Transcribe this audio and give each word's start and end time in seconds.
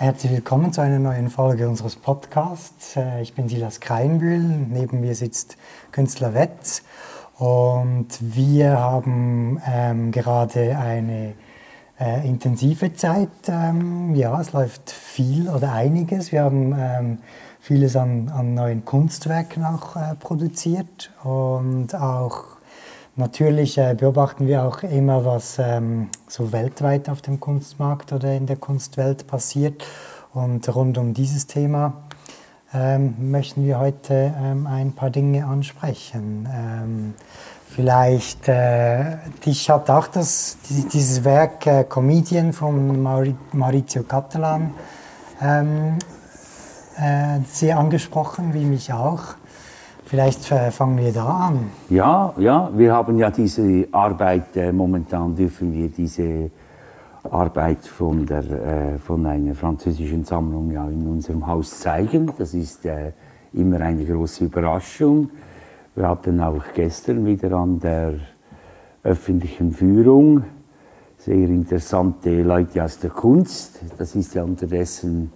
herzlich 0.00 0.30
willkommen 0.30 0.72
zu 0.72 0.80
einer 0.80 1.00
neuen 1.00 1.28
Folge 1.28 1.68
unseres 1.68 1.96
Podcasts. 1.96 2.94
Äh, 2.94 3.20
ich 3.20 3.34
bin 3.34 3.48
Silas 3.48 3.80
Kreinbühl, 3.80 4.38
neben 4.38 5.00
mir 5.00 5.16
sitzt 5.16 5.56
Künstler 5.90 6.34
Wetz 6.34 6.84
und 7.36 8.06
wir 8.20 8.78
haben 8.78 9.60
ähm, 9.66 10.12
gerade 10.12 10.78
eine 10.78 11.34
äh, 11.98 12.24
intensive 12.28 12.94
Zeit. 12.94 13.28
Ähm, 13.48 14.14
ja, 14.14 14.40
es 14.40 14.52
läuft 14.52 14.88
viel 14.88 15.48
oder 15.48 15.72
einiges. 15.72 16.30
Wir 16.30 16.44
haben 16.44 16.76
ähm, 16.78 17.18
vieles 17.58 17.96
an, 17.96 18.28
an 18.28 18.54
neuen 18.54 18.84
Kunstwerken 18.84 19.64
auch 19.64 19.96
äh, 19.96 20.14
produziert 20.14 21.10
und 21.24 21.96
auch 21.96 22.57
Natürlich 23.18 23.76
äh, 23.78 23.96
beobachten 23.98 24.46
wir 24.46 24.62
auch 24.62 24.84
immer, 24.84 25.24
was 25.24 25.58
ähm, 25.58 26.08
so 26.28 26.52
weltweit 26.52 27.08
auf 27.08 27.20
dem 27.20 27.40
Kunstmarkt 27.40 28.12
oder 28.12 28.32
in 28.32 28.46
der 28.46 28.54
Kunstwelt 28.54 29.26
passiert. 29.26 29.84
Und 30.32 30.72
rund 30.72 30.98
um 30.98 31.14
dieses 31.14 31.48
Thema 31.48 31.94
ähm, 32.72 33.32
möchten 33.32 33.66
wir 33.66 33.80
heute 33.80 34.32
ähm, 34.40 34.68
ein 34.68 34.92
paar 34.92 35.10
Dinge 35.10 35.46
ansprechen. 35.46 37.16
Vielleicht, 37.66 38.46
äh, 38.46 39.16
dich 39.44 39.68
hat 39.68 39.90
auch 39.90 40.06
das, 40.06 40.58
dieses 40.68 41.24
Werk 41.24 41.66
äh, 41.66 41.82
Comedian 41.82 42.52
von 42.52 43.02
Maurizio 43.52 44.04
Catalan 44.04 44.74
sehr 47.52 47.78
angesprochen, 47.78 48.54
wie 48.54 48.64
mich 48.64 48.92
auch. 48.92 49.34
Vielleicht 50.08 50.50
äh, 50.50 50.70
fangen 50.70 50.96
wir 50.96 51.12
da 51.12 51.26
an. 51.26 51.70
Ja, 51.90 52.32
ja, 52.38 52.70
wir 52.74 52.94
haben 52.94 53.18
ja 53.18 53.30
diese 53.30 53.86
Arbeit, 53.92 54.56
äh, 54.56 54.72
momentan 54.72 55.36
dürfen 55.36 55.70
wir 55.74 55.90
diese 55.90 56.50
Arbeit 57.30 57.86
von, 57.86 58.24
der, 58.24 58.38
äh, 58.38 58.98
von 58.98 59.26
einer 59.26 59.54
französischen 59.54 60.24
Sammlung 60.24 60.70
ja 60.70 60.88
in 60.88 61.06
unserem 61.06 61.46
Haus 61.46 61.80
zeigen. 61.80 62.32
Das 62.38 62.54
ist 62.54 62.86
äh, 62.86 63.12
immer 63.52 63.82
eine 63.82 64.02
große 64.02 64.46
Überraschung. 64.46 65.28
Wir 65.94 66.08
hatten 66.08 66.40
auch 66.40 66.64
gestern 66.74 67.26
wieder 67.26 67.52
an 67.52 67.78
der 67.78 68.14
öffentlichen 69.02 69.72
Führung 69.72 70.42
sehr 71.18 71.34
interessante 71.34 72.42
Leute 72.42 72.82
aus 72.82 72.98
der 72.98 73.10
Kunst. 73.10 73.80
Das 73.98 74.14
ist 74.14 74.34
ja 74.34 74.42
unterdessen 74.42 75.32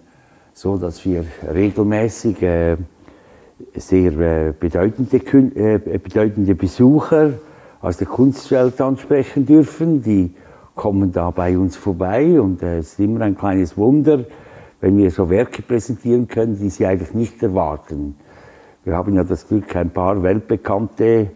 so, 0.51 0.77
dass 0.77 1.05
wir 1.05 1.25
regelmäßig 1.53 2.41
äh, 2.41 2.77
sehr 3.75 4.17
äh, 4.19 4.53
bedeutende, 4.57 5.17
äh, 5.17 5.77
bedeutende 5.97 6.55
Besucher 6.55 7.33
aus 7.81 7.97
der 7.97 8.07
Kunstwelt 8.07 8.79
ansprechen 8.81 9.45
dürfen. 9.45 10.01
Die 10.01 10.33
kommen 10.75 11.11
da 11.11 11.29
bei 11.29 11.57
uns 11.57 11.75
vorbei 11.75 12.39
und 12.39 12.61
äh, 12.63 12.79
es 12.79 12.93
ist 12.93 12.99
immer 12.99 13.21
ein 13.21 13.37
kleines 13.37 13.77
Wunder, 13.77 14.25
wenn 14.81 14.97
wir 14.97 15.11
so 15.11 15.29
Werke 15.29 15.61
präsentieren 15.61 16.27
können, 16.27 16.57
die 16.57 16.69
sie 16.69 16.85
eigentlich 16.85 17.13
nicht 17.13 17.41
erwarten. 17.43 18.15
Wir 18.83 18.95
haben 18.95 19.15
ja 19.15 19.23
das 19.23 19.47
Glück, 19.47 19.75
ein 19.75 19.91
paar 19.91 20.21
weltbekannte 20.23 21.31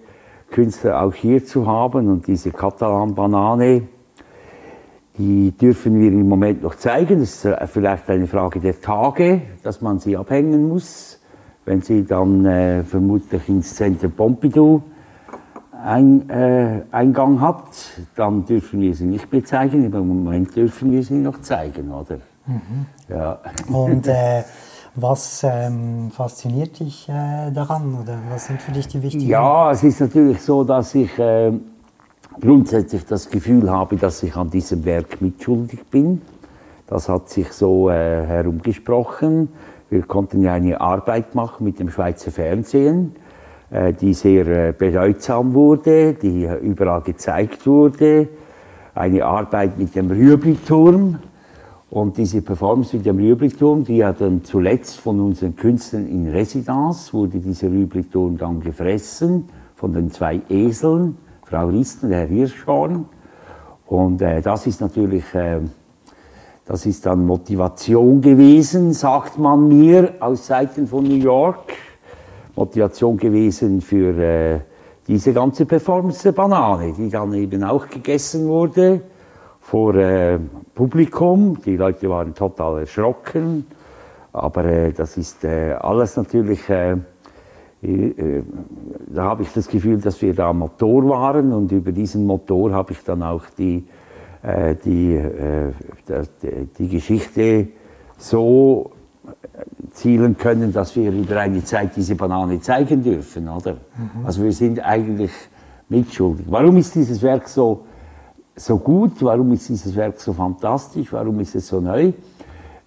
Künstler 0.50 1.02
auch 1.02 1.14
hier 1.14 1.46
zu 1.46 1.68
haben 1.68 2.10
und 2.10 2.28
diese 2.28 2.52
Katalan-Banane, 2.52 3.84
die 5.18 5.52
dürfen 5.52 6.00
wir 6.00 6.10
im 6.10 6.28
Moment 6.28 6.62
noch 6.62 6.76
zeigen. 6.76 7.20
Das 7.20 7.46
ist 7.46 7.56
vielleicht 7.72 8.10
eine 8.10 8.28
Frage 8.28 8.60
der 8.60 8.80
Tage, 8.80 9.42
dass 9.64 9.82
man 9.82 10.00
sie 10.00 10.16
abhängen 10.16 10.68
muss. 10.68 11.17
Wenn 11.68 11.82
sie 11.82 12.06
dann 12.06 12.46
äh, 12.46 12.82
vermutlich 12.86 13.50
ins 13.50 13.76
Center 13.76 14.08
Pompidou 14.08 14.82
ein, 15.84 16.30
äh, 16.30 16.84
Eingang 16.92 17.42
hat, 17.42 17.68
dann 18.16 18.46
dürfen 18.46 18.80
wir 18.80 18.96
sie 18.96 19.04
nicht 19.04 19.30
mehr 19.34 19.44
zeigen. 19.44 19.84
Im 19.84 20.08
Moment 20.08 20.56
dürfen 20.56 20.94
wir 20.94 21.04
sie 21.04 21.16
noch 21.16 21.42
zeigen, 21.42 21.92
oder? 21.92 22.20
Mhm. 22.46 22.86
Ja. 23.10 23.40
Und 23.68 24.08
äh, 24.08 24.44
was 24.96 25.44
ähm, 25.44 26.10
fasziniert 26.10 26.80
dich 26.80 27.10
äh, 27.10 27.52
daran 27.52 27.98
oder 28.02 28.18
was 28.32 28.46
sind 28.46 28.62
für 28.62 28.72
dich 28.72 28.88
die 28.88 29.04
wichtigen? 29.04 29.28
Ja, 29.28 29.70
es 29.70 29.84
ist 29.84 30.00
natürlich 30.00 30.42
so, 30.42 30.64
dass 30.64 30.96
ich 30.96 31.20
äh, 31.20 31.52
grundsätzlich 32.40 33.06
das 33.06 33.30
Gefühl 33.30 33.70
habe, 33.70 33.98
dass 33.98 34.24
ich 34.24 34.34
an 34.38 34.50
diesem 34.50 34.86
Werk 34.86 35.22
mitschuldig 35.22 35.86
bin. 35.92 36.22
Das 36.88 37.10
hat 37.10 37.28
sich 37.28 37.52
so 37.52 37.90
äh, 37.90 38.26
herumgesprochen. 38.26 39.50
Wir 39.90 40.02
konnten 40.02 40.42
ja 40.42 40.54
eine 40.54 40.82
Arbeit 40.82 41.34
machen 41.34 41.64
mit 41.64 41.80
dem 41.80 41.90
Schweizer 41.90 42.32
Fernsehen, 42.32 43.16
äh, 43.72 43.94
die 43.94 44.14
sehr 44.14 44.48
äh, 44.48 44.74
bedeutsam 44.78 45.54
wurde, 45.54 46.14
die 46.14 46.48
überall 46.62 47.02
gezeigt 47.02 47.66
wurde. 47.66 48.28
Eine 48.94 49.24
Arbeit 49.26 49.78
mit 49.78 49.96
dem 49.96 50.12
Rübliturm. 50.12 51.20
Und 51.90 52.18
diese 52.18 52.42
Performance 52.42 52.98
mit 52.98 53.06
dem 53.06 53.18
Rübliturm, 53.18 53.86
die 53.86 54.04
hat 54.04 54.20
dann 54.20 54.44
zuletzt 54.44 55.00
von 55.00 55.22
unseren 55.22 55.56
Künstlern 55.56 56.06
in 56.06 56.28
Residenz, 56.30 57.14
wurde 57.14 57.40
dieser 57.40 57.70
Rübliturm 57.70 58.38
dann 58.38 58.60
gefressen 58.60 59.46
von 59.76 59.94
den 59.94 60.12
zwei 60.12 60.42
Eseln, 60.50 61.18
Frau 61.46 61.68
Risten 61.68 62.08
und 62.08 62.12
Herr 62.12 62.28
Hirschhorn. 62.28 63.06
Und 63.86 64.22
äh, 64.22 64.42
das 64.42 64.68
ist 64.68 64.82
natürlich 64.82 65.24
äh, 65.34 65.62
das 66.68 66.86
ist 66.86 67.06
dann 67.06 67.26
Motivation 67.26 68.20
gewesen, 68.20 68.92
sagt 68.92 69.40
man 69.40 69.70
mir 69.70 70.16
aus 70.20 70.48
Seiten 70.48 70.86
von 70.86 71.06
New 71.06 71.16
York. 71.16 71.74
Motivation 72.56 73.16
gewesen 73.16 73.80
für 73.80 74.18
äh, 74.18 74.60
diese 75.08 75.32
ganze 75.32 75.66
Performance 75.66 76.24
der 76.24 76.34
Banane, 76.34 76.92
die 76.92 77.10
dann 77.10 77.34
eben 77.34 77.64
auch 77.64 77.88
gegessen 77.88 78.48
wurde 78.48 79.02
vor 79.62 79.96
äh, 79.96 80.40
Publikum. 80.76 81.58
Die 81.64 81.78
Leute 81.78 82.10
waren 82.10 82.34
total 82.34 82.80
erschrocken. 82.80 83.66
Aber 84.34 84.66
äh, 84.66 84.92
das 84.92 85.16
ist 85.16 85.46
äh, 85.46 85.72
alles 85.80 86.18
natürlich, 86.18 86.68
äh, 86.68 86.98
äh, 87.82 88.44
da 89.08 89.24
habe 89.24 89.44
ich 89.44 89.54
das 89.54 89.70
Gefühl, 89.70 90.02
dass 90.02 90.22
wir 90.22 90.34
da 90.34 90.52
Motor 90.52 91.08
waren 91.08 91.54
und 91.54 91.72
über 91.72 91.94
diesen 91.94 92.26
Motor 92.26 92.74
habe 92.74 92.92
ich 92.92 93.04
dann 93.06 93.24
auch 93.24 93.44
die 93.58 93.86
die, 94.86 95.16
äh, 95.16 95.74
die 96.80 96.88
Geschichte 96.88 97.68
so 98.18 98.92
zielen 99.92 100.38
können, 100.38 100.72
dass 100.72 100.96
wir 100.96 101.12
über 101.12 101.40
eine 101.40 101.64
Zeit 101.64 101.96
diese 101.96 102.16
Banane 102.16 102.62
zeigen 102.62 103.04
dürfen, 103.04 103.50
oder? 103.50 103.74
Mhm. 103.74 104.26
Also 104.26 104.44
wir 104.44 104.54
sind 104.54 104.80
eigentlich 104.80 105.32
mitschuldig. 105.90 106.46
Warum 106.50 106.78
ist 106.78 106.96
dieses 106.96 107.22
Werk 107.22 107.48
so, 107.48 107.86
so 108.56 108.78
gut? 108.78 109.14
Warum 109.22 109.52
ist 109.52 109.70
dieses 109.70 109.96
Werk 109.96 110.20
so 110.20 110.34
fantastisch? 110.34 111.12
Warum 111.12 111.40
ist 111.40 111.56
es 111.56 111.68
so 111.68 111.82
neu? 111.82 112.14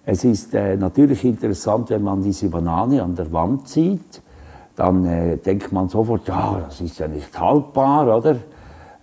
Es 0.05 0.23
ist 0.23 0.53
äh, 0.53 0.75
natürlich 0.77 1.23
interessant, 1.25 1.89
wenn 1.89 2.01
man 2.01 2.23
diese 2.23 2.49
Banane 2.49 3.03
an 3.03 3.15
der 3.15 3.31
Wand 3.31 3.67
sieht, 3.67 4.21
dann 4.75 5.05
äh, 5.05 5.37
denkt 5.37 5.71
man 5.71 5.89
sofort, 5.89 6.27
ja, 6.27 6.61
das 6.65 6.81
ist 6.81 6.97
ja 6.97 7.07
nicht 7.07 7.39
haltbar, 7.39 8.17
oder? 8.17 8.37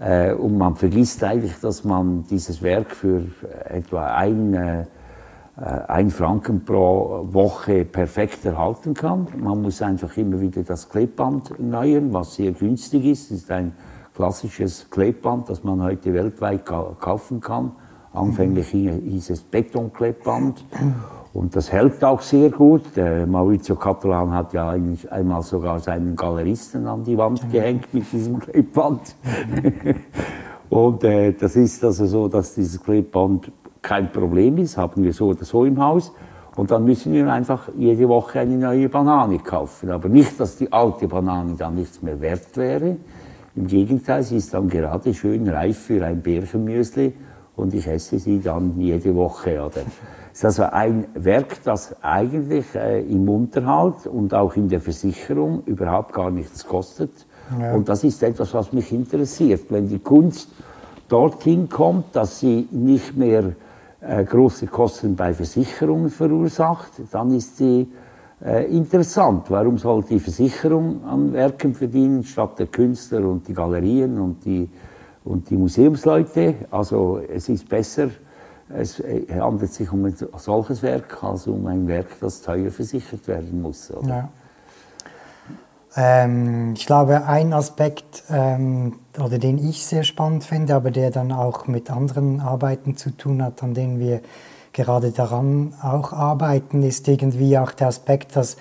Äh, 0.00 0.32
und 0.32 0.56
man 0.56 0.76
vergisst 0.76 1.22
eigentlich, 1.24 1.58
dass 1.60 1.84
man 1.84 2.24
dieses 2.30 2.62
Werk 2.62 2.90
für 2.90 3.22
etwa 3.68 4.14
ein, 4.14 4.54
äh, 4.54 4.84
ein 5.56 6.10
Franken 6.10 6.64
pro 6.64 7.26
Woche 7.32 7.84
perfekt 7.84 8.44
erhalten 8.44 8.94
kann. 8.94 9.26
Man 9.36 9.62
muss 9.62 9.82
einfach 9.82 10.16
immer 10.16 10.40
wieder 10.40 10.62
das 10.62 10.88
Klebband 10.88 11.50
erneuern, 11.50 12.12
was 12.12 12.36
sehr 12.36 12.52
günstig 12.52 13.04
ist. 13.06 13.30
Es 13.30 13.42
ist 13.42 13.50
ein 13.50 13.72
klassisches 14.14 14.88
Klebband, 14.90 15.48
das 15.48 15.64
man 15.64 15.82
heute 15.82 16.14
weltweit 16.14 16.64
kaufen 16.64 17.40
kann. 17.40 17.72
Anfänglich 18.12 18.68
hieß 18.68 19.30
es 19.30 19.42
Betonklebband. 19.42 20.64
Und 21.38 21.54
das 21.54 21.70
hält 21.70 22.02
auch 22.02 22.20
sehr 22.20 22.50
gut. 22.50 22.82
Der 22.96 23.24
Maurizio 23.24 23.76
Catalan 23.76 24.32
hat 24.32 24.52
ja 24.54 24.74
einmal 25.10 25.42
sogar 25.42 25.78
seinen 25.78 26.16
Galeristen 26.16 26.84
an 26.88 27.04
die 27.04 27.16
Wand 27.16 27.52
gehängt 27.52 27.94
mit 27.94 28.10
diesem 28.10 28.40
Klebband. 28.40 29.14
und 30.68 31.04
äh, 31.04 31.32
das 31.34 31.54
ist 31.54 31.84
also 31.84 32.06
so, 32.06 32.26
dass 32.26 32.56
dieses 32.56 32.82
Klebband 32.82 33.52
kein 33.80 34.10
Problem 34.10 34.58
ist, 34.58 34.76
haben 34.76 35.04
wir 35.04 35.12
so 35.12 35.28
oder 35.28 35.44
so 35.44 35.64
im 35.64 35.80
Haus. 35.80 36.12
Und 36.56 36.72
dann 36.72 36.84
müssen 36.84 37.12
wir 37.12 37.32
einfach 37.32 37.68
jede 37.76 38.08
Woche 38.08 38.40
eine 38.40 38.56
neue 38.56 38.88
Banane 38.88 39.38
kaufen. 39.38 39.92
Aber 39.92 40.08
nicht, 40.08 40.40
dass 40.40 40.56
die 40.56 40.72
alte 40.72 41.06
Banane 41.06 41.54
dann 41.56 41.76
nichts 41.76 42.02
mehr 42.02 42.20
wert 42.20 42.56
wäre. 42.56 42.96
Im 43.54 43.68
Gegenteil, 43.68 44.24
sie 44.24 44.38
ist 44.38 44.54
dann 44.54 44.68
gerade 44.68 45.14
schön 45.14 45.48
reif 45.48 45.78
für 45.78 46.04
ein 46.04 46.20
Bärchenmüsli 46.20 47.14
und 47.54 47.74
ich 47.74 47.86
esse 47.86 48.18
sie 48.18 48.40
dann 48.40 48.74
jede 48.80 49.14
Woche. 49.14 49.64
Oder? 49.64 49.82
Ist 50.38 50.44
also 50.44 50.62
ein 50.70 51.06
Werk, 51.14 51.64
das 51.64 51.96
eigentlich 52.00 52.72
äh, 52.76 53.00
im 53.00 53.28
Unterhalt 53.28 54.06
und 54.06 54.32
auch 54.34 54.54
in 54.54 54.68
der 54.68 54.80
Versicherung 54.80 55.64
überhaupt 55.64 56.12
gar 56.12 56.30
nichts 56.30 56.64
kostet. 56.64 57.10
Ja. 57.58 57.74
Und 57.74 57.88
das 57.88 58.04
ist 58.04 58.22
etwas, 58.22 58.54
was 58.54 58.72
mich 58.72 58.92
interessiert. 58.92 59.62
Wenn 59.68 59.88
die 59.88 59.98
Kunst 59.98 60.50
dorthin 61.08 61.68
kommt, 61.68 62.14
dass 62.14 62.38
sie 62.38 62.68
nicht 62.70 63.16
mehr 63.16 63.54
äh, 64.00 64.24
große 64.24 64.68
Kosten 64.68 65.16
bei 65.16 65.34
Versicherungen 65.34 66.08
verursacht, 66.08 66.92
dann 67.10 67.34
ist 67.34 67.56
sie 67.56 67.88
äh, 68.40 68.64
interessant. 68.66 69.46
Warum 69.48 69.76
soll 69.76 70.04
die 70.04 70.20
Versicherung 70.20 71.02
an 71.04 71.32
Werken 71.32 71.74
verdienen, 71.74 72.22
statt 72.22 72.60
der 72.60 72.68
Künstler 72.68 73.28
und 73.28 73.48
die 73.48 73.54
Galerien 73.54 74.20
und 74.20 74.44
die, 74.44 74.68
und 75.24 75.50
die 75.50 75.56
Museumsleute? 75.56 76.54
Also 76.70 77.20
es 77.28 77.48
ist 77.48 77.68
besser, 77.68 78.10
es 78.70 79.02
handelt 79.30 79.72
sich 79.72 79.92
um 79.92 80.04
ein 80.04 80.14
solches 80.36 80.82
Werk, 80.82 81.22
also 81.22 81.52
um 81.52 81.66
ein 81.66 81.86
Werk, 81.88 82.20
das 82.20 82.42
teuer 82.42 82.70
versichert 82.70 83.26
werden 83.26 83.62
muss. 83.62 83.92
Ja. 84.06 84.28
Ähm, 85.96 86.74
ich 86.76 86.86
glaube, 86.86 87.26
ein 87.26 87.52
Aspekt, 87.52 88.24
ähm, 88.30 89.00
oder 89.18 89.38
den 89.38 89.58
ich 89.58 89.84
sehr 89.86 90.04
spannend 90.04 90.44
finde, 90.44 90.74
aber 90.74 90.90
der 90.90 91.10
dann 91.10 91.32
auch 91.32 91.66
mit 91.66 91.90
anderen 91.90 92.40
Arbeiten 92.40 92.96
zu 92.96 93.10
tun 93.10 93.42
hat, 93.42 93.62
an 93.62 93.74
denen 93.74 93.98
wir 93.98 94.20
gerade 94.72 95.10
daran 95.10 95.74
auch 95.82 96.12
arbeiten, 96.12 96.82
ist 96.82 97.08
irgendwie 97.08 97.58
auch 97.58 97.72
der 97.72 97.88
Aspekt, 97.88 98.36
dass 98.36 98.56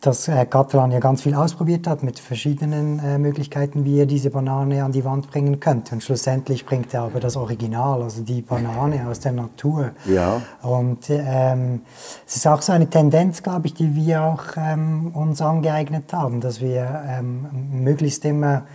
dass 0.00 0.28
äh, 0.28 0.46
Catalan 0.46 0.92
ja 0.92 1.00
ganz 1.00 1.22
viel 1.22 1.34
ausprobiert 1.34 1.86
hat 1.88 2.02
mit 2.02 2.20
verschiedenen 2.20 3.00
äh, 3.00 3.18
Möglichkeiten, 3.18 3.84
wie 3.84 3.98
er 3.98 4.06
diese 4.06 4.30
Banane 4.30 4.84
an 4.84 4.92
die 4.92 5.04
Wand 5.04 5.30
bringen 5.30 5.58
könnte. 5.58 5.94
Und 5.94 6.02
schlussendlich 6.02 6.64
bringt 6.64 6.94
er 6.94 7.02
aber 7.02 7.18
das 7.18 7.36
Original, 7.36 8.02
also 8.02 8.22
die 8.22 8.42
Banane 8.42 9.08
aus 9.08 9.18
der 9.20 9.32
Natur. 9.32 9.90
Ja. 10.06 10.40
Und 10.62 11.10
ähm, 11.10 11.82
es 12.26 12.36
ist 12.36 12.46
auch 12.46 12.62
so 12.62 12.72
eine 12.72 12.88
Tendenz, 12.88 13.42
glaube 13.42 13.66
ich, 13.66 13.74
die 13.74 13.94
wir 13.96 14.22
auch 14.22 14.44
ähm, 14.56 15.10
uns 15.14 15.42
angeeignet 15.42 16.12
haben, 16.12 16.40
dass 16.40 16.60
wir 16.60 17.02
ähm, 17.08 17.46
möglichst 17.72 18.24
immer 18.24 18.66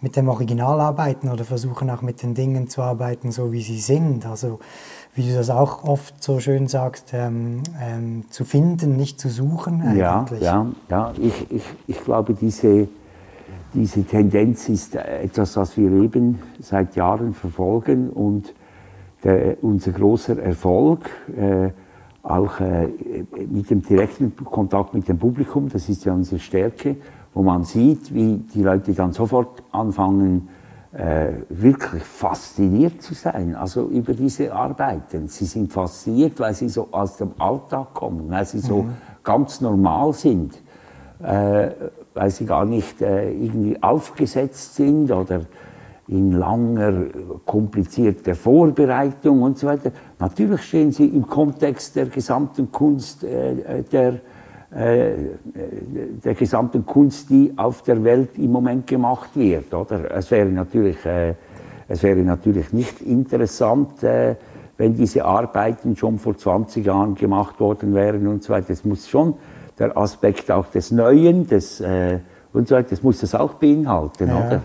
mit 0.00 0.16
dem 0.16 0.28
Original 0.28 0.80
arbeiten 0.80 1.28
oder 1.28 1.44
versuchen 1.44 1.90
auch 1.90 2.00
mit 2.00 2.22
den 2.22 2.34
Dingen 2.34 2.68
zu 2.68 2.80
arbeiten, 2.80 3.32
so 3.32 3.52
wie 3.52 3.60
sie 3.60 3.80
sind. 3.80 4.24
Also 4.24 4.58
wie 5.20 5.28
du 5.28 5.34
das 5.34 5.50
auch 5.50 5.84
oft 5.84 6.22
so 6.22 6.40
schön 6.40 6.66
sagst, 6.66 7.12
ähm, 7.12 7.62
ähm, 7.78 8.24
zu 8.30 8.44
finden, 8.44 8.96
nicht 8.96 9.20
zu 9.20 9.28
suchen 9.28 9.82
eigentlich. 9.82 10.40
Ja, 10.40 10.66
ja, 10.88 11.12
ja. 11.12 11.12
Ich, 11.20 11.50
ich, 11.50 11.64
ich 11.86 12.02
glaube, 12.02 12.32
diese, 12.32 12.88
diese 13.74 14.02
Tendenz 14.04 14.70
ist 14.70 14.94
etwas, 14.94 15.58
was 15.58 15.76
wir 15.76 15.90
eben 15.92 16.38
seit 16.60 16.96
Jahren 16.96 17.34
verfolgen 17.34 18.08
und 18.08 18.54
der, 19.22 19.62
unser 19.62 19.92
großer 19.92 20.38
Erfolg, 20.42 21.10
äh, 21.36 21.68
auch 22.22 22.58
äh, 22.60 22.88
mit 23.50 23.68
dem 23.68 23.82
direkten 23.82 24.34
Kontakt 24.36 24.94
mit 24.94 25.06
dem 25.06 25.18
Publikum, 25.18 25.68
das 25.68 25.90
ist 25.90 26.06
ja 26.06 26.14
unsere 26.14 26.38
Stärke, 26.38 26.96
wo 27.34 27.42
man 27.42 27.64
sieht, 27.64 28.14
wie 28.14 28.36
die 28.54 28.62
Leute 28.62 28.94
dann 28.94 29.12
sofort 29.12 29.62
anfangen, 29.70 30.48
äh, 30.92 31.32
wirklich 31.48 32.02
fasziniert 32.02 33.00
zu 33.00 33.14
sein, 33.14 33.54
also 33.54 33.86
über 33.86 34.12
diese 34.12 34.52
Arbeiten. 34.52 35.28
Sie 35.28 35.44
sind 35.44 35.72
fasziniert, 35.72 36.40
weil 36.40 36.54
sie 36.54 36.68
so 36.68 36.88
aus 36.90 37.16
dem 37.16 37.30
Alltag 37.38 37.94
kommen, 37.94 38.28
weil 38.28 38.44
sie 38.44 38.58
so 38.58 38.82
mhm. 38.82 38.94
ganz 39.22 39.60
normal 39.60 40.12
sind, 40.12 40.60
äh, 41.22 41.68
weil 42.14 42.30
sie 42.30 42.44
gar 42.44 42.64
nicht 42.64 43.00
äh, 43.02 43.30
irgendwie 43.30 43.80
aufgesetzt 43.82 44.74
sind 44.74 45.12
oder 45.12 45.42
in 46.08 46.32
langer, 46.32 47.04
komplizierter 47.46 48.34
Vorbereitung 48.34 49.42
und 49.42 49.58
so 49.58 49.68
weiter. 49.68 49.92
Natürlich 50.18 50.62
stehen 50.62 50.90
sie 50.90 51.06
im 51.06 51.24
Kontext 51.24 51.94
der 51.94 52.06
gesamten 52.06 52.72
Kunst 52.72 53.22
äh, 53.22 53.84
der 53.84 54.14
äh, 54.14 54.18
der 54.72 56.34
gesamten 56.34 56.86
Kunst, 56.86 57.28
die 57.28 57.52
auf 57.56 57.82
der 57.82 58.04
Welt 58.04 58.38
im 58.38 58.52
Moment 58.52 58.86
gemacht 58.86 59.30
wird. 59.34 59.74
Oder? 59.74 60.10
Es, 60.12 60.30
wäre 60.30 60.48
natürlich, 60.48 61.04
äh, 61.04 61.34
es 61.88 62.02
wäre 62.02 62.20
natürlich 62.20 62.72
nicht 62.72 63.00
interessant, 63.00 64.02
äh, 64.04 64.36
wenn 64.76 64.94
diese 64.94 65.24
Arbeiten 65.24 65.96
schon 65.96 66.18
vor 66.18 66.36
20 66.36 66.86
Jahren 66.86 67.14
gemacht 67.14 67.58
worden 67.58 67.94
wären 67.94 68.26
und 68.28 68.44
so 68.44 68.52
weiter. 68.52 68.70
Es 68.70 68.84
muss 68.84 69.08
schon 69.08 69.34
der 69.78 69.96
Aspekt 69.96 70.50
auch 70.50 70.66
des 70.66 70.90
Neuen 70.90 71.46
des, 71.48 71.80
äh, 71.80 72.20
und 72.52 72.68
so 72.68 72.76
weiter, 72.76 72.90
das 72.90 73.02
muss 73.02 73.20
das 73.20 73.34
auch 73.34 73.54
beinhalten, 73.54 74.28
ja. 74.28 74.46
oder? 74.46 74.62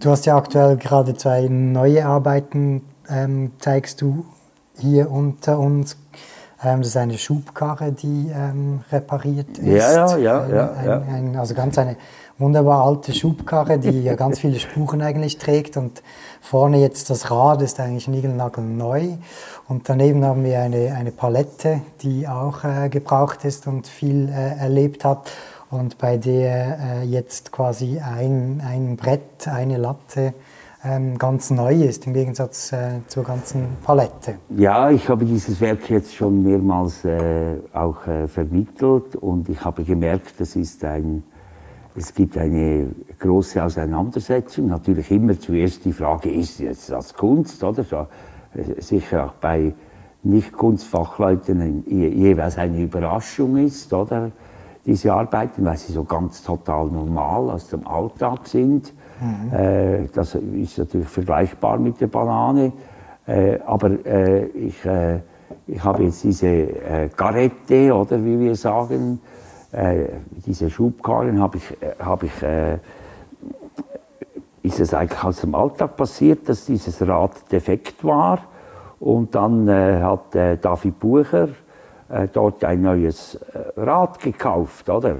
Du 0.00 0.10
hast 0.10 0.26
ja 0.26 0.36
aktuell 0.36 0.76
gerade 0.76 1.14
zwei 1.14 1.48
neue 1.48 2.06
Arbeiten, 2.06 2.82
ähm, 3.08 3.52
zeigst 3.58 4.00
du 4.00 4.24
hier 4.78 5.10
unter 5.10 5.58
uns. 5.58 5.96
Ähm, 6.64 6.80
das 6.80 6.88
ist 6.88 6.96
eine 6.96 7.18
Schubkarre, 7.18 7.92
die 7.92 8.30
ähm, 8.34 8.80
repariert 8.90 9.58
ist. 9.58 9.66
Ja, 9.66 10.16
ja, 10.16 10.16
ja. 10.16 10.40
Ein, 10.42 10.50
ja, 10.50 10.84
ja. 10.84 11.02
Ein, 11.08 11.36
also 11.36 11.54
ganz 11.54 11.78
eine 11.78 11.96
wunderbar 12.38 12.84
alte 12.84 13.12
Schubkarre, 13.12 13.78
die 13.78 14.02
ja 14.02 14.14
ganz 14.14 14.40
viele 14.40 14.58
Spuren 14.58 15.02
eigentlich 15.02 15.38
trägt. 15.38 15.76
Und 15.76 16.02
vorne 16.40 16.78
jetzt 16.78 17.10
das 17.10 17.30
Rad 17.30 17.62
ist 17.62 17.80
eigentlich 17.80 18.08
neu. 18.08 19.08
Und 19.68 19.88
daneben 19.88 20.24
haben 20.24 20.44
wir 20.44 20.60
eine, 20.60 20.94
eine 20.94 21.10
Palette, 21.10 21.80
die 22.02 22.26
auch 22.28 22.64
äh, 22.64 22.88
gebraucht 22.88 23.44
ist 23.44 23.66
und 23.66 23.86
viel 23.86 24.28
äh, 24.28 24.58
erlebt 24.58 25.04
hat. 25.04 25.30
Und 25.70 25.98
bei 25.98 26.18
der 26.18 26.78
äh, 26.78 27.04
jetzt 27.04 27.50
quasi 27.50 27.98
ein, 27.98 28.62
ein 28.64 28.96
Brett, 28.96 29.48
eine 29.48 29.76
Latte 29.76 30.34
ähm, 30.84 31.18
ganz 31.18 31.50
neu 31.50 31.74
ist, 31.74 32.06
im 32.06 32.12
Gegensatz 32.12 32.72
äh, 32.72 33.00
zur 33.06 33.24
ganzen 33.24 33.66
Palette. 33.84 34.36
Ja, 34.50 34.90
ich 34.90 35.08
habe 35.08 35.24
dieses 35.24 35.60
Werk 35.60 35.88
jetzt 35.90 36.14
schon 36.14 36.42
mehrmals 36.42 37.04
äh, 37.04 37.56
auch 37.72 38.06
äh, 38.06 38.28
vermittelt 38.28 39.16
und 39.16 39.48
ich 39.48 39.64
habe 39.64 39.82
gemerkt, 39.84 40.34
das 40.38 40.56
ist 40.56 40.84
ein, 40.84 41.22
es 41.96 42.14
gibt 42.14 42.36
eine 42.36 42.88
große 43.18 43.62
Auseinandersetzung. 43.62 44.66
Natürlich 44.66 45.10
immer 45.10 45.38
zuerst 45.38 45.84
die 45.84 45.92
Frage, 45.92 46.30
ist 46.30 46.60
jetzt 46.60 46.90
das 46.90 47.14
Kunst? 47.14 47.62
Oder? 47.64 47.84
So, 47.84 48.06
äh, 48.54 48.80
sicher 48.80 49.26
auch 49.26 49.34
bei 49.34 49.72
Nicht-Kunstfachleuten 50.22 51.84
jeweils 51.86 52.58
eine 52.58 52.82
Überraschung 52.82 53.56
ist, 53.56 53.92
oder? 53.92 54.30
Diese 54.86 55.14
Arbeiten, 55.14 55.64
weil 55.64 55.78
sie 55.78 55.92
so 55.92 56.04
ganz 56.04 56.42
total 56.42 56.88
normal 56.88 57.48
aus 57.50 57.68
dem 57.68 57.86
Alltag 57.86 58.46
sind. 58.46 58.92
Mhm. 59.20 59.56
Äh, 59.56 60.08
das 60.12 60.34
ist 60.34 60.78
natürlich 60.78 61.08
vergleichbar 61.08 61.78
mit 61.78 62.00
der 62.00 62.08
Banane. 62.08 62.72
Äh, 63.26 63.58
aber 63.64 64.04
äh, 64.04 64.46
ich, 64.46 64.84
äh, 64.84 65.20
ich 65.66 65.82
habe 65.82 66.04
jetzt 66.04 66.22
diese 66.24 66.46
äh, 66.46 67.08
Garette, 67.16 67.94
oder 67.94 68.22
wie 68.22 68.38
wir 68.38 68.54
sagen, 68.54 69.20
äh, 69.72 70.06
diese 70.46 70.68
Schubkarren, 70.68 71.40
habe 71.40 71.56
ich, 71.58 71.64
hab 71.98 72.22
ich 72.22 72.32
ist 74.62 74.80
es 74.80 74.94
eigentlich 74.94 75.22
aus 75.22 75.40
dem 75.42 75.54
Alltag 75.54 75.96
passiert, 75.96 76.48
dass 76.48 76.64
dieses 76.64 77.06
Rad 77.06 77.52
defekt 77.52 78.02
war. 78.02 78.38
Und 78.98 79.34
dann 79.34 79.68
hat 79.68 80.34
David 80.34 80.98
Bucher 80.98 81.48
dort 82.32 82.64
ein 82.64 82.80
neues 82.80 83.38
Rad 83.76 84.20
gekauft, 84.20 84.88
oder? 84.88 85.16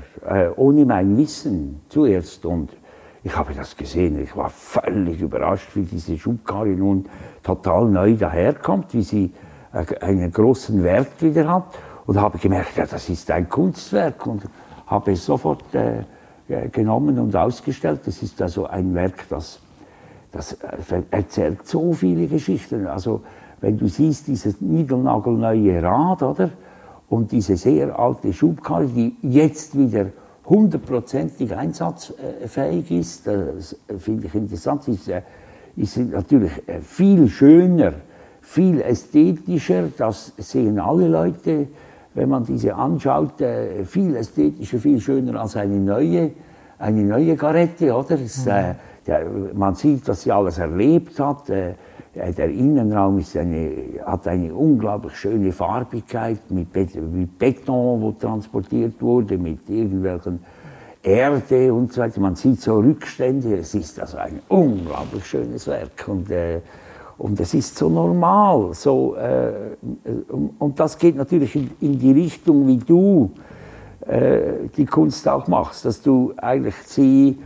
ohne 0.57 0.87
mein 0.87 1.15
Wissen 1.19 1.83
zuerst. 1.91 2.47
Und 2.47 2.71
ich 3.25 3.35
habe 3.35 3.55
das 3.55 3.75
gesehen, 3.75 4.21
ich 4.21 4.37
war 4.37 4.51
völlig 4.51 5.21
überrascht, 5.23 5.71
wie 5.75 5.83
diese 5.83 6.19
Schubkarre 6.19 6.69
nun 6.69 7.07
total 7.43 7.87
neu 7.87 8.17
daherkommt, 8.17 8.93
wie 8.93 9.03
sie 9.03 9.33
äh, 9.73 9.99
einen 10.01 10.31
großen 10.31 10.83
Wert 10.85 11.23
wieder 11.23 11.49
hat. 11.49 11.65
Und 12.07 12.21
habe 12.21 12.37
gemerkt, 12.37 12.77
ja, 12.77 12.85
das 12.85 13.09
ist 13.09 13.31
ein 13.31 13.49
Kunstwerk 13.49 14.27
und 14.27 14.43
habe 14.87 15.13
es 15.13 15.25
sofort 15.25 15.65
äh, 15.75 16.69
genommen 16.69 17.19
und 17.19 17.35
ausgestellt. 17.35 18.03
Das 18.05 18.23
ist 18.23 18.43
also 18.43 18.67
ein 18.67 18.95
Werk, 18.95 19.27
das, 19.31 19.59
das 20.31 20.53
äh, 20.53 21.03
erzählt 21.11 21.67
so 21.67 21.95
viele 21.95 22.27
Geschichten. 22.27 22.87
Also 22.87 23.23
wenn 23.63 23.79
du 23.79 23.89
siehst, 23.89 24.27
dieses 24.27 24.61
niegelnagelneue 24.61 25.83
Rad, 25.83 26.23
oder? 26.23 26.51
Und 27.09 27.33
diese 27.33 27.57
sehr 27.57 27.99
alte 27.99 28.35
Schubkarre, 28.35 28.87
die 28.87 29.17
jetzt 29.23 29.79
wieder 29.79 30.09
hundertprozentig 30.47 31.55
einsatzfähig 31.55 32.91
ist, 32.91 33.27
das 33.27 33.77
finde 33.99 34.27
ich 34.27 34.35
interessant, 34.35 34.87
ist, 34.89 35.11
ist 35.77 35.97
natürlich 35.97 36.53
äh, 36.67 36.81
viel 36.81 37.29
schöner, 37.29 37.95
viel 38.41 38.81
ästhetischer, 38.81 39.89
das 39.97 40.33
sehen 40.37 40.79
alle 40.79 41.09
Leute, 41.09 41.69
wenn 42.15 42.29
man 42.29 42.45
diese 42.45 42.75
anschaut, 42.75 43.41
äh, 43.41 43.85
viel 43.85 44.15
ästhetischer, 44.15 44.79
viel 44.79 45.01
schöner 45.01 45.41
als 45.41 45.57
eine 45.57 45.77
neue, 45.77 46.33
eine 46.79 47.03
neue 47.03 47.37
Garette, 47.37 47.95
oder? 47.95 48.21
Es, 48.21 48.45
mhm. 48.45 48.77
der, 49.07 49.27
man 49.55 49.75
sieht, 49.75 50.07
was 50.07 50.23
sie 50.23 50.31
alles 50.31 50.59
erlebt 50.59 51.19
hat. 51.19 51.51
Der 52.15 52.49
Innenraum 52.49 53.19
ist 53.19 53.37
eine, 53.37 53.73
hat 54.07 54.29
eine 54.29 54.55
unglaublich 54.55 55.17
schöne 55.17 55.51
Farbigkeit 55.51 56.49
mit, 56.49 56.73
mit 56.73 57.39
Beton, 57.39 58.01
wo 58.01 58.13
transportiert 58.13 59.03
wurde, 59.03 59.37
mit 59.37 59.69
irgendwelchen 59.69 60.39
Erde 61.03 61.75
und 61.75 61.93
so 61.93 62.01
weiter. 62.01 62.21
Man 62.21 62.37
sieht 62.37 62.61
so 62.61 62.79
Rückstände. 62.79 63.57
Es 63.57 63.75
ist 63.75 63.99
also 64.01 64.19
ein 64.19 64.41
unglaublich 64.49 65.27
schönes 65.27 65.67
Werk 65.67 66.07
und, 66.07 66.31
äh, 66.31 66.61
und 67.19 67.41
es 67.41 67.53
ist 67.53 67.77
so 67.77 67.89
normal. 67.89 68.75
So, 68.75 69.17
äh, 69.17 69.53
und 70.59 70.79
das 70.79 70.97
geht 70.97 71.17
natürlich 71.17 71.57
in, 71.57 71.71
in 71.81 71.99
die 71.99 72.13
Richtung, 72.13 72.67
wie 72.69 72.79
du 72.79 73.33
äh, 74.07 74.69
die 74.77 74.87
Kunst 74.87 75.29
auch 75.29 75.49
machst, 75.49 75.85
dass 75.85 76.01
du 76.01 76.33
eigentlich 76.37 76.77
sie 76.87 77.39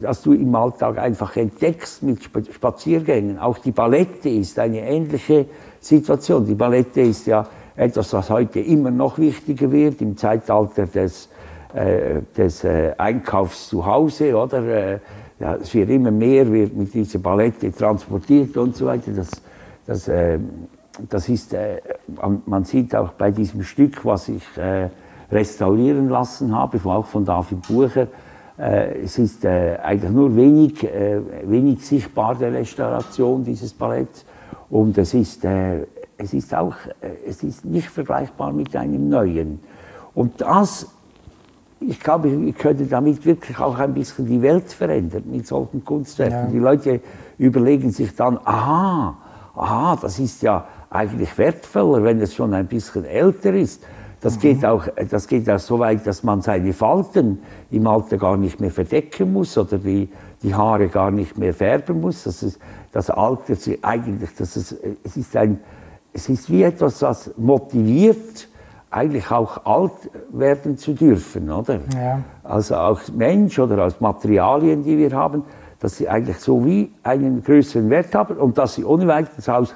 dass 0.00 0.22
du 0.22 0.32
im 0.32 0.54
Alltag 0.54 0.98
einfach 0.98 1.36
entdeckst 1.36 2.02
mit 2.02 2.20
Spaziergängen. 2.52 3.38
Auch 3.38 3.58
die 3.58 3.72
Ballette 3.72 4.28
ist 4.28 4.58
eine 4.58 4.80
ähnliche 4.80 5.46
Situation. 5.80 6.46
Die 6.46 6.54
Ballette 6.54 7.02
ist 7.02 7.26
ja 7.26 7.46
etwas, 7.76 8.12
was 8.12 8.30
heute 8.30 8.60
immer 8.60 8.90
noch 8.90 9.18
wichtiger 9.18 9.70
wird 9.70 10.00
im 10.00 10.16
Zeitalter 10.16 10.86
des, 10.86 11.28
äh, 11.74 12.20
des 12.36 12.64
äh, 12.64 12.92
Einkaufs 12.98 13.68
zu 13.68 13.84
Hause, 13.84 14.36
oder? 14.36 14.64
Äh, 14.64 14.98
ja, 15.38 15.54
es 15.54 15.72
wird 15.72 15.88
immer 15.88 16.10
mehr 16.10 16.50
wird 16.52 16.76
mit 16.76 16.92
dieser 16.92 17.18
Ballette 17.18 17.72
transportiert 17.72 18.56
und 18.56 18.76
so 18.76 18.86
weiter. 18.86 19.12
Das, 19.12 19.30
das, 19.86 20.08
äh, 20.08 20.38
das 21.08 21.28
ist, 21.28 21.54
äh, 21.54 21.80
man 22.46 22.64
sieht 22.64 22.94
auch 22.94 23.12
bei 23.12 23.30
diesem 23.30 23.62
Stück, 23.62 24.04
was 24.04 24.28
ich 24.28 24.44
äh, 24.58 24.88
restaurieren 25.32 26.08
lassen 26.08 26.54
habe, 26.54 26.78
auch 26.84 27.06
von 27.06 27.24
David 27.24 27.66
Bucher, 27.66 28.08
es 29.02 29.18
ist 29.18 29.44
äh, 29.44 29.78
eigentlich 29.82 30.10
nur 30.10 30.34
wenig, 30.36 30.84
äh, 30.84 31.20
wenig 31.44 31.84
sichtbar 31.84 32.34
der 32.34 32.52
Restauration 32.52 33.42
dieses 33.44 33.72
Balletts 33.72 34.24
und 34.68 34.98
es 34.98 35.14
ist, 35.14 35.44
äh, 35.44 35.86
es 36.18 36.34
ist 36.34 36.54
auch, 36.54 36.74
es 37.26 37.42
ist 37.42 37.64
nicht 37.64 37.88
vergleichbar 37.88 38.52
mit 38.52 38.76
einem 38.76 39.08
neuen. 39.08 39.60
Und 40.14 40.40
das 40.40 40.86
ich 41.80 41.98
glaube, 41.98 42.28
ich 42.28 42.54
könnte 42.56 42.84
damit 42.84 43.24
wirklich 43.24 43.58
auch 43.58 43.78
ein 43.78 43.94
bisschen 43.94 44.26
die 44.26 44.42
Welt 44.42 44.70
verändern 44.70 45.24
mit 45.30 45.46
solchen 45.46 45.82
Kunstwerken. 45.82 46.46
Ja. 46.46 46.50
Die 46.52 46.58
Leute 46.58 47.00
überlegen 47.38 47.90
sich 47.90 48.14
dann, 48.14 48.38
aha, 48.44 49.16
aha, 49.54 49.98
das 50.00 50.18
ist 50.18 50.42
ja 50.42 50.66
eigentlich 50.90 51.36
wertvoller, 51.38 52.04
wenn 52.04 52.20
es 52.20 52.34
schon 52.34 52.52
ein 52.52 52.66
bisschen 52.66 53.06
älter 53.06 53.54
ist. 53.54 53.82
Das, 54.20 54.36
mhm. 54.36 54.40
geht 54.40 54.64
auch, 54.64 54.86
das 55.10 55.28
geht 55.28 55.48
auch 55.48 55.58
so 55.58 55.78
weit, 55.78 56.06
dass 56.06 56.22
man 56.22 56.42
seine 56.42 56.72
Falten 56.72 57.40
im 57.70 57.86
Alter 57.86 58.18
gar 58.18 58.36
nicht 58.36 58.60
mehr 58.60 58.70
verdecken 58.70 59.32
muss 59.32 59.56
oder 59.56 59.78
die, 59.78 60.08
die 60.42 60.54
Haare 60.54 60.88
gar 60.88 61.10
nicht 61.10 61.38
mehr 61.38 61.54
färben 61.54 62.00
muss. 62.00 62.24
Das, 62.24 62.42
ist, 62.42 62.58
das 62.92 63.10
Alter 63.10 63.54
eigentlich, 63.82 64.30
das 64.36 64.56
ist, 64.56 64.76
es, 65.04 65.16
ist 65.16 65.36
ein, 65.36 65.60
es 66.12 66.28
ist 66.28 66.50
wie 66.50 66.62
etwas, 66.62 67.02
was 67.02 67.30
motiviert, 67.36 68.48
eigentlich 68.90 69.30
auch 69.30 69.64
alt 69.64 69.92
werden 70.32 70.76
zu 70.76 70.94
dürfen, 70.94 71.50
oder? 71.50 71.80
Ja. 71.94 72.22
Also 72.42 72.74
auch 72.74 73.00
Mensch 73.14 73.58
oder 73.58 73.78
als 73.78 74.00
Materialien, 74.00 74.82
die 74.82 74.98
wir 74.98 75.12
haben, 75.12 75.44
dass 75.78 75.96
sie 75.96 76.08
eigentlich 76.08 76.38
so 76.38 76.64
wie 76.66 76.92
einen 77.02 77.42
größeren 77.42 77.88
Wert 77.88 78.14
haben 78.14 78.36
und 78.36 78.58
dass 78.58 78.74
sie 78.74 78.84
ohne 78.84 79.06
weiteres 79.06 79.48
auch 79.48 79.68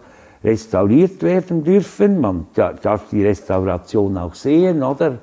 restauriert 0.45 1.23
werden 1.23 1.65
dürfen. 1.65 2.21
Man 2.21 2.47
darf 2.55 3.09
die 3.11 3.25
Restauration 3.25 4.17
auch 4.19 4.35
sehen, 4.35 4.83
oder? 4.83 5.19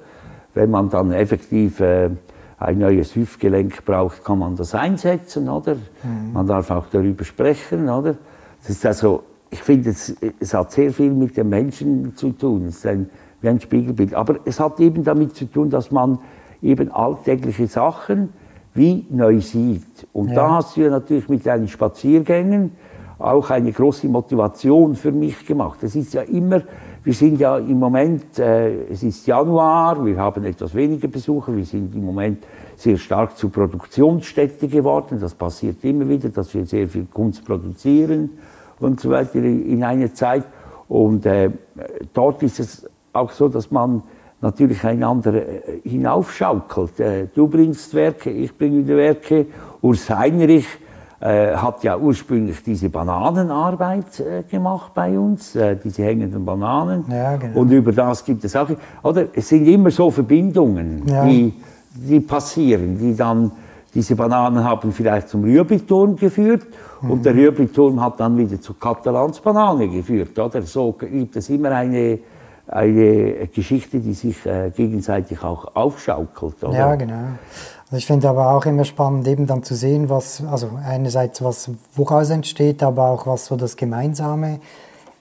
Wenn 0.53 0.69
man 0.71 0.89
dann 0.89 1.13
effektiv 1.13 1.79
äh, 1.79 2.09
ein 2.57 2.79
neues 2.79 3.15
Hüftgelenk 3.15 3.85
braucht, 3.85 4.25
kann 4.25 4.39
man 4.39 4.55
das 4.55 4.75
einsetzen, 4.75 5.47
oder? 5.47 5.75
Mhm. 5.75 6.33
Man 6.33 6.47
darf 6.47 6.71
auch 6.71 6.87
darüber 6.91 7.23
sprechen, 7.23 7.87
oder? 7.87 8.15
Das 8.59 8.71
ist 8.71 8.85
also, 8.85 9.23
ich 9.49 9.61
finde, 9.61 9.91
es, 9.91 10.15
es 10.39 10.53
hat 10.53 10.71
sehr 10.71 10.91
viel 10.91 11.11
mit 11.11 11.37
den 11.37 11.49
Menschen 11.49 12.15
zu 12.15 12.31
tun. 12.31 12.65
Es 12.65 12.77
ist 12.77 12.87
ein 12.87 13.09
wie 13.41 13.49
ein 13.49 13.59
Spiegelbild. 13.59 14.13
Aber 14.13 14.39
es 14.45 14.59
hat 14.59 14.79
eben 14.79 15.03
damit 15.03 15.35
zu 15.35 15.45
tun, 15.45 15.69
dass 15.69 15.91
man 15.91 16.19
eben 16.61 16.91
alltägliche 16.91 17.67
Sachen 17.67 18.29
wie 18.73 19.05
neu 19.09 19.41
sieht. 19.41 20.07
Und 20.13 20.29
ja. 20.29 20.35
da 20.35 20.49
hast 20.55 20.77
du 20.77 20.81
ja 20.81 20.89
natürlich 20.89 21.27
mit 21.27 21.45
deinen 21.45 21.67
Spaziergängen 21.67 22.71
auch 23.21 23.49
eine 23.49 23.71
große 23.71 24.07
Motivation 24.07 24.95
für 24.95 25.11
mich 25.11 25.45
gemacht. 25.45 25.83
Es 25.83 25.95
ist 25.95 26.13
ja 26.13 26.21
immer, 26.21 26.61
wir 27.03 27.13
sind 27.13 27.39
ja 27.39 27.57
im 27.57 27.79
Moment, 27.79 28.37
äh, 28.39 28.83
es 28.85 29.03
ist 29.03 29.25
Januar, 29.27 30.05
wir 30.05 30.17
haben 30.17 30.43
etwas 30.43 30.75
weniger 30.75 31.07
Besucher, 31.07 31.55
wir 31.55 31.65
sind 31.65 31.95
im 31.95 32.05
Moment 32.05 32.43
sehr 32.75 32.97
stark 32.97 33.37
zur 33.37 33.51
Produktionsstätte 33.51 34.67
geworden. 34.67 35.19
Das 35.19 35.33
passiert 35.33 35.83
immer 35.83 36.07
wieder, 36.07 36.29
dass 36.29 36.53
wir 36.53 36.65
sehr 36.65 36.87
viel 36.87 37.05
Kunst 37.05 37.45
produzieren 37.45 38.31
und 38.79 38.99
so 38.99 39.09
weiter 39.09 39.39
in 39.39 39.83
einer 39.83 40.13
Zeit. 40.13 40.45
Und 40.87 41.25
äh, 41.25 41.51
dort 42.13 42.43
ist 42.43 42.59
es 42.59 42.89
auch 43.13 43.31
so, 43.31 43.47
dass 43.47 43.71
man 43.71 44.03
natürlich 44.41 44.83
einander 44.83 45.33
äh, 45.33 45.79
hinaufschaukelt. 45.83 46.99
Äh, 46.99 47.27
du 47.33 47.47
bringst 47.47 47.93
Werke, 47.93 48.29
ich 48.29 48.57
bringe 48.57 48.79
wieder 48.79 48.97
Werke. 48.97 49.45
Urs 49.81 50.09
Heinrich 50.09 50.67
äh, 51.21 51.55
hat 51.55 51.83
ja 51.83 51.97
ursprünglich 51.97 52.63
diese 52.63 52.89
Bananenarbeit 52.89 54.19
äh, 54.19 54.41
gemacht 54.49 54.91
bei 54.95 55.19
uns, 55.19 55.55
äh, 55.55 55.75
diese 55.75 56.03
hängenden 56.03 56.43
Bananen. 56.43 57.05
Ja, 57.11 57.37
genau. 57.37 57.59
Und 57.59 57.69
über 57.69 57.91
das 57.91 58.25
gibt 58.25 58.43
es 58.43 58.55
auch, 58.55 58.67
oder? 59.03 59.25
Es 59.33 59.49
sind 59.49 59.67
immer 59.67 59.91
so 59.91 60.09
Verbindungen, 60.09 61.03
ja. 61.07 61.23
die, 61.23 61.53
die 61.93 62.21
passieren, 62.21 62.97
die 62.97 63.15
dann, 63.15 63.51
diese 63.93 64.15
Bananen 64.15 64.63
haben 64.63 64.91
vielleicht 64.91 65.29
zum 65.29 65.43
Rührbiturm 65.43 66.15
geführt 66.15 66.63
mhm. 67.01 67.11
und 67.11 67.23
der 67.23 67.35
Rührbiturm 67.35 68.01
hat 68.01 68.19
dann 68.19 68.35
wieder 68.35 68.59
zu 68.59 68.73
Katalans 68.73 69.39
Banane 69.41 69.89
geführt, 69.89 70.39
oder? 70.39 70.63
So 70.63 70.93
gibt 70.93 71.35
es 71.35 71.49
immer 71.49 71.69
eine, 71.69 72.17
eine 72.65 73.47
Geschichte, 73.53 73.99
die 73.99 74.13
sich 74.13 74.43
äh, 74.47 74.71
gegenseitig 74.75 75.43
auch 75.43 75.75
aufschaukelt. 75.75 76.63
Oder? 76.63 76.73
Ja, 76.75 76.95
genau. 76.95 77.35
Also 77.91 77.97
ich 77.97 78.05
finde 78.05 78.29
aber 78.29 78.55
auch 78.55 78.65
immer 78.65 78.85
spannend, 78.85 79.27
eben 79.27 79.47
dann 79.47 79.63
zu 79.63 79.75
sehen, 79.75 80.07
was, 80.07 80.41
also 80.49 80.79
einerseits 80.81 81.43
was 81.43 81.69
woraus 81.93 82.29
entsteht, 82.29 82.83
aber 82.83 83.09
auch 83.09 83.27
was 83.27 83.47
so 83.47 83.57
das 83.57 83.75
Gemeinsame 83.75 84.61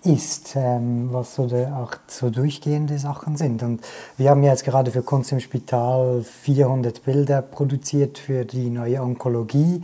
ist, 0.04 0.54
ähm, 0.54 1.08
was 1.10 1.34
so 1.34 1.48
der, 1.48 1.76
auch 1.76 1.96
so 2.06 2.30
durchgehende 2.30 2.96
Sachen 3.00 3.36
sind. 3.36 3.64
Und 3.64 3.80
wir 4.16 4.30
haben 4.30 4.44
jetzt 4.44 4.64
gerade 4.64 4.92
für 4.92 5.02
Kunst 5.02 5.32
im 5.32 5.40
Spital 5.40 6.22
400 6.22 7.04
Bilder 7.04 7.42
produziert 7.42 8.18
für 8.18 8.44
die 8.44 8.70
neue 8.70 9.02
Onkologie. 9.02 9.82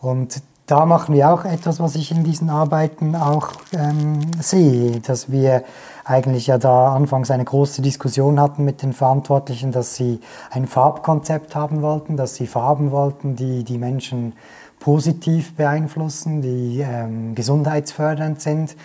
Und 0.00 0.40
da 0.66 0.86
machen 0.86 1.14
wir 1.14 1.30
auch 1.30 1.44
etwas, 1.44 1.78
was 1.78 1.94
ich 1.94 2.10
in 2.10 2.24
diesen 2.24 2.48
Arbeiten 2.48 3.14
auch 3.16 3.52
ähm, 3.72 4.20
sehe, 4.40 5.00
dass 5.00 5.30
wir 5.30 5.62
eigentlich 6.04 6.46
ja 6.46 6.56
da 6.56 6.94
anfangs 6.94 7.30
eine 7.30 7.44
große 7.44 7.82
Diskussion 7.82 8.40
hatten 8.40 8.64
mit 8.64 8.82
den 8.82 8.94
Verantwortlichen, 8.94 9.72
dass 9.72 9.94
sie 9.94 10.20
ein 10.50 10.66
Farbkonzept 10.66 11.54
haben 11.54 11.82
wollten, 11.82 12.16
dass 12.16 12.34
sie 12.34 12.46
Farben 12.46 12.92
wollten, 12.92 13.36
die 13.36 13.64
die 13.64 13.78
Menschen 13.78 14.34
positiv 14.80 15.54
beeinflussen, 15.54 16.40
die 16.40 16.80
ähm, 16.80 17.34
gesundheitsfördernd 17.34 18.40
sind, 18.40 18.76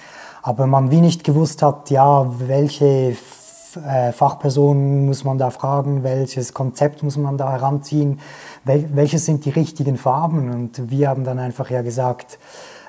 aber 0.41 0.67
man 0.67 0.91
wie 0.91 1.01
nicht 1.01 1.23
gewusst 1.23 1.61
hat, 1.61 1.89
ja, 1.89 2.25
welche 2.39 3.15
äh, 3.77 4.11
Fachpersonen 4.11 5.05
muss 5.05 5.23
man 5.23 5.37
da 5.37 5.49
fragen, 5.49 6.03
welches 6.03 6.53
Konzept 6.53 7.03
muss 7.03 7.17
man 7.17 7.37
da 7.37 7.51
heranziehen, 7.51 8.19
wel 8.63 8.89
welches 8.93 9.25
sind 9.25 9.45
die 9.45 9.49
richtigen 9.49 9.97
Farben. 9.97 10.49
Und 10.49 10.89
wir 10.89 11.09
haben 11.09 11.23
dann 11.23 11.39
einfach 11.39 11.69
ja 11.69 11.81
gesagt, 11.81 12.39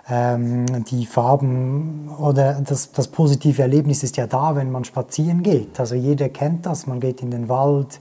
ähm, 0.08 0.84
die 0.84 1.06
Farben 1.06 2.10
oder 2.18 2.60
das, 2.60 2.92
das 2.92 3.08
positive 3.08 3.62
Erlebnis 3.62 4.02
ist 4.02 4.16
ja 4.16 4.26
da, 4.26 4.56
wenn 4.56 4.70
man 4.70 4.84
spazieren 4.84 5.42
geht. 5.42 5.78
Also 5.78 5.94
jeder 5.94 6.28
kennt 6.28 6.66
das, 6.66 6.86
man 6.86 7.00
geht 7.00 7.22
in 7.22 7.30
den 7.30 7.48
Wald, 7.48 8.00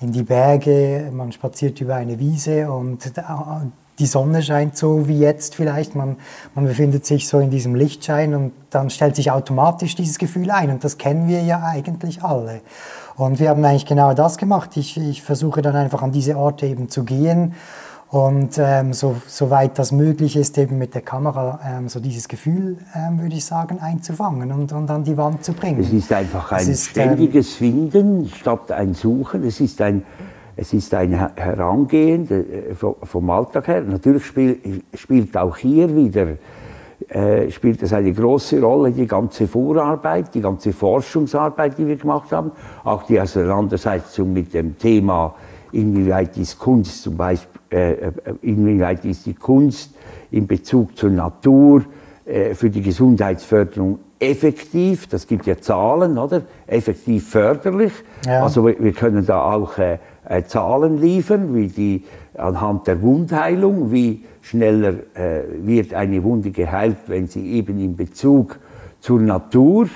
in 0.00 0.12
die 0.12 0.22
Berge, 0.22 1.10
man 1.12 1.32
spaziert 1.32 1.80
über 1.80 1.94
eine 1.94 2.18
Wiese 2.18 2.70
und 2.72 3.12
die 3.98 4.06
Sonne 4.06 4.42
scheint 4.42 4.76
so 4.76 5.06
wie 5.06 5.18
jetzt 5.18 5.54
vielleicht, 5.54 5.94
man, 5.94 6.16
man 6.54 6.64
befindet 6.66 7.04
sich 7.04 7.28
so 7.28 7.38
in 7.38 7.50
diesem 7.50 7.74
Lichtschein 7.74 8.34
und 8.34 8.52
dann 8.70 8.90
stellt 8.90 9.16
sich 9.16 9.30
automatisch 9.30 9.94
dieses 9.94 10.18
Gefühl 10.18 10.50
ein 10.50 10.70
und 10.70 10.82
das 10.82 10.98
kennen 10.98 11.28
wir 11.28 11.42
ja 11.42 11.62
eigentlich 11.64 12.22
alle. 12.22 12.60
Und 13.16 13.38
wir 13.38 13.50
haben 13.50 13.64
eigentlich 13.64 13.86
genau 13.86 14.14
das 14.14 14.38
gemacht. 14.38 14.76
Ich, 14.76 14.96
ich 14.96 15.22
versuche 15.22 15.60
dann 15.60 15.76
einfach 15.76 16.02
an 16.02 16.12
diese 16.12 16.36
Orte 16.36 16.66
eben 16.66 16.88
zu 16.88 17.04
gehen 17.04 17.54
und 18.12 18.58
ähm, 18.58 18.92
so, 18.92 19.16
soweit 19.26 19.78
das 19.78 19.90
möglich 19.90 20.36
ist, 20.36 20.58
eben 20.58 20.76
mit 20.76 20.94
der 20.94 21.00
Kamera 21.00 21.60
ähm, 21.64 21.88
so 21.88 21.98
dieses 21.98 22.28
Gefühl, 22.28 22.76
ähm, 22.94 23.18
würde 23.18 23.36
ich 23.36 23.44
sagen, 23.46 23.78
einzufangen 23.80 24.52
und, 24.52 24.70
und 24.70 24.90
an 24.90 25.02
die 25.02 25.16
Wand 25.16 25.42
zu 25.42 25.54
bringen. 25.54 25.80
Es 25.80 25.92
ist 25.92 26.12
einfach 26.12 26.52
ein 26.52 26.68
ist, 26.68 26.90
ständiges 26.90 27.58
ähm, 27.62 27.90
Finden 27.90 28.28
statt 28.28 28.70
ein 28.70 28.92
Suchen. 28.92 29.44
Es 29.44 29.60
ist 29.60 29.80
ein 29.80 30.02
es 30.56 30.72
ist 30.72 30.92
ein 30.94 31.12
Herangehen 31.12 32.28
äh, 32.30 32.74
vom 32.74 33.30
Alltag 33.30 33.68
her. 33.68 33.82
Natürlich 33.82 34.26
spiel, 34.26 34.82
spielt 34.94 35.36
auch 35.36 35.56
hier 35.56 35.94
wieder 35.94 36.36
äh, 37.08 37.50
spielt 37.50 37.82
es 37.82 37.92
eine 37.92 38.12
große 38.12 38.60
Rolle, 38.60 38.92
die 38.92 39.06
ganze 39.06 39.48
Vorarbeit, 39.48 40.34
die 40.34 40.40
ganze 40.40 40.72
Forschungsarbeit, 40.72 41.76
die 41.78 41.86
wir 41.86 41.96
gemacht 41.96 42.30
haben, 42.32 42.52
auch 42.84 43.02
die 43.04 43.20
Auseinandersetzung 43.20 44.32
mit 44.32 44.54
dem 44.54 44.78
Thema, 44.78 45.34
inwieweit 45.72 46.36
ist 46.36 46.58
Kunst 46.58 47.02
zum 47.02 47.16
Beispiel, 47.16 47.60
äh, 47.70 48.12
inwieweit 48.42 49.04
ist 49.04 49.26
die 49.26 49.34
Kunst 49.34 49.94
in 50.30 50.46
Bezug 50.46 50.96
zur 50.96 51.10
Natur 51.10 51.82
für 52.24 52.70
die 52.70 52.82
Gesundheitsförderung 52.82 53.98
effektiv, 54.22 55.08
das 55.08 55.26
gibt 55.26 55.46
ja 55.46 55.60
Zahlen, 55.60 56.16
oder? 56.16 56.42
Effektiv 56.68 57.28
förderlich. 57.28 57.92
Ja. 58.24 58.44
Also 58.44 58.64
wir 58.64 58.92
können 58.92 59.26
da 59.26 59.52
auch 59.52 59.76
äh, 59.78 59.98
äh, 60.28 60.44
Zahlen 60.44 61.00
liefern, 61.00 61.54
wie 61.54 61.66
die 61.66 62.04
anhand 62.38 62.86
der 62.86 63.02
Wundheilung, 63.02 63.90
wie 63.90 64.24
schneller 64.40 64.94
äh, 65.14 65.42
wird 65.62 65.92
eine 65.92 66.22
Wunde 66.22 66.52
geheilt, 66.52 66.98
wenn 67.08 67.26
sie 67.26 67.52
eben 67.52 67.80
in 67.80 67.96
Bezug 67.96 68.58
zur 69.00 69.20
Natur 69.20 69.88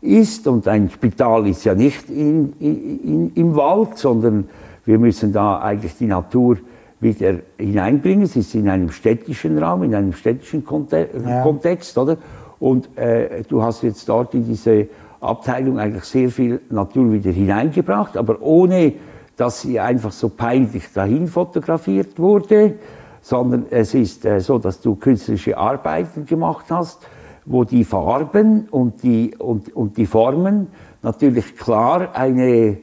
ist. 0.00 0.46
Und 0.46 0.66
ein 0.66 0.88
Spital 0.88 1.46
ist 1.46 1.64
ja 1.64 1.74
nicht 1.74 2.08
in, 2.08 2.54
in, 2.58 3.32
im 3.34 3.54
Wald, 3.54 3.98
sondern 3.98 4.48
wir 4.86 4.98
müssen 4.98 5.32
da 5.32 5.60
eigentlich 5.60 5.96
die 5.98 6.06
Natur 6.06 6.56
wieder 7.04 7.36
hineinbringen. 7.58 8.24
Es 8.24 8.34
ist 8.34 8.54
in 8.56 8.68
einem 8.68 8.90
städtischen 8.90 9.56
Raum, 9.58 9.84
in 9.84 9.94
einem 9.94 10.12
städtischen 10.12 10.64
Konte 10.64 11.08
ja. 11.24 11.42
Kontext, 11.42 11.96
oder? 11.96 12.16
Und 12.58 12.96
äh, 12.98 13.44
du 13.48 13.62
hast 13.62 13.82
jetzt 13.82 14.08
dort 14.08 14.34
in 14.34 14.44
diese 14.44 14.88
Abteilung 15.20 15.78
eigentlich 15.78 16.04
sehr 16.04 16.30
viel 16.30 16.60
Natur 16.70 17.12
wieder 17.12 17.30
hineingebracht, 17.30 18.16
aber 18.16 18.42
ohne 18.42 18.94
dass 19.36 19.62
sie 19.62 19.80
einfach 19.80 20.12
so 20.12 20.28
peinlich 20.28 20.92
dahin 20.92 21.26
fotografiert 21.26 22.18
wurde, 22.18 22.74
sondern 23.20 23.66
es 23.70 23.94
ist 23.94 24.24
äh, 24.24 24.40
so, 24.40 24.58
dass 24.58 24.80
du 24.80 24.96
künstlerische 24.96 25.56
Arbeiten 25.56 26.26
gemacht 26.26 26.66
hast, 26.70 27.06
wo 27.46 27.64
die 27.64 27.84
Farben 27.84 28.68
und 28.70 29.02
die, 29.02 29.34
und, 29.36 29.74
und 29.74 29.96
die 29.96 30.06
Formen 30.06 30.68
natürlich 31.02 31.56
klar 31.56 32.14
eine, 32.14 32.78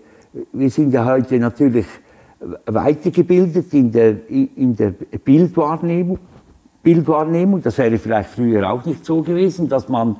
wir 0.51 0.69
sind 0.69 0.93
ja 0.93 1.05
heute 1.05 1.39
natürlich 1.39 1.85
weitergebildet 2.65 3.73
in 3.73 3.91
der, 3.91 4.29
in 4.29 4.75
der 4.75 4.91
Bildwahrnehmung, 5.23 6.19
Bildwahrnehmung. 6.81 7.61
Das 7.61 7.77
wäre 7.77 7.97
vielleicht 7.97 8.29
früher 8.29 8.71
auch 8.71 8.85
nicht 8.85 9.05
so 9.05 9.21
gewesen, 9.21 9.69
dass 9.69 9.87
man 9.89 10.17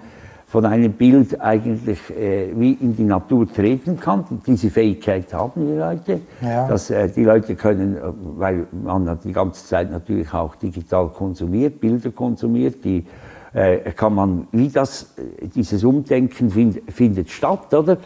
von 0.52 0.66
einem 0.66 0.92
Bild 0.92 1.40
eigentlich 1.40 2.10
äh, 2.10 2.50
wie 2.54 2.74
in 2.74 2.94
die 2.94 3.06
Natur 3.06 3.48
treten 3.52 3.98
kann. 3.98 4.26
Diese 4.46 4.70
Fähigkeit 4.70 5.34
haben 5.34 5.66
die 5.66 5.78
Leute. 5.78 6.20
Ja. 6.42 6.68
Dass, 6.68 6.90
äh, 6.90 7.08
die 7.08 7.24
Leute 7.24 7.56
können, 7.56 7.96
äh, 7.96 8.02
weil 8.36 8.68
man 8.72 9.18
die 9.24 9.32
ganze 9.32 9.66
Zeit 9.66 9.90
natürlich 9.90 10.34
auch 10.34 10.56
digital 10.56 11.08
konsumiert, 11.08 11.80
Bilder 11.80 12.12
konsumiert, 12.12 12.84
die 12.84 13.06
äh, 13.54 13.92
kann 13.92 14.14
man, 14.14 14.48
wie 14.52 14.68
das, 14.68 15.14
äh, 15.18 15.48
dieses 15.48 15.86
Umdenken 15.86 16.50
find, 16.50 16.82
findet 16.92 17.30
statt, 17.30 17.74
oder? 17.74 17.98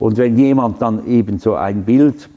Und 0.00 0.16
wenn 0.16 0.36
jemand 0.36 0.82
dann 0.82 1.06
eben 1.06 1.38
so 1.38 1.54
ein 1.54 1.84
Bild 1.84 2.28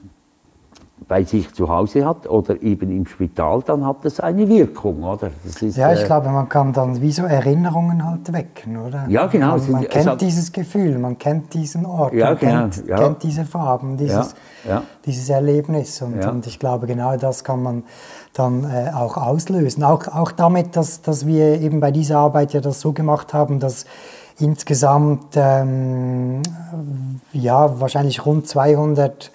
bei 1.07 1.23
sich 1.23 1.53
zu 1.53 1.69
Hause 1.69 2.05
hat 2.05 2.27
oder 2.27 2.61
eben 2.63 2.89
im 2.89 3.05
Spital, 3.05 3.61
dann 3.65 3.85
hat 3.85 3.97
das 4.03 4.19
eine 4.19 4.47
Wirkung, 4.47 5.03
oder? 5.03 5.29
Ist, 5.43 5.61
ja, 5.77 5.93
ich 5.93 6.01
äh, 6.01 6.05
glaube, 6.05 6.29
man 6.29 6.49
kann 6.49 6.73
dann 6.73 6.99
wie 6.99 7.11
so 7.11 7.23
Erinnerungen 7.23 8.03
halt 8.03 8.33
wecken, 8.33 8.77
oder? 8.77 9.05
Ja, 9.07 9.27
genau. 9.27 9.57
Man, 9.57 9.71
man 9.71 9.87
kennt 9.87 10.07
hat, 10.07 10.21
dieses 10.21 10.51
Gefühl, 10.51 10.97
man 10.97 11.17
kennt 11.17 11.53
diesen 11.53 11.85
Ort, 11.85 12.13
ja, 12.13 12.29
man 12.29 12.39
genau, 12.39 12.61
kennt, 12.61 12.87
ja. 12.87 12.97
kennt, 12.97 13.23
diese 13.23 13.45
Farben, 13.45 13.97
dieses, 13.97 14.33
ja, 14.67 14.81
dieses 15.05 15.29
Erlebnis. 15.29 16.01
Und, 16.01 16.25
und, 16.25 16.47
ich 16.47 16.57
glaube, 16.57 16.87
genau 16.87 17.15
das 17.17 17.43
kann 17.43 17.61
man 17.61 17.83
dann 18.33 18.63
äh, 18.63 18.91
auch 18.91 19.17
auslösen. 19.17 19.83
Auch, 19.83 20.07
auch 20.07 20.31
damit, 20.31 20.75
dass, 20.75 21.01
dass 21.01 21.27
wir 21.27 21.61
eben 21.61 21.79
bei 21.79 21.91
dieser 21.91 22.17
Arbeit 22.17 22.53
ja 22.53 22.61
das 22.61 22.81
so 22.81 22.93
gemacht 22.93 23.33
haben, 23.33 23.59
dass 23.59 23.85
insgesamt 24.39 25.35
ähm, 25.35 26.41
ja, 27.31 27.79
wahrscheinlich 27.79 28.25
rund 28.25 28.47
200 28.47 29.31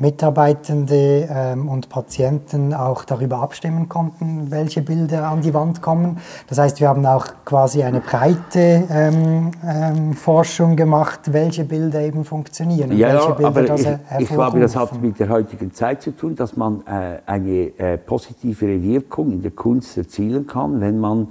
Mitarbeitende 0.00 1.28
ähm, 1.30 1.68
und 1.68 1.90
Patienten 1.90 2.72
auch 2.74 3.04
darüber 3.04 3.38
abstimmen 3.42 3.88
konnten, 3.88 4.50
welche 4.50 4.80
Bilder 4.80 5.28
an 5.28 5.42
die 5.42 5.52
Wand 5.52 5.82
kommen. 5.82 6.18
Das 6.48 6.58
heißt, 6.58 6.80
wir 6.80 6.88
haben 6.88 7.04
auch 7.04 7.26
quasi 7.44 7.82
eine 7.82 8.00
breite 8.00 8.84
ähm, 8.90 9.50
ähm, 9.64 10.14
Forschung 10.14 10.74
gemacht, 10.74 11.32
welche 11.32 11.64
Bilder 11.64 12.00
eben 12.00 12.24
funktionieren. 12.24 12.96
Ja, 12.96 13.12
welche 13.12 13.32
Bilder 13.34 13.46
aber 13.46 13.62
das 13.62 13.80
ich, 13.82 14.20
ich 14.20 14.28
glaube, 14.28 14.58
das 14.58 14.74
hat 14.74 15.00
mit 15.00 15.20
der 15.20 15.28
heutigen 15.28 15.72
Zeit 15.74 16.02
zu 16.02 16.12
tun, 16.12 16.34
dass 16.34 16.56
man 16.56 16.80
äh, 16.86 17.18
eine 17.26 17.78
äh, 17.78 17.98
positivere 17.98 18.82
Wirkung 18.82 19.32
in 19.32 19.42
der 19.42 19.50
Kunst 19.50 19.98
erzielen 19.98 20.46
kann, 20.46 20.80
wenn 20.80 20.98
man 20.98 21.28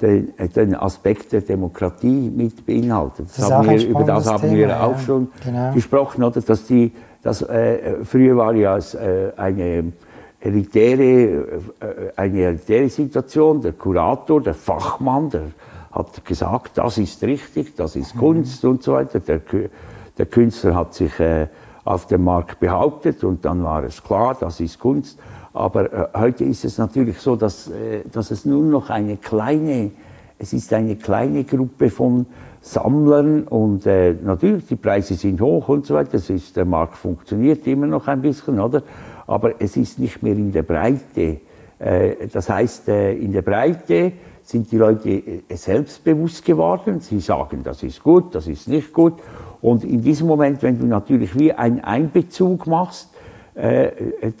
den, 0.00 0.38
äh, 0.38 0.48
den 0.48 0.74
Aspekt 0.74 1.32
der 1.32 1.42
Demokratie 1.42 2.30
mit 2.34 2.64
beinhaltet. 2.64 3.28
Das 3.36 3.48
das 3.48 3.66
wir, 3.66 3.88
über 3.88 4.04
das 4.04 4.26
haben 4.26 4.40
Thema, 4.40 4.54
wir 4.54 4.82
auch 4.82 4.92
ja. 4.92 4.98
schon 4.98 5.28
genau. 5.44 5.72
gesprochen, 5.72 6.22
oder, 6.24 6.40
dass 6.40 6.66
die 6.66 6.92
das, 7.26 7.42
äh, 7.42 8.04
früher 8.04 8.36
war 8.36 8.54
ja 8.54 8.78
äh, 8.78 9.32
eine 9.36 9.92
elitäre, 10.38 11.60
äh, 11.80 12.12
eine 12.14 12.40
elitäre 12.40 12.88
Situation. 12.88 13.60
Der 13.60 13.72
Kurator, 13.72 14.40
der 14.40 14.54
Fachmann, 14.54 15.30
der 15.30 15.42
hat 15.90 16.24
gesagt, 16.24 16.78
das 16.78 16.98
ist 16.98 17.24
richtig, 17.24 17.74
das 17.74 17.96
ist 17.96 18.14
mhm. 18.14 18.20
Kunst 18.20 18.64
und 18.64 18.84
so 18.84 18.92
weiter. 18.92 19.18
Der, 19.18 19.40
der 20.16 20.26
Künstler 20.26 20.76
hat 20.76 20.94
sich 20.94 21.18
äh, 21.18 21.48
auf 21.84 22.06
dem 22.06 22.22
Markt 22.22 22.60
behauptet 22.60 23.24
und 23.24 23.44
dann 23.44 23.64
war 23.64 23.82
es 23.82 24.04
klar, 24.04 24.36
das 24.38 24.60
ist 24.60 24.78
Kunst. 24.78 25.18
Aber 25.52 25.92
äh, 25.92 26.08
heute 26.16 26.44
ist 26.44 26.64
es 26.64 26.78
natürlich 26.78 27.18
so, 27.18 27.34
dass, 27.34 27.66
äh, 27.66 28.02
dass 28.08 28.30
es 28.30 28.44
nur 28.44 28.62
noch 28.62 28.88
eine 28.88 29.16
kleine, 29.16 29.90
es 30.38 30.52
ist 30.52 30.72
eine 30.72 30.94
kleine 30.94 31.42
Gruppe 31.42 31.90
von 31.90 32.26
Sammlern 32.66 33.44
und 33.44 33.86
äh, 33.86 34.12
natürlich 34.12 34.66
die 34.66 34.76
Preise 34.76 35.14
sind 35.14 35.40
hoch 35.40 35.68
und 35.68 35.86
so 35.86 35.94
weiter. 35.94 36.12
Das 36.12 36.28
ist, 36.30 36.56
der 36.56 36.64
Markt 36.64 36.96
funktioniert 36.96 37.64
immer 37.68 37.86
noch 37.86 38.08
ein 38.08 38.20
bisschen, 38.20 38.58
oder? 38.58 38.82
Aber 39.28 39.60
es 39.60 39.76
ist 39.76 40.00
nicht 40.00 40.20
mehr 40.22 40.32
in 40.32 40.50
der 40.50 40.64
Breite. 40.64 41.38
Äh, 41.78 42.28
das 42.32 42.48
heißt, 42.48 42.88
äh, 42.88 43.12
in 43.14 43.30
der 43.30 43.42
Breite 43.42 44.12
sind 44.42 44.72
die 44.72 44.78
Leute 44.78 45.10
äh, 45.10 45.42
selbstbewusst 45.54 46.44
geworden. 46.44 46.98
Sie 46.98 47.20
sagen, 47.20 47.60
das 47.62 47.84
ist 47.84 48.02
gut, 48.02 48.34
das 48.34 48.48
ist 48.48 48.66
nicht 48.66 48.92
gut. 48.92 49.14
Und 49.60 49.84
in 49.84 50.02
diesem 50.02 50.26
Moment, 50.26 50.60
wenn 50.64 50.76
du 50.76 50.86
natürlich 50.86 51.38
wie 51.38 51.52
einen 51.52 51.80
Einbezug 51.84 52.66
machst, 52.66 53.10
äh, 53.54 53.90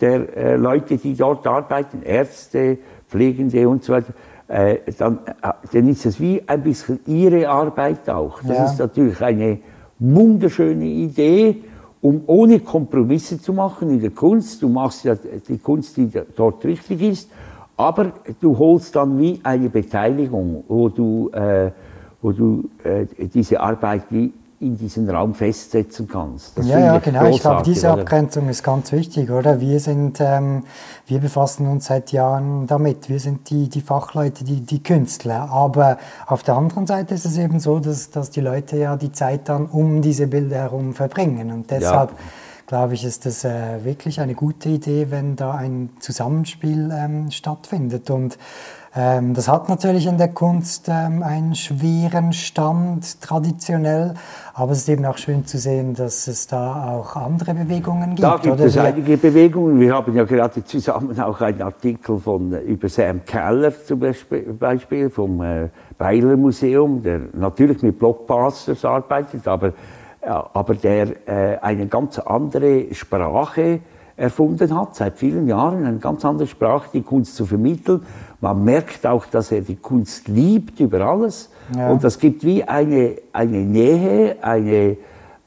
der 0.00 0.36
äh, 0.36 0.56
Leute, 0.56 0.96
die 0.96 1.14
dort 1.14 1.46
arbeiten, 1.46 2.02
Ärzte, 2.02 2.78
Pflegende 3.08 3.68
und 3.68 3.84
so 3.84 3.92
weiter, 3.92 4.12
äh, 4.48 4.78
dann, 4.98 5.18
äh, 5.42 5.52
dann 5.72 5.88
ist 5.88 6.06
es 6.06 6.20
wie 6.20 6.42
ein 6.46 6.62
bisschen 6.62 7.00
ihre 7.06 7.48
Arbeit 7.48 8.08
auch. 8.08 8.40
Das 8.42 8.56
ja. 8.56 8.64
ist 8.66 8.78
natürlich 8.78 9.20
eine 9.20 9.58
wunderschöne 9.98 10.84
Idee, 10.84 11.64
um 12.00 12.22
ohne 12.26 12.60
Kompromisse 12.60 13.40
zu 13.40 13.52
machen 13.52 13.90
in 13.90 14.00
der 14.00 14.10
Kunst. 14.10 14.62
Du 14.62 14.68
machst 14.68 15.04
ja 15.04 15.14
die 15.16 15.58
Kunst, 15.58 15.96
die 15.96 16.10
dort 16.36 16.64
richtig 16.64 17.02
ist, 17.02 17.30
aber 17.76 18.12
du 18.40 18.56
holst 18.56 18.94
dann 18.94 19.18
wie 19.18 19.40
eine 19.42 19.68
Beteiligung, 19.68 20.64
wo 20.68 20.88
du, 20.88 21.30
äh, 21.30 21.70
wo 22.22 22.32
du 22.32 22.68
äh, 22.84 23.06
diese 23.26 23.60
Arbeit 23.60 24.04
wie 24.10 24.32
in 24.58 24.78
diesen 24.78 25.08
Raum 25.10 25.34
festsetzen 25.34 26.08
kannst. 26.08 26.56
Das 26.56 26.66
ja, 26.66 26.78
ja, 26.78 26.98
genau. 26.98 27.26
Ich 27.26 27.40
glaube, 27.40 27.62
diese 27.62 27.92
oder? 27.92 28.00
Abgrenzung 28.00 28.48
ist 28.48 28.62
ganz 28.62 28.90
wichtig, 28.90 29.30
oder? 29.30 29.60
Wir 29.60 29.80
sind, 29.80 30.18
ähm, 30.20 30.64
wir 31.06 31.18
befassen 31.18 31.66
uns 31.66 31.86
seit 31.86 32.10
Jahren 32.12 32.66
damit. 32.66 33.10
Wir 33.10 33.20
sind 33.20 33.50
die, 33.50 33.68
die 33.68 33.82
Fachleute, 33.82 34.44
die, 34.44 34.60
die 34.60 34.82
Künstler. 34.82 35.50
Aber 35.50 35.98
auf 36.26 36.42
der 36.42 36.54
anderen 36.56 36.86
Seite 36.86 37.14
ist 37.14 37.26
es 37.26 37.36
eben 37.36 37.60
so, 37.60 37.80
dass, 37.80 38.10
dass 38.10 38.30
die 38.30 38.40
Leute 38.40 38.78
ja 38.78 38.96
die 38.96 39.12
Zeit 39.12 39.48
dann 39.50 39.66
um 39.66 40.00
diese 40.00 40.26
Bilder 40.26 40.56
herum 40.56 40.94
verbringen. 40.94 41.52
Und 41.52 41.70
deshalb 41.70 42.12
ja. 42.12 42.16
glaube 42.66 42.94
ich, 42.94 43.04
ist 43.04 43.26
das 43.26 43.44
äh, 43.44 43.84
wirklich 43.84 44.20
eine 44.20 44.34
gute 44.34 44.70
Idee, 44.70 45.10
wenn 45.10 45.36
da 45.36 45.52
ein 45.52 45.90
Zusammenspiel 46.00 46.90
ähm, 46.94 47.30
stattfindet. 47.30 48.08
Und 48.08 48.38
das 48.96 49.46
hat 49.46 49.68
natürlich 49.68 50.06
in 50.06 50.16
der 50.16 50.28
Kunst 50.28 50.88
ähm, 50.88 51.22
einen 51.22 51.54
schweren 51.54 52.32
Stand 52.32 53.20
traditionell, 53.20 54.14
aber 54.54 54.72
es 54.72 54.78
ist 54.78 54.88
eben 54.88 55.04
auch 55.04 55.18
schön 55.18 55.44
zu 55.44 55.58
sehen, 55.58 55.92
dass 55.92 56.26
es 56.28 56.46
da 56.46 56.94
auch 56.94 57.14
andere 57.14 57.52
Bewegungen 57.52 58.10
gibt. 58.14 58.22
Da 58.22 58.38
gibt 58.38 58.54
oder? 58.54 58.64
es 58.64 58.78
einige 58.78 59.18
Bewegungen. 59.18 59.78
Wir 59.78 59.92
haben 59.92 60.16
ja 60.16 60.24
gerade 60.24 60.64
zusammen 60.64 61.20
auch 61.20 61.38
einen 61.42 61.60
Artikel 61.60 62.18
von, 62.18 62.54
äh, 62.54 62.60
über 62.60 62.88
Sam 62.88 63.22
Keller 63.26 63.70
zum 63.84 64.00
Beispiel 64.00 65.10
vom 65.10 65.42
äh, 65.42 65.68
Beiler 65.98 66.38
Museum, 66.38 67.02
der 67.02 67.20
natürlich 67.34 67.82
mit 67.82 67.98
Blockbusters 67.98 68.82
arbeitet, 68.82 69.46
aber, 69.46 69.74
ja, 70.24 70.48
aber 70.54 70.74
der 70.74 71.28
äh, 71.28 71.58
eine 71.60 71.86
ganz 71.86 72.18
andere 72.18 72.94
Sprache 72.94 73.80
erfunden 74.16 74.74
hat, 74.74 74.96
seit 74.96 75.18
vielen 75.18 75.46
Jahren, 75.46 75.84
eine 75.84 75.98
ganz 75.98 76.24
andere 76.24 76.48
Sprache, 76.48 76.88
die 76.92 77.02
Kunst 77.02 77.36
zu 77.36 77.44
vermitteln. 77.44 78.02
Man 78.40 78.64
merkt 78.64 79.06
auch, 79.06 79.26
dass 79.26 79.52
er 79.52 79.60
die 79.60 79.76
Kunst 79.76 80.28
liebt 80.28 80.80
über 80.80 81.00
alles. 81.00 81.50
Ja. 81.76 81.90
Und 81.90 82.02
das 82.02 82.18
gibt 82.18 82.44
wie 82.44 82.64
eine, 82.64 83.16
eine 83.32 83.58
Nähe, 83.58 84.36
eine, 84.40 84.96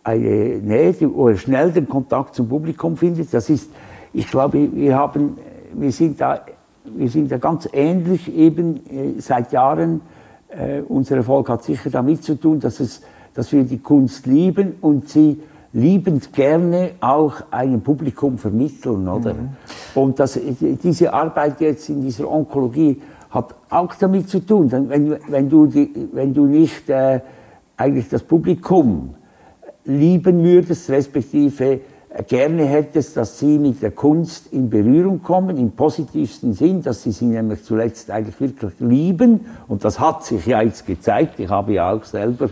eine 0.04 0.60
Nähe, 0.60 0.96
wo 1.14 1.30
er 1.30 1.38
schnell 1.38 1.72
den 1.72 1.90
Kontakt 1.90 2.36
zum 2.36 2.48
Publikum 2.48 2.96
findet. 2.96 3.34
Das 3.34 3.50
ist, 3.50 3.72
ich 4.14 4.30
glaube, 4.30 4.70
wir, 4.72 4.96
haben, 4.96 5.38
wir, 5.74 5.92
sind, 5.92 6.22
da, 6.22 6.42
wir 6.84 7.10
sind 7.10 7.32
da 7.32 7.38
ganz 7.38 7.68
ähnlich 7.74 8.34
eben 8.36 8.78
äh, 8.88 9.20
seit 9.20 9.52
Jahren. 9.52 10.02
Äh, 10.50 10.82
unser 10.82 11.18
Erfolg 11.18 11.50
hat 11.50 11.64
sicher 11.64 11.90
damit 11.90 12.24
zu 12.24 12.36
tun, 12.36 12.60
dass, 12.60 12.80
es, 12.80 13.02
dass 13.34 13.52
wir 13.52 13.64
die 13.64 13.80
Kunst 13.80 14.28
lieben 14.28 14.76
und 14.82 15.10
sie 15.10 15.42
liebend 15.74 16.34
gerne 16.34 16.92
auch 17.00 17.36
einem 17.52 17.82
Publikum 17.82 18.38
vermitteln, 18.38 19.08
oder? 19.08 19.34
Mhm. 19.34 19.50
Und 19.96 20.20
das, 20.20 20.40
diese 20.84 21.14
Arbeit 21.14 21.62
jetzt 21.62 21.90
in 21.90 22.02
dieser 22.02 22.30
Onkologie 22.30 23.02
hat 23.30 23.54
auch 23.70 23.94
damit 23.96 24.30
zu 24.30 24.40
tun, 24.40 24.72
wenn, 24.72 25.18
wenn, 25.28 25.50
du, 25.50 25.68
die, 25.68 26.10
wenn 26.14 26.34
du 26.34 26.46
nicht 26.46 26.90
äh, 26.90 27.20
eigentlich 27.78 28.10
das 28.10 28.24
Publikum 28.24 29.14
lieben 29.86 30.44
würdest, 30.44 30.90
respektive 30.90 31.82
gerne 32.28 32.66
hättest, 32.66 33.18
dass 33.18 33.38
sie 33.38 33.60
mit 33.60 33.82
der 33.82 33.92
Kunst 33.92 34.52
in 34.52 34.70
Berührung 34.70 35.22
kommen, 35.22 35.58
im 35.58 35.72
positivsten 35.72 36.54
Sinn, 36.54 36.82
dass 36.82 37.04
sie 37.04 37.12
sie 37.12 37.26
nämlich 37.26 37.64
zuletzt 37.64 38.10
eigentlich 38.10 38.40
wirklich 38.42 38.74
lieben. 38.80 39.46
Und 39.68 39.86
das 39.86 40.00
hat 40.00 40.26
sich 40.26 40.46
ja 40.48 40.62
jetzt 40.62 40.88
gezeigt. 40.88 41.40
Ich 41.40 41.50
habe 41.50 41.74
ja 41.74 41.92
auch 41.92 42.04
selber 42.04 42.50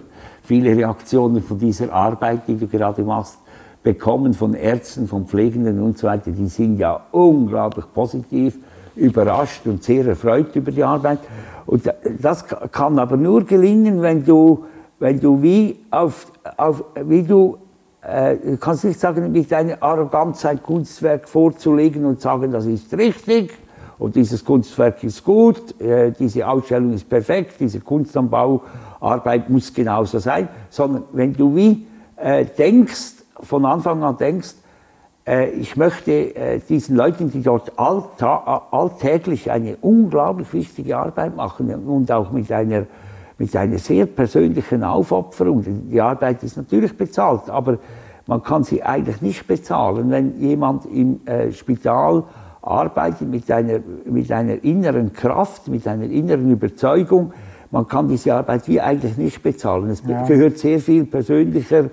viele 0.48 0.76
Reaktionen 0.76 1.44
von 1.44 1.60
dieser 1.60 1.92
Arbeit, 1.92 2.48
die 2.48 2.56
du 2.56 2.68
gerade 2.68 3.04
machst, 3.04 3.38
bekommen 3.84 4.34
von 4.34 4.54
Ärzten, 4.54 5.06
von 5.06 5.26
Pflegenden 5.28 5.82
und 5.82 5.98
so 5.98 6.08
weiter. 6.08 6.32
Die 6.32 6.48
sind 6.48 6.80
ja 6.80 7.02
unglaublich 7.12 7.86
positiv, 7.94 8.58
überrascht 8.96 9.66
und 9.66 9.84
sehr 9.84 10.06
erfreut 10.08 10.56
über 10.56 10.72
die 10.72 10.84
Arbeit. 10.84 11.20
Und 11.66 11.84
das 12.20 12.46
kann 12.72 12.98
aber 12.98 13.18
nur 13.18 13.44
gelingen, 13.44 14.02
wenn 14.02 14.24
du, 14.24 14.64
wenn 15.00 15.20
du 15.20 15.42
wie 15.42 15.80
auf, 15.92 16.32
auf 16.56 16.84
wie 17.04 17.24
du 17.24 17.58
äh, 18.02 18.38
kannst 18.58 18.86
nicht 18.86 19.00
sagen, 19.02 19.30
mit 19.32 19.52
deiner 19.52 19.84
Arroganz 19.84 20.46
ein 20.46 20.64
Kunstwerk 20.64 21.28
vorzulegen 21.28 22.06
und 22.06 22.22
sagen, 22.22 22.52
das 22.52 22.66
ist 22.66 22.98
richtig 22.98 23.52
und 24.00 24.16
dieses 24.16 24.46
Kunstwerk 24.46 25.04
ist 25.04 25.24
gut, 25.24 25.80
äh, 25.82 26.12
diese 26.12 26.48
Ausstellung 26.48 26.94
ist 26.94 27.10
perfekt, 27.10 27.56
diese 27.60 27.80
Kunst 27.80 28.16
am 28.16 28.30
Bau 28.30 28.62
Arbeit 29.00 29.50
muss 29.50 29.74
genauso 29.74 30.20
sein, 30.20 30.48
sondern 30.70 31.04
wenn 31.12 31.34
du 31.34 31.56
wie 31.56 31.88
äh, 32.16 32.46
denkst, 32.46 33.14
von 33.42 33.66
Anfang 33.66 34.04
an 34.04 34.18
denkst, 34.18 34.56
äh, 35.28 35.50
ich 35.50 35.76
möchte 35.76 36.36
äh, 36.36 36.60
diesen 36.60 36.96
Leuten, 36.96 37.30
die 37.32 37.42
dort 37.42 37.74
alltäglich 37.78 39.52
eine 39.52 39.76
unglaublich 39.82 40.52
wichtige 40.54 40.98
Arbeit 40.98 41.36
machen 41.36 41.74
und 41.88 42.12
auch 42.12 42.32
mit 42.32 42.52
einer, 42.52 42.86
mit 43.38 43.56
einer 43.56 43.78
sehr 43.78 44.06
persönlichen 44.06 44.84
Aufopferung, 44.84 45.64
die 45.90 46.02
Arbeit 46.02 46.44
ist 46.44 46.58
natürlich 46.58 46.98
bezahlt, 46.98 47.50
aber 47.50 47.78
man 48.26 48.44
kann 48.44 48.64
sie 48.64 48.84
eigentlich 48.84 49.22
nicht 49.22 49.48
bezahlen, 49.48 50.10
wenn 50.12 50.40
jemand 50.40 50.86
im 50.86 51.26
äh, 51.26 51.52
Spital 51.52 52.24
arbeitet 52.62 53.30
mit 53.30 53.50
einer, 53.50 53.80
mit 54.06 54.32
einer 54.32 54.64
inneren 54.64 55.14
Kraft, 55.14 55.70
mit 55.70 55.88
einer 55.88 56.04
inneren 56.06 56.52
Überzeugung. 56.52 57.34
Man 57.72 57.88
kann 57.88 58.08
diese 58.08 58.34
Arbeit 58.34 58.68
wie 58.68 58.80
eigentlich 58.80 59.18
nicht 59.18 59.44
bezahlen. 59.44 59.90
Es 59.90 60.04
ja. 60.08 60.26
gehört 60.26 60.58
sehr 60.58 60.80
viel 60.80 61.06
persönlicher 61.06 61.90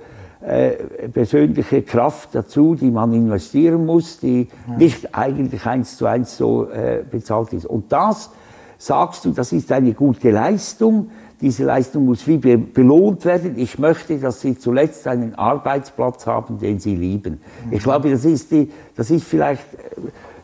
äh, 0.47 1.09
persönliche 1.09 1.81
Kraft 1.81 2.35
dazu, 2.35 2.75
die 2.75 2.91
man 2.91 3.15
investieren 3.15 3.87
muss, 3.87 4.19
die 4.21 4.49
ja. 4.69 4.77
nicht 4.77 5.15
eigentlich 5.15 5.65
eins 5.65 5.97
zu 5.97 6.05
eins 6.05 6.37
so 6.37 6.69
äh, 6.69 7.03
bezahlt 7.11 7.55
ist. 7.55 7.65
Und 7.65 7.91
das 7.91 8.31
sagst 8.77 9.25
du, 9.25 9.31
das 9.31 9.53
ist 9.53 9.73
eine 9.73 9.95
gute 9.95 10.31
Leistung. 10.31 11.11
Diese 11.41 11.65
Leistung 11.65 12.05
muss 12.05 12.27
wie 12.27 12.37
be 12.37 12.59
belohnt 12.59 13.25
werden. 13.25 13.55
Ich 13.57 13.79
möchte, 13.79 14.19
dass 14.19 14.43
Sie 14.43 14.59
zuletzt 14.59 15.07
einen 15.07 15.35
Arbeitsplatz 15.35 16.27
haben, 16.27 16.59
den 16.59 16.79
Sie 16.79 16.95
lieben. 16.95 17.41
Mhm. 17.65 17.73
Ich 17.73 17.83
glaube, 17.83 18.11
das 18.11 18.27
ist, 18.27 18.51
die, 18.51 18.71
das, 18.97 19.11
ist 19.11 19.25
vielleicht, 19.25 19.65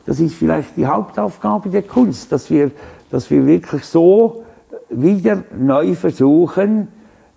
das 0.07 0.19
ist 0.19 0.35
vielleicht 0.35 0.79
die 0.79 0.87
Hauptaufgabe 0.87 1.69
der 1.69 1.83
Kunst, 1.83 2.33
dass 2.33 2.49
wir, 2.51 2.71
dass 3.11 3.31
wir 3.31 3.47
wirklich 3.47 3.85
so 3.85 4.45
wieder 4.91 5.45
neu 5.57 5.95
versuchen, 5.95 6.89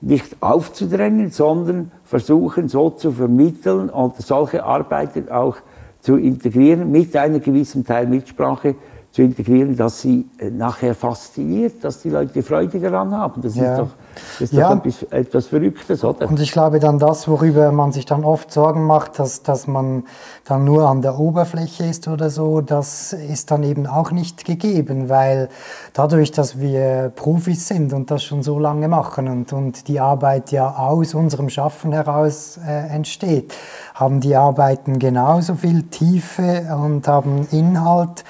nicht 0.01 0.35
aufzudrängen, 0.41 1.31
sondern 1.31 1.91
versuchen 2.03 2.67
so 2.67 2.89
zu 2.89 3.11
vermitteln 3.11 3.89
und 3.89 4.17
solche 4.17 4.63
Arbeiten 4.63 5.29
auch 5.29 5.57
zu 6.01 6.17
integrieren 6.17 6.91
mit 6.91 7.15
einer 7.15 7.39
gewissen 7.39 7.85
Teil 7.85 8.07
Mitsprache 8.07 8.75
zu 9.11 9.21
integrieren, 9.21 9.77
dass 9.77 10.01
sie 10.01 10.27
äh, 10.39 10.49
nachher 10.49 10.95
fasziniert, 10.95 11.83
dass 11.83 12.01
die 12.01 12.09
Leute 12.09 12.43
Freude 12.43 12.79
daran 12.79 13.11
haben. 13.11 13.41
Das 13.41 13.55
ja. 13.55 13.71
ist 13.71 13.79
doch, 13.79 13.89
das 14.15 14.41
ist 14.41 14.53
ja. 14.53 14.69
doch 14.69 14.85
etwas, 14.85 15.03
etwas, 15.11 15.47
Verrücktes, 15.47 16.03
oder? 16.03 16.27
Und 16.27 16.39
ich 16.39 16.51
glaube 16.51 16.79
dann 16.79 16.99
das, 16.99 17.27
worüber 17.27 17.71
man 17.71 17.91
sich 17.91 18.05
dann 18.05 18.23
oft 18.23 18.51
Sorgen 18.51 18.85
macht, 18.85 19.19
dass, 19.19 19.43
dass 19.43 19.67
man 19.67 20.03
dann 20.45 20.63
nur 20.63 20.87
an 20.87 21.01
der 21.01 21.19
Oberfläche 21.19 21.85
ist 21.85 22.07
oder 22.07 22.29
so, 22.29 22.61
das 22.61 23.13
ist 23.13 23.51
dann 23.51 23.63
eben 23.63 23.87
auch 23.87 24.11
nicht 24.11 24.45
gegeben, 24.45 25.09
weil 25.09 25.49
dadurch, 25.93 26.31
dass 26.31 26.59
wir 26.59 27.11
Profis 27.15 27.67
sind 27.67 27.93
und 27.93 28.11
das 28.11 28.23
schon 28.23 28.43
so 28.43 28.59
lange 28.59 28.87
machen 28.87 29.27
und, 29.27 29.53
und 29.53 29.87
die 29.87 29.99
Arbeit 29.99 30.51
ja 30.51 30.75
aus 30.75 31.13
unserem 31.13 31.49
Schaffen 31.49 31.93
heraus 31.93 32.59
äh, 32.65 32.87
entsteht, 32.93 33.53
haben 33.93 34.19
die 34.19 34.35
Arbeiten 34.35 34.99
genauso 34.99 35.55
viel 35.55 35.83
Tiefe 35.83 36.75
und 36.75 37.07
haben 37.07 37.47
Inhalt 37.51 38.23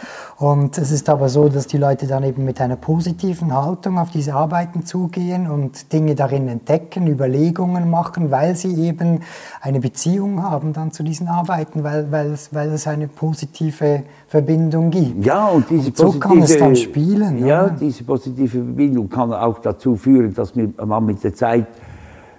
und 0.43 0.77
es 0.77 0.91
ist 0.91 1.09
aber 1.09 1.29
so, 1.29 1.47
dass 1.47 1.67
die 1.67 1.77
Leute 1.77 2.05
dann 2.05 2.23
eben 2.23 2.43
mit 2.43 2.59
einer 2.59 2.75
positiven 2.75 3.53
Haltung 3.53 3.97
auf 3.97 4.09
diese 4.09 4.33
Arbeiten 4.33 4.85
zugehen 4.85 5.49
und 5.49 5.72
Dinge 5.91 6.15
darin 6.15 6.47
entdecken, 6.47 7.07
Überlegungen 7.07 7.89
machen, 7.89 8.31
weil 8.31 8.55
sie 8.55 8.73
eben 8.75 9.21
eine 9.61 9.79
Beziehung 9.79 10.43
haben 10.43 10.73
dann 10.73 10.91
zu 10.91 11.03
diesen 11.03 11.27
Arbeiten, 11.27 11.83
weil, 11.83 12.11
weil, 12.11 12.31
es, 12.31 12.53
weil 12.53 12.69
es 12.69 12.87
eine 12.87 13.07
positive 13.07 14.03
Verbindung 14.27 14.91
gibt. 14.91 15.25
Ja, 15.25 15.47
und 15.47 15.69
diese 15.69 15.89
und 15.89 15.97
so 15.97 16.03
positive, 16.05 16.27
kann 16.27 16.41
es 16.41 16.57
dann 16.57 16.75
spielen. 16.75 17.45
Ja, 17.45 17.65
oder? 17.65 17.75
diese 17.79 18.03
positive 18.03 18.63
Verbindung 18.63 19.09
kann 19.09 19.33
auch 19.33 19.59
dazu 19.59 19.95
führen, 19.95 20.33
dass 20.33 20.53
man 20.55 21.05
mit 21.05 21.23
der 21.23 21.33
Zeit 21.33 21.67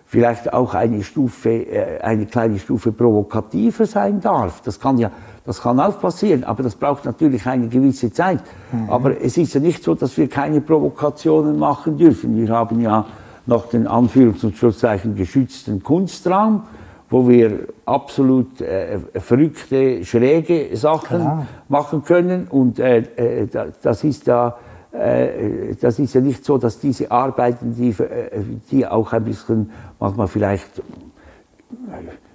vielleicht 0.07 0.53
auch 0.53 0.75
eine 0.75 1.03
Stufe, 1.03 1.51
äh, 1.51 2.01
eine 2.01 2.27
kleine 2.27 2.59
Stufe 2.59 2.93
provokativer 2.93 3.87
sein 3.87 4.21
darf. 4.21 4.61
Das 4.63 4.79
kann 4.79 4.99
ja 4.99 5.11
das 5.47 5.61
kann 5.61 5.79
auch 5.79 6.01
passieren, 6.01 6.43
aber 6.45 6.63
das 6.63 6.75
braucht 6.75 7.05
natürlich 7.05 7.47
eine 7.47 7.69
gewisse 7.69 8.11
Zeit. 8.11 8.41
Mhm. 8.73 8.89
Aber 8.89 9.21
es 9.21 9.37
ist 9.37 9.53
ja 9.53 9.61
nicht 9.61 9.83
so, 9.83 9.95
dass 9.95 10.17
wir 10.17 10.29
keine 10.29 10.63
Provokationen 10.63 11.59
machen 11.59 11.99
dürfen. 11.99 12.35
Wir 12.37 12.49
haben 12.49 12.81
ja 12.81 13.05
noch 13.47 13.69
den 13.69 13.87
Anführungs- 13.87 14.45
und 14.45 14.57
Schlusszeichen 14.57 15.15
geschützten 15.15 15.83
Kunstraum, 15.83 16.63
wo 17.11 17.29
wir 17.29 17.69
absolut 17.85 18.61
äh, 18.61 18.99
verrückte, 19.15 20.05
schräge 20.05 20.77
Sachen 20.77 21.21
Klar. 21.21 21.47
machen 21.69 22.03
können. 22.05 22.49
Und 22.49 22.79
äh, 22.79 22.99
äh, 23.17 23.49
das 23.83 24.05
ist 24.05 24.27
ja 24.27 24.57
äh, 24.95 25.75
das 25.81 25.99
ist 25.99 26.15
ja 26.15 26.21
nicht 26.21 26.45
so, 26.45 26.57
dass 26.57 26.79
diese 26.79 27.11
Arbeiten, 27.11 27.75
die, 27.75 27.91
äh, 27.91 28.43
die 28.71 28.87
auch 28.87 29.13
ein 29.13 29.25
bisschen 29.25 29.71
manchmal 29.99 30.29
vielleicht 30.29 30.83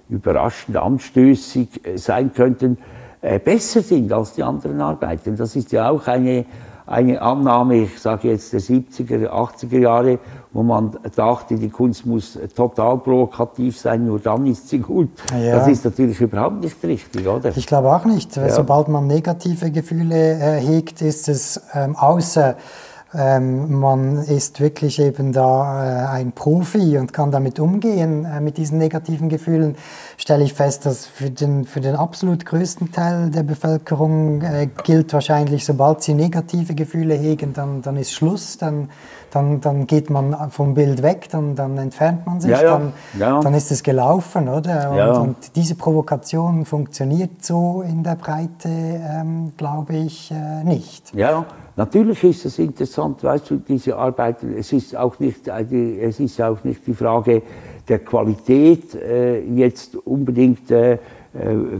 überraschend 0.08 0.76
anstößig 0.76 1.80
sein 1.96 2.32
könnten, 2.34 2.76
äh, 3.22 3.38
besser 3.38 3.80
sind 3.80 4.12
als 4.12 4.34
die 4.34 4.42
anderen 4.42 4.80
Arbeiten. 4.80 5.36
Das 5.36 5.56
ist 5.56 5.72
ja 5.72 5.88
auch 5.88 6.06
eine, 6.06 6.44
eine 6.90 7.22
Annahme, 7.22 7.84
ich 7.84 8.00
sage 8.00 8.28
jetzt 8.28 8.52
der 8.52 8.60
70er, 8.60 9.28
80er 9.28 9.78
Jahre, 9.78 10.18
wo 10.52 10.62
man 10.64 10.98
dachte, 11.14 11.54
die 11.54 11.68
Kunst 11.68 12.04
muss 12.04 12.36
total 12.56 12.98
provokativ 12.98 13.78
sein, 13.78 14.06
nur 14.06 14.18
dann 14.18 14.44
ist 14.46 14.68
sie 14.68 14.80
gut. 14.80 15.10
Ja. 15.32 15.56
Das 15.56 15.68
ist 15.68 15.84
natürlich 15.84 16.20
überhaupt 16.20 16.60
nicht 16.60 16.82
richtig, 16.82 17.26
oder? 17.28 17.56
Ich 17.56 17.66
glaube 17.66 17.94
auch 17.94 18.04
nicht. 18.04 18.36
Ja. 18.36 18.48
Sobald 18.50 18.88
man 18.88 19.06
negative 19.06 19.70
Gefühle 19.70 20.32
äh, 20.32 20.60
hegt, 20.60 21.00
ist 21.00 21.28
es 21.28 21.60
ähm, 21.74 21.94
außer 21.94 22.56
ähm, 23.12 23.80
man 23.80 24.18
ist 24.18 24.60
wirklich 24.60 25.00
eben 25.00 25.32
da 25.32 25.84
äh, 25.84 26.06
ein 26.06 26.32
Profi 26.32 26.96
und 26.96 27.12
kann 27.12 27.32
damit 27.32 27.58
umgehen, 27.58 28.24
äh, 28.24 28.40
mit 28.40 28.56
diesen 28.56 28.78
negativen 28.78 29.28
Gefühlen, 29.28 29.74
stelle 30.16 30.44
ich 30.44 30.54
fest, 30.54 30.86
dass 30.86 31.06
für 31.06 31.30
den, 31.30 31.64
für 31.64 31.80
den 31.80 31.96
absolut 31.96 32.46
größten 32.46 32.92
Teil 32.92 33.30
der 33.30 33.42
Bevölkerung 33.42 34.42
äh, 34.42 34.68
gilt 34.84 35.12
wahrscheinlich, 35.12 35.64
sobald 35.64 36.02
sie 36.02 36.14
negative 36.14 36.74
Gefühle 36.76 37.14
hegen, 37.14 37.52
dann, 37.52 37.82
dann 37.82 37.96
ist 37.96 38.12
Schluss, 38.12 38.58
dann, 38.58 38.90
dann, 39.32 39.60
dann 39.60 39.88
geht 39.88 40.08
man 40.08 40.50
vom 40.50 40.74
Bild 40.74 41.02
weg, 41.02 41.28
dann, 41.32 41.56
dann 41.56 41.78
entfernt 41.78 42.26
man 42.26 42.40
sich, 42.40 42.52
ja, 42.52 42.62
ja. 42.62 42.70
Dann, 42.78 42.92
ja. 43.18 43.40
dann 43.40 43.54
ist 43.54 43.72
es 43.72 43.82
gelaufen, 43.82 44.48
oder? 44.48 44.90
Und, 45.16 45.20
und, 45.20 45.56
diese 45.56 45.74
Provokation 45.74 46.64
funktioniert 46.64 47.44
so 47.44 47.82
in 47.82 48.04
der 48.04 48.14
Breite, 48.14 48.68
ähm, 48.68 49.52
glaube 49.56 49.96
ich, 49.96 50.30
äh, 50.30 50.62
nicht. 50.62 51.12
Ja, 51.12 51.44
Natürlich 51.80 52.22
ist 52.24 52.44
es 52.44 52.58
interessant, 52.58 53.24
weißt 53.24 53.48
du, 53.48 53.56
diese 53.56 53.96
Arbeiten, 53.96 54.52
es 54.54 54.70
ist 54.70 54.94
auch 54.94 55.18
nicht, 55.18 55.48
es 55.48 56.20
ist 56.20 56.38
auch 56.42 56.62
nicht 56.62 56.86
die 56.86 56.92
Frage 56.92 57.40
der 57.88 58.00
Qualität, 58.00 58.94
äh, 58.94 59.40
jetzt 59.54 59.96
unbedingt 59.96 60.70
äh, 60.70 60.92
äh, 60.92 60.98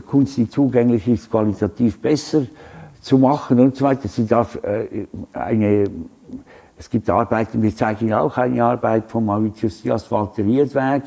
Kunst, 0.07 0.39
die 0.39 0.49
zugänglich 0.49 1.07
ist, 1.07 1.31
qualitativ 1.31 2.01
besser 2.01 2.47
zu 3.03 3.19
machen 3.19 3.61
und 3.61 3.77
so 3.77 3.85
weiter. 3.85 4.09
Sie 4.09 4.27
darf 4.27 4.59
äh, 4.65 5.07
eine, 5.35 5.85
es 6.79 6.89
gibt 6.89 7.11
Arbeiten, 7.11 7.61
wir 7.61 7.77
zeigen 7.77 8.11
auch 8.15 8.39
eine 8.39 8.65
Arbeit 8.65 9.11
von 9.11 9.27
Mauritius 9.27 9.83
Dias 9.83 10.11
Walter 10.11 10.43
Riedberg, 10.43 11.03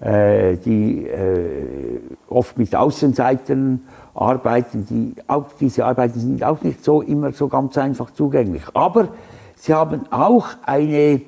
äh, 0.00 0.56
die 0.56 1.06
äh, 1.06 2.00
oft 2.30 2.56
mit 2.56 2.74
Außenseitern 2.74 3.80
Arbeiten, 4.14 4.86
die, 4.88 5.14
auch 5.26 5.46
diese 5.58 5.84
Arbeiten 5.84 6.20
sind 6.20 6.44
auch 6.44 6.60
nicht 6.62 6.84
so 6.84 7.02
immer 7.02 7.32
so 7.32 7.48
ganz 7.48 7.78
einfach 7.78 8.10
zugänglich. 8.12 8.62
Aber 8.74 9.08
sie 9.56 9.72
haben 9.72 10.02
auch 10.10 10.48
eine, 10.64 11.22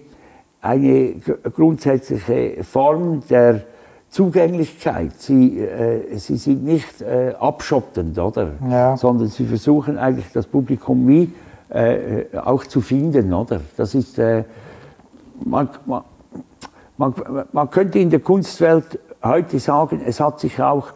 eine 0.60 1.14
grundsätzliche 1.54 2.62
Form 2.64 3.22
der 3.28 3.62
Zugänglichkeit. 4.10 5.12
Sie, 5.18 5.58
äh, 5.58 6.16
sie 6.18 6.36
sind 6.36 6.64
nicht 6.64 7.02
äh, 7.02 7.34
abschottend, 7.40 8.18
oder? 8.18 8.50
Ja. 8.70 8.96
Sondern 8.96 9.28
sie 9.28 9.44
versuchen 9.44 9.98
eigentlich 9.98 10.30
das 10.32 10.46
Publikum 10.46 11.08
wie 11.08 11.32
äh, 11.70 12.26
auch 12.44 12.64
zu 12.64 12.80
finden, 12.80 13.32
oder? 13.32 13.60
Das 13.76 13.94
ist, 13.94 14.18
äh, 14.18 14.44
man, 15.44 15.68
man, 15.86 16.02
man, 16.96 17.14
man 17.50 17.70
könnte 17.70 17.98
in 17.98 18.10
der 18.10 18.20
Kunstwelt 18.20 19.00
heute 19.22 19.58
sagen, 19.58 20.00
es 20.06 20.20
hat 20.20 20.38
sich 20.38 20.62
auch 20.62 20.92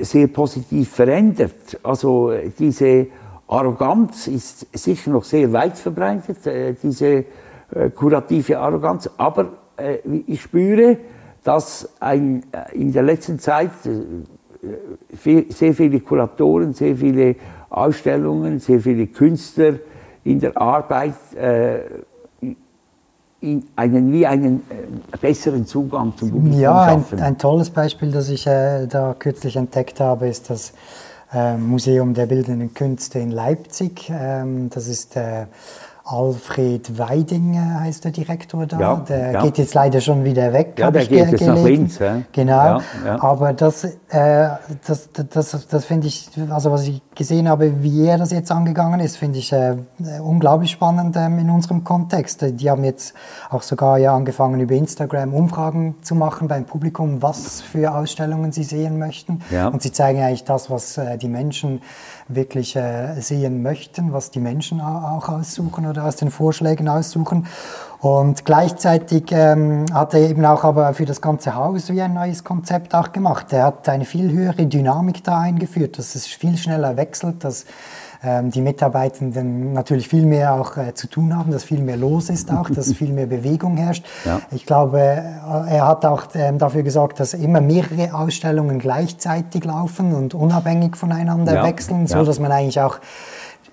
sehr 0.00 0.28
positiv 0.28 0.90
verändert. 0.90 1.78
Also 1.82 2.32
diese 2.58 3.06
Arroganz 3.52 4.28
ist 4.28 4.66
sicher 4.72 5.10
noch 5.10 5.24
sehr 5.24 5.52
weit 5.52 5.76
verbreitet, 5.76 6.46
äh, 6.46 6.74
diese 6.82 7.06
äh, 7.06 7.24
kurative 7.94 8.58
Arroganz, 8.58 9.10
aber 9.18 9.52
äh, 9.76 9.98
ich 10.26 10.42
spüre, 10.42 10.96
dass 11.44 11.88
ein, 12.00 12.44
in 12.72 12.92
der 12.92 13.02
letzten 13.02 13.38
Zeit 13.40 13.72
sehr 15.10 15.74
viele 15.74 15.98
Kuratoren, 15.98 16.72
sehr 16.72 16.94
viele 16.94 17.34
Ausstellungen, 17.68 18.60
sehr 18.60 18.78
viele 18.78 19.08
Künstler 19.08 19.74
in 20.22 20.38
der 20.38 20.56
Arbeit 20.56 21.16
einen, 23.76 24.12
wie 24.12 24.26
einen 24.26 24.62
äh, 24.70 25.16
besseren 25.20 25.66
Zugang 25.66 26.14
zum 26.16 26.30
Publikum 26.30 26.60
ja, 26.60 26.86
schaffen. 26.86 27.18
Ja, 27.18 27.24
ein, 27.24 27.32
ein, 27.34 27.38
tolles 27.38 27.70
Beispiel, 27.70 28.10
das 28.10 28.28
ich 28.28 28.46
äh, 28.46 28.86
da 28.86 29.14
kürzlich 29.18 29.56
entdeckt 29.56 30.00
habe, 30.00 30.28
ist 30.28 30.48
das 30.50 30.72
äh, 31.32 31.56
Museum 31.56 32.14
der 32.14 32.26
Bildenden 32.26 32.72
Künste 32.74 33.18
in 33.18 33.30
Leipzig. 33.30 34.10
Ähm, 34.10 34.70
das 34.70 34.86
ist 34.86 35.16
äh, 35.16 35.46
Alfred 36.04 36.98
Weiding 36.98 37.58
heißt 37.80 38.04
der 38.04 38.10
Direktor 38.10 38.66
da. 38.66 38.80
Ja, 38.80 38.96
der 38.96 39.32
ja. 39.32 39.42
geht 39.42 39.58
jetzt 39.58 39.72
leider 39.74 40.00
schon 40.00 40.24
wieder 40.24 40.52
weg. 40.52 40.74
Ja, 40.78 40.90
der 40.90 41.02
ich 41.02 41.08
geht 41.08 41.22
ge- 41.24 41.30
jetzt 41.30 41.46
nach. 41.46 41.62
Linz, 41.64 41.98
ja. 41.98 42.22
Genau. 42.32 42.52
Ja, 42.52 42.80
ja. 43.06 43.22
Aber 43.22 43.52
das, 43.52 43.84
äh, 43.84 44.48
das, 44.86 45.10
das, 45.30 45.66
das, 45.68 45.84
finde 45.84 46.08
ich, 46.08 46.28
also 46.50 46.72
was 46.72 46.86
ich 46.88 47.00
gesehen 47.14 47.48
habe, 47.48 47.82
wie 47.82 48.06
er 48.06 48.18
das 48.18 48.32
jetzt 48.32 48.50
angegangen 48.50 49.00
ist, 49.00 49.16
finde 49.16 49.38
ich 49.38 49.52
äh, 49.52 49.76
unglaublich 50.22 50.72
spannend 50.72 51.16
ähm, 51.16 51.38
in 51.38 51.50
unserem 51.50 51.84
Kontext. 51.84 52.44
Die 52.48 52.68
haben 52.70 52.84
jetzt 52.84 53.14
auch 53.50 53.62
sogar 53.62 53.98
ja 53.98 54.14
angefangen, 54.14 54.58
über 54.60 54.74
Instagram 54.74 55.32
Umfragen 55.32 55.94
zu 56.02 56.14
machen 56.14 56.48
beim 56.48 56.64
Publikum, 56.64 57.22
was 57.22 57.60
für 57.60 57.94
Ausstellungen 57.94 58.50
sie 58.52 58.64
sehen 58.64 58.98
möchten. 58.98 59.40
Und 59.72 59.82
sie 59.82 59.92
zeigen 59.92 60.20
eigentlich 60.20 60.44
das, 60.44 60.68
was 60.68 60.98
äh, 60.98 61.16
die 61.16 61.28
Menschen 61.28 61.80
wirklich 62.28 62.76
äh, 62.76 63.20
sehen 63.20 63.62
möchten, 63.62 64.12
was 64.12 64.30
die 64.30 64.40
Menschen 64.40 64.80
au- 64.80 65.16
auch 65.18 65.28
aussuchen 65.28 65.86
oder 65.86 66.01
aus 66.04 66.16
den 66.16 66.30
Vorschlägen 66.30 66.88
aussuchen. 66.88 67.46
Und 68.00 68.44
gleichzeitig 68.44 69.30
ähm, 69.30 69.84
hat 69.94 70.12
er 70.14 70.28
eben 70.28 70.44
auch 70.44 70.64
aber 70.64 70.92
für 70.92 71.04
das 71.04 71.20
ganze 71.20 71.54
Haus 71.54 71.88
wie 71.88 72.02
ein 72.02 72.14
neues 72.14 72.42
Konzept 72.42 72.96
auch 72.96 73.12
gemacht. 73.12 73.52
Er 73.52 73.66
hat 73.66 73.88
eine 73.88 74.04
viel 74.04 74.32
höhere 74.32 74.66
Dynamik 74.66 75.22
da 75.22 75.38
eingeführt, 75.38 75.98
dass 75.98 76.16
es 76.16 76.26
viel 76.26 76.56
schneller 76.56 76.96
wechselt, 76.96 77.44
dass 77.44 77.64
ähm, 78.24 78.50
die 78.50 78.60
Mitarbeitenden 78.60 79.72
natürlich 79.72 80.08
viel 80.08 80.26
mehr 80.26 80.54
auch 80.54 80.76
äh, 80.76 80.94
zu 80.94 81.08
tun 81.08 81.36
haben, 81.36 81.50
dass 81.50 81.64
viel 81.64 81.80
mehr 81.80 81.96
los 81.96 82.30
ist 82.30 82.52
auch, 82.52 82.70
dass 82.70 82.92
viel 82.94 83.12
mehr 83.12 83.26
Bewegung 83.26 83.76
herrscht. 83.76 84.04
Ja. 84.24 84.40
Ich 84.52 84.64
glaube, 84.64 85.00
äh, 85.00 85.74
er 85.74 85.88
hat 85.88 86.04
auch 86.04 86.24
ähm, 86.34 86.58
dafür 86.58 86.84
gesorgt, 86.84 87.18
dass 87.18 87.34
immer 87.34 87.60
mehrere 87.60 88.14
Ausstellungen 88.14 88.78
gleichzeitig 88.78 89.64
laufen 89.64 90.14
und 90.14 90.34
unabhängig 90.34 90.96
voneinander 90.96 91.54
Ja, 91.54 91.64
wechseln, 91.64 92.06
so 92.06 92.18
ja. 92.18 92.24
dass 92.24 92.38
man 92.38 92.52
eigentlich 92.52 92.80
auch 92.80 92.98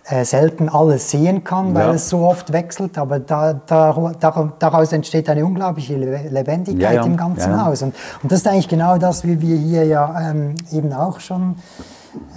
äh, 0.05 0.25
selten 0.25 0.69
alles 0.69 1.11
sehen 1.11 1.43
kann, 1.43 1.73
weil 1.75 1.87
Ja. 1.89 1.93
es 1.93 2.09
so 2.09 2.19
oft 2.25 2.51
wechselt. 2.51 2.97
Aber 2.97 3.19
da, 3.19 3.53
da, 3.53 4.13
da, 4.19 4.53
daraus 4.57 4.91
entsteht 4.91 5.29
eine 5.29 5.45
unglaubliche 5.45 5.95
Le- 5.97 6.29
Lebendigkeit 6.29 6.81
Ja, 6.95 7.01
ja, 7.01 7.05
im 7.05 7.15
ganzen. 7.17 7.63
Haus. 7.63 7.81
Und, 7.83 7.93
und 8.23 8.31
das 8.31 8.39
ist 8.39 8.47
eigentlich 8.47 8.67
genau 8.69 8.97
das, 8.97 9.23
wie 9.23 9.39
wir 9.39 9.55
hier 9.57 9.85
ja 9.85 10.31
ähm, 10.31 10.55
eben 10.71 10.93
auch 10.93 11.19
schon 11.19 11.55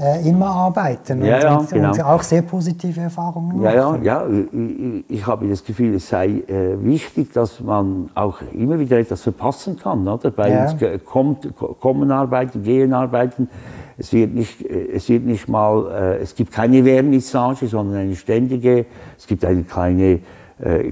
äh, 0.01 0.29
immer 0.29 0.47
arbeiten 0.47 1.25
Ja, 1.25 1.37
und, 1.37 1.43
ja, 1.43 1.57
und, 1.59 1.71
genau. 1.71 1.93
und 1.93 2.05
auch 2.05 2.23
sehr 2.23 2.43
positive 2.43 3.01
Erfahrungen 3.01 3.63
Ja, 3.63 3.73
ja, 3.73 3.85
machen. 3.91 4.05
ja. 4.05 4.27
Ich, 4.29 4.53
ich, 4.53 5.05
ich 5.21 5.27
habe 5.27 5.49
das 5.49 5.65
Gefühl, 5.65 5.95
es 5.95 6.09
sei 6.09 6.27
äh, 6.47 6.77
wichtig, 6.83 7.33
dass 7.33 7.61
man 7.61 8.11
auch 8.15 8.39
immer 8.53 8.79
wieder 8.79 8.99
etwas 8.99 9.23
verpassen 9.23 9.77
kann. 9.79 10.07
Oder? 10.07 10.31
Bei 10.31 10.51
Ja. 10.51 10.63
uns 10.63 10.77
kommt, 11.05 11.57
ko- 11.57 11.75
kommen 11.81 12.11
arbeiten, 12.11 12.63
gehen 12.63 12.93
arbeiten. 12.93 13.49
Es 13.99 14.13
wird 14.13 14.35
nicht, 14.35 14.63
äh, 14.63 14.89
es 14.95 15.09
wird 15.09 15.25
nicht 15.25 15.49
mal, 15.49 15.87
äh, 15.91 16.23
es 16.23 16.35
gibt 16.35 16.53
keine 16.53 16.83
Vernissage, 16.85 17.67
sondern 17.67 17.99
eine 18.01 18.17
ständige, 18.17 18.87
es 19.19 19.27
gibt 19.27 19.45
eine 19.45 19.63
kleine 19.63 20.03
äh, 20.05 20.21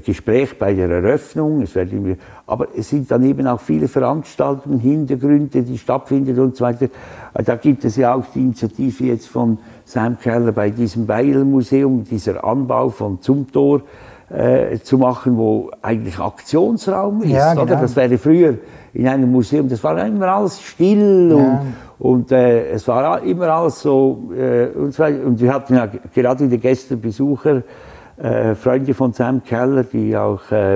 Gespräch 0.04 0.58
bei 0.58 0.74
der 0.74 0.88
Eröffnung. 0.90 1.62
Es 1.62 1.76
immer, 1.76 2.16
aber 2.46 2.68
es 2.76 2.88
sind 2.88 3.10
dann 3.10 3.22
eben 3.22 3.46
auch 3.46 3.60
viele 3.60 3.88
Veranstaltungen, 3.88 4.80
Hintergründe, 4.80 5.62
die 5.62 5.78
stattfinden 5.78 6.38
und 6.40 6.56
so 6.56 6.64
weiter. 6.64 6.86
Äh, 7.34 7.42
Da 7.44 7.56
gibt 7.56 7.84
es 7.84 7.96
ja 7.96 8.14
auch 8.14 8.24
die 8.34 8.40
Initiative 8.40 9.04
jetzt 9.04 9.28
von 9.28 9.58
Sam 9.84 10.18
Keller 10.18 10.52
bei 10.52 10.70
diesem 10.70 11.06
Beil-Museum, 11.06 12.04
dieser 12.04 12.44
Anbau 12.44 12.88
von 12.90 13.20
Zumthor 13.20 13.82
äh, 14.30 14.78
zu 14.78 14.98
machen, 14.98 15.36
wo 15.36 15.70
eigentlich 15.82 16.18
Aktionsraum 16.18 17.22
ist. 17.22 17.30
Ja, 17.30 17.52
oder? 17.52 17.66
genau. 17.66 17.80
Das 17.80 17.96
wäre 17.96 18.16
früher 18.18 18.54
in 18.92 19.06
einem 19.06 19.30
Museum, 19.30 19.68
das 19.68 19.82
war 19.84 20.04
immer 20.06 20.28
alles 20.28 20.60
still 20.60 21.30
Ja. 21.30 21.36
und, 21.98 22.18
und 22.20 22.32
äh, 22.32 22.70
es 22.70 22.88
war 22.88 23.22
immer 23.22 23.48
alles 23.48 23.80
so. 23.82 24.30
Äh, 24.36 24.66
und, 24.76 24.92
so 24.94 25.04
und 25.04 25.40
wir 25.40 25.52
hatten 25.54 25.74
ja 25.74 25.86
gerade 26.14 26.44
wieder 26.44 26.56
gestern 26.58 27.00
Besucher, 27.00 27.62
äh, 28.22 28.54
Freunde 28.54 28.94
von 28.94 29.12
Sam 29.12 29.42
Keller, 29.42 29.84
die 29.84 30.16
auch 30.16 30.50
äh, 30.50 30.74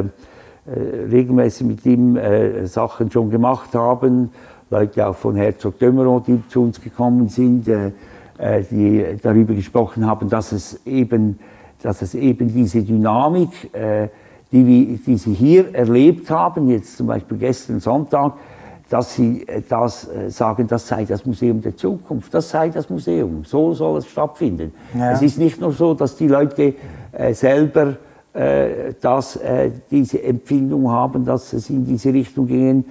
äh, 0.66 1.04
regelmäßig 1.10 1.66
mit 1.66 1.84
ihm 1.84 2.16
äh, 2.16 2.66
Sachen 2.66 3.10
schon 3.10 3.28
gemacht 3.28 3.74
haben. 3.74 4.30
Leute 4.70 5.06
auch 5.06 5.14
von 5.14 5.36
Herzog 5.36 5.78
Dömeron, 5.78 6.22
die 6.26 6.42
zu 6.48 6.62
uns 6.62 6.80
gekommen 6.80 7.28
sind, 7.28 7.68
äh, 7.68 7.92
die 8.70 9.04
darüber 9.22 9.52
gesprochen 9.52 10.06
haben, 10.06 10.30
dass 10.30 10.52
es 10.52 10.80
eben, 10.86 11.38
dass 11.82 12.00
es 12.00 12.14
eben 12.14 12.48
diese 12.48 12.82
Dynamik, 12.82 13.70
die, 14.50 14.98
die 15.06 15.16
sie 15.16 15.34
hier 15.34 15.72
erlebt 15.72 16.30
haben, 16.30 16.68
jetzt 16.68 16.96
zum 16.96 17.06
Beispiel 17.06 17.38
gestern 17.38 17.78
Sonntag, 17.78 18.32
dass 18.94 19.12
sie 19.14 19.42
äh, 19.48 19.60
das 19.68 20.08
äh, 20.08 20.30
sagen, 20.30 20.68
das 20.68 20.86
sei 20.86 21.04
das 21.04 21.26
Museum 21.26 21.60
der 21.60 21.76
Zukunft, 21.76 22.32
das 22.32 22.48
sei 22.48 22.68
das 22.68 22.88
Museum, 22.88 23.42
so 23.44 23.74
soll 23.74 23.98
es 23.98 24.06
stattfinden. 24.06 24.72
Ja. 24.96 25.10
Es 25.10 25.20
ist 25.20 25.36
nicht 25.36 25.60
nur 25.60 25.72
so, 25.72 25.94
dass 25.94 26.14
die 26.14 26.28
Leute 26.28 26.74
äh, 27.12 27.34
selber 27.34 27.96
das, 29.00 29.36
äh, 29.36 29.70
diese 29.92 30.20
Empfindung 30.20 30.90
haben, 30.90 31.24
dass 31.24 31.52
es 31.52 31.70
in 31.70 31.84
diese 31.86 32.12
Richtung 32.12 32.48
gehen 32.48 32.84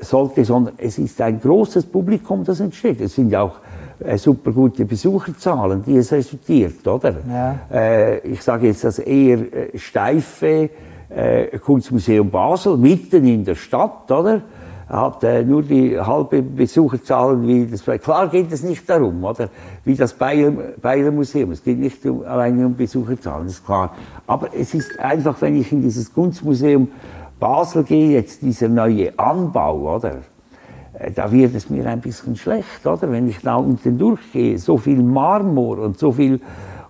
sollte, 0.00 0.44
sondern 0.44 0.74
es 0.78 0.96
ist 0.96 1.20
ein 1.20 1.40
großes 1.40 1.86
Publikum, 1.86 2.44
das 2.44 2.60
entsteht. 2.60 3.00
Es 3.00 3.16
sind 3.16 3.30
ja 3.30 3.42
auch 3.42 3.56
super 4.16 4.52
gute 4.52 4.84
Besucherzahlen, 4.84 5.82
die 5.84 5.96
es 5.96 6.12
resultiert, 6.12 6.86
oder? 6.86 7.16
Ja. 7.28 8.18
Ich 8.22 8.42
sage 8.42 8.68
jetzt 8.68 8.84
das 8.84 9.00
eher 9.00 9.38
steife 9.74 10.70
Kunstmuseum 11.64 12.30
Basel, 12.30 12.76
mitten 12.76 13.26
in 13.26 13.44
der 13.44 13.56
Stadt, 13.56 14.08
oder? 14.12 14.40
Hat 14.90 15.22
äh, 15.22 15.44
nur 15.44 15.62
die 15.62 15.96
halbe 16.00 16.42
Besucherzahlen 16.42 17.46
wie 17.46 17.64
das. 17.64 17.84
Klar 18.02 18.26
geht 18.26 18.50
es 18.50 18.64
nicht 18.64 18.90
darum, 18.90 19.22
oder? 19.22 19.48
Wie 19.84 19.94
das 19.94 20.12
Bayer, 20.12 21.12
Museum. 21.12 21.52
Es 21.52 21.62
geht 21.62 21.78
nicht 21.78 22.04
um, 22.06 22.24
alleine 22.24 22.66
um 22.66 22.74
Besucherzahlen, 22.74 23.46
ist 23.46 23.64
klar. 23.64 23.94
Aber 24.26 24.48
es 24.52 24.74
ist 24.74 24.98
einfach, 24.98 25.40
wenn 25.42 25.60
ich 25.60 25.70
in 25.70 25.80
dieses 25.80 26.12
Kunstmuseum 26.12 26.88
Basel 27.38 27.84
gehe, 27.84 28.10
jetzt 28.10 28.42
dieser 28.42 28.68
neue 28.68 29.16
Anbau, 29.16 29.94
oder? 29.94 30.16
Äh, 30.94 31.12
Da 31.12 31.30
wird 31.30 31.54
es 31.54 31.70
mir 31.70 31.86
ein 31.86 32.00
bisschen 32.00 32.34
schlecht, 32.34 32.84
oder? 32.84 33.12
Wenn 33.12 33.28
ich 33.28 33.40
da 33.42 33.54
unten 33.54 33.96
durchgehe, 33.96 34.58
so 34.58 34.76
viel 34.76 35.00
Marmor 35.00 35.78
und 35.78 36.00
so 36.00 36.10
viel, 36.10 36.40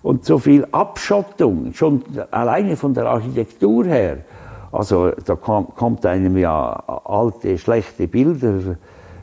und 0.01 0.25
so 0.25 0.39
viel 0.39 0.65
Abschottung, 0.71 1.71
schon 1.75 2.01
alleine 2.31 2.75
von 2.75 2.95
der 2.95 3.05
Architektur 3.05 3.85
her. 3.85 4.17
Also 4.71 5.11
da 5.25 5.35
kom 5.35 5.67
kommt 5.75 6.05
einem 6.05 6.37
ja 6.37 6.81
alte, 7.05 7.57
schlechte 7.57 8.07
Bilder 8.07 8.77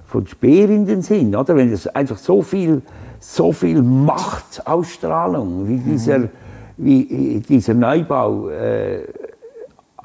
von 0.06 0.26
Speer 0.26 0.68
in 0.68 0.87
den 0.87 1.02
Sinn, 1.02 1.34
oder? 1.34 1.56
Wenn 1.56 1.72
es 1.72 1.87
einfach 1.87 2.18
so 2.18 2.42
viel, 2.42 2.82
so 3.18 3.52
viel 3.52 3.82
Machtausstrahlung 3.82 5.68
wie 5.68 5.78
dieser, 5.78 6.28
wie 6.76 7.42
dieser 7.46 7.74
Neubau 7.74 8.48
äh, 8.48 9.04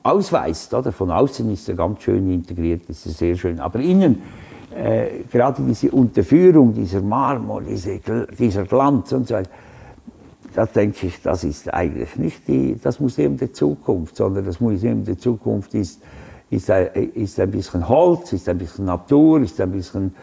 ausweist, 0.02 0.74
oder? 0.74 0.92
Von 0.92 1.12
außen 1.12 1.52
ist 1.52 1.68
er 1.70 1.76
ganz 1.76 2.02
schön 2.04 2.32
integriert, 2.32 2.84
ist 2.90 3.06
er 3.06 3.12
sehr 3.12 3.36
schön, 3.36 3.60
aber 3.60 3.80
innen 3.80 4.22
äh, 4.76 5.24
gerade 5.32 5.62
diese 5.62 5.92
Unterführung, 5.92 6.74
dieser 6.74 7.02
Marmor, 7.02 7.62
diese, 7.62 8.00
dieser 8.38 8.64
Glanz 8.64 9.12
und 9.12 9.28
so 9.28 9.36
weiter, 9.36 9.50
da 10.54 10.66
denke 10.66 11.08
ich, 11.08 11.22
das 11.22 11.44
ist 11.44 11.74
eigentlich 11.74 12.16
nicht 12.16 12.48
die, 12.48 12.78
das 12.82 13.00
Museum 13.00 13.38
der 13.38 13.54
Zukunft, 13.54 14.16
sondern 14.16 14.46
das 14.46 14.60
Museum 14.60 15.04
der 15.04 15.18
Zukunft 15.18 15.74
ist, 15.74 16.02
ist, 16.50 16.70
ein, 16.70 16.88
ist 17.16 17.40
ein 17.40 17.52
bisschen 17.52 17.88
Holz, 17.88 18.34
ist 18.34 18.48
ein 18.48 18.58
bisschen 18.58 18.86
Natur, 18.86 19.42
ist 19.42 19.60
ein 19.60 19.72
bisschen 19.72 20.14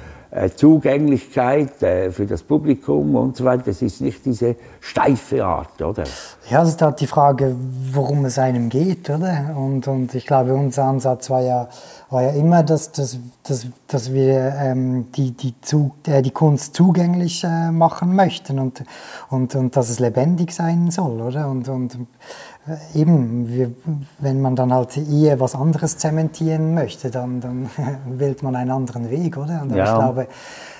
Zugänglichkeit 0.54 1.82
äh, 1.82 2.12
für 2.12 2.24
das 2.24 2.42
Publikum 2.42 3.16
und 3.16 3.36
so 3.36 3.44
weiter. 3.44 3.68
Es 3.68 3.82
ist 3.82 4.00
nicht 4.00 4.24
diese 4.24 4.54
steife 4.80 5.44
Art, 5.44 5.82
oder? 5.82 6.04
Ja, 6.48 6.62
es 6.62 6.70
ist 6.70 6.82
halt 6.82 7.00
die 7.00 7.08
Frage, 7.08 7.56
worum 7.92 8.24
es 8.24 8.38
einem 8.38 8.68
geht, 8.68 9.10
oder? 9.10 9.56
Und, 9.56 9.88
und 9.88 10.14
ich 10.14 10.26
glaube, 10.26 10.54
unser 10.54 10.84
Ansatz 10.84 11.30
war 11.30 11.42
ja, 11.42 11.68
war 12.10 12.22
ja 12.22 12.30
immer, 12.30 12.62
dass, 12.62 12.92
dass, 12.92 13.18
dass, 13.42 13.66
dass 13.88 14.12
wir 14.12 14.54
ähm, 14.56 15.10
die, 15.12 15.32
die, 15.32 15.60
Zug, 15.62 15.92
äh, 16.06 16.22
die 16.22 16.30
Kunst 16.30 16.76
zugänglich 16.76 17.42
äh, 17.42 17.72
machen 17.72 18.14
möchten 18.14 18.60
und, 18.60 18.84
und, 19.30 19.56
und 19.56 19.76
dass 19.76 19.90
es 19.90 19.98
lebendig 19.98 20.52
sein 20.52 20.92
soll, 20.92 21.20
oder? 21.20 21.48
Und, 21.48 21.68
und 21.68 21.94
äh, 21.94 21.98
eben, 22.94 23.48
wir, 23.48 23.72
wenn 24.18 24.40
man 24.40 24.56
dann 24.56 24.72
halt 24.72 24.96
eher 24.96 25.40
was 25.40 25.54
anderes 25.54 25.96
zementieren 25.98 26.74
möchte, 26.74 27.10
dann, 27.10 27.40
dann 27.40 27.70
wählt 28.06 28.42
man 28.42 28.56
einen 28.56 28.70
anderen 28.70 29.10
Weg, 29.10 29.36
oder? 29.36 29.62
Und 29.62 29.74
Ja. 29.74 29.84
ich 29.84 29.94
glaube, 29.94 30.28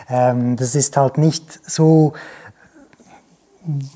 ähm, 0.09 0.57
das 0.57 0.75
ist 0.75 0.97
halt 0.97 1.19
nicht 1.19 1.61
so 1.69 2.13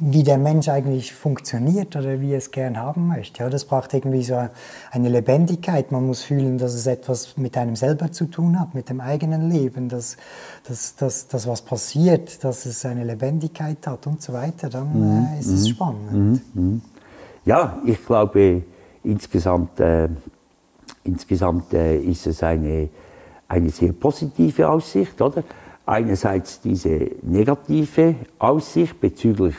wie 0.01 0.23
der 0.23 0.37
Mensch 0.37 0.69
eigentlich 0.69 1.15
funktioniert 1.15 1.97
oder 1.97 2.21
wie 2.21 2.33
er 2.33 2.39
es 2.39 2.51
gern 2.51 2.77
haben 2.77 3.09
möchte. 3.09 3.43
Ja, 3.43 3.49
das 3.49 3.65
braucht 3.65 3.95
irgendwie 3.95 4.23
so 4.23 4.37
eine 4.91 5.09
Lebendigkeit. 5.09 5.91
Man 5.91 6.07
muss 6.07 6.23
fühlen, 6.23 6.59
dass 6.59 6.75
es 6.75 6.87
etwas 6.87 7.37
mit 7.39 7.57
einem 7.57 7.75
selber 7.75 8.13
zu 8.13 8.27
tun 8.27 8.61
hat, 8.61 8.75
mit 8.75 8.91
dem 8.91 9.01
eigenen 9.01 9.51
Leben, 9.51 9.89
dass, 9.89 10.19
dass, 10.69 10.97
dass, 10.97 11.29
dass 11.29 11.47
was 11.47 11.63
passiert, 11.63 12.45
dass 12.45 12.67
es 12.67 12.85
eine 12.85 13.05
Lebendigkeit 13.05 13.87
hat 13.87 14.07
und 14.07 14.21
so 14.21 14.35
weiter. 14.35 14.69
Dann 14.69 15.29
äh, 15.35 15.41
ist 15.41 15.49
es 15.49 15.69
spannend. 15.69 16.43
Ja, 17.45 17.79
ich 17.85 18.05
glaube, 18.07 18.63
insgesamt, 19.03 19.79
äh, 19.79 20.09
insgesamt 21.05 21.75
äh, 21.75 21.99
ist 21.99 22.27
es 22.27 22.43
eine, 22.43 22.89
eine 23.49 23.69
sehr 23.69 23.93
positive 23.93 24.67
Aussicht, 24.69 25.21
oder? 25.21 25.45
Einerseits 25.85 26.63
diese 26.63 27.11
negative 27.21 28.15
Aussicht 28.39 28.99
bezüglich, 28.99 29.57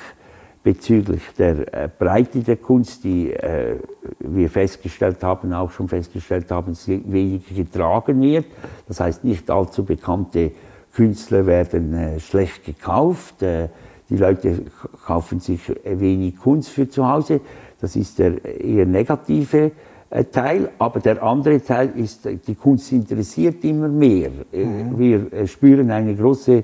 bezüglich 0.64 1.22
der 1.38 1.72
äh, 1.72 1.88
Breite 1.88 2.40
der 2.40 2.58
Kunst, 2.58 3.04
die 3.04 3.32
äh, 3.32 3.78
wir 4.18 4.50
festgestellt 4.50 5.24
haben, 5.24 5.54
auch 5.54 5.70
schon 5.70 5.88
festgestellt 5.88 6.50
haben, 6.50 6.76
weniger 6.88 7.54
getragen 7.54 8.20
wird. 8.20 8.48
Das 8.88 9.00
heißt, 9.00 9.24
nicht 9.24 9.48
allzu 9.52 9.86
bekannte 9.86 10.52
Künstler 10.92 11.46
werden 11.46 11.94
äh, 11.94 12.20
schlecht 12.20 12.66
gekauft. 12.66 13.44
Äh, 13.44 13.70
die 14.10 14.18
Leute 14.18 14.66
kaufen 15.06 15.40
sich 15.40 15.62
wenig 15.84 16.38
Kunst 16.38 16.70
für 16.70 16.88
zu 16.88 17.08
Hause. 17.08 17.42
Das 17.82 17.96
ist 17.96 18.20
der 18.20 18.44
eher 18.44 18.86
negative 18.86 19.72
äh, 20.10 20.24
Teil. 20.26 20.70
Aber 20.80 21.00
der 21.00 21.22
andere 21.22 21.62
Teil 21.62 21.92
ist, 21.96 22.28
die 22.48 22.56
Kunst 22.56 22.92
interessiert 22.92 23.64
immer 23.64 23.88
mehr. 23.88 24.30
Mhm. 24.52 24.98
Wir 24.98 25.48
spüren 25.48 25.92
eine 25.92 26.16
große 26.16 26.64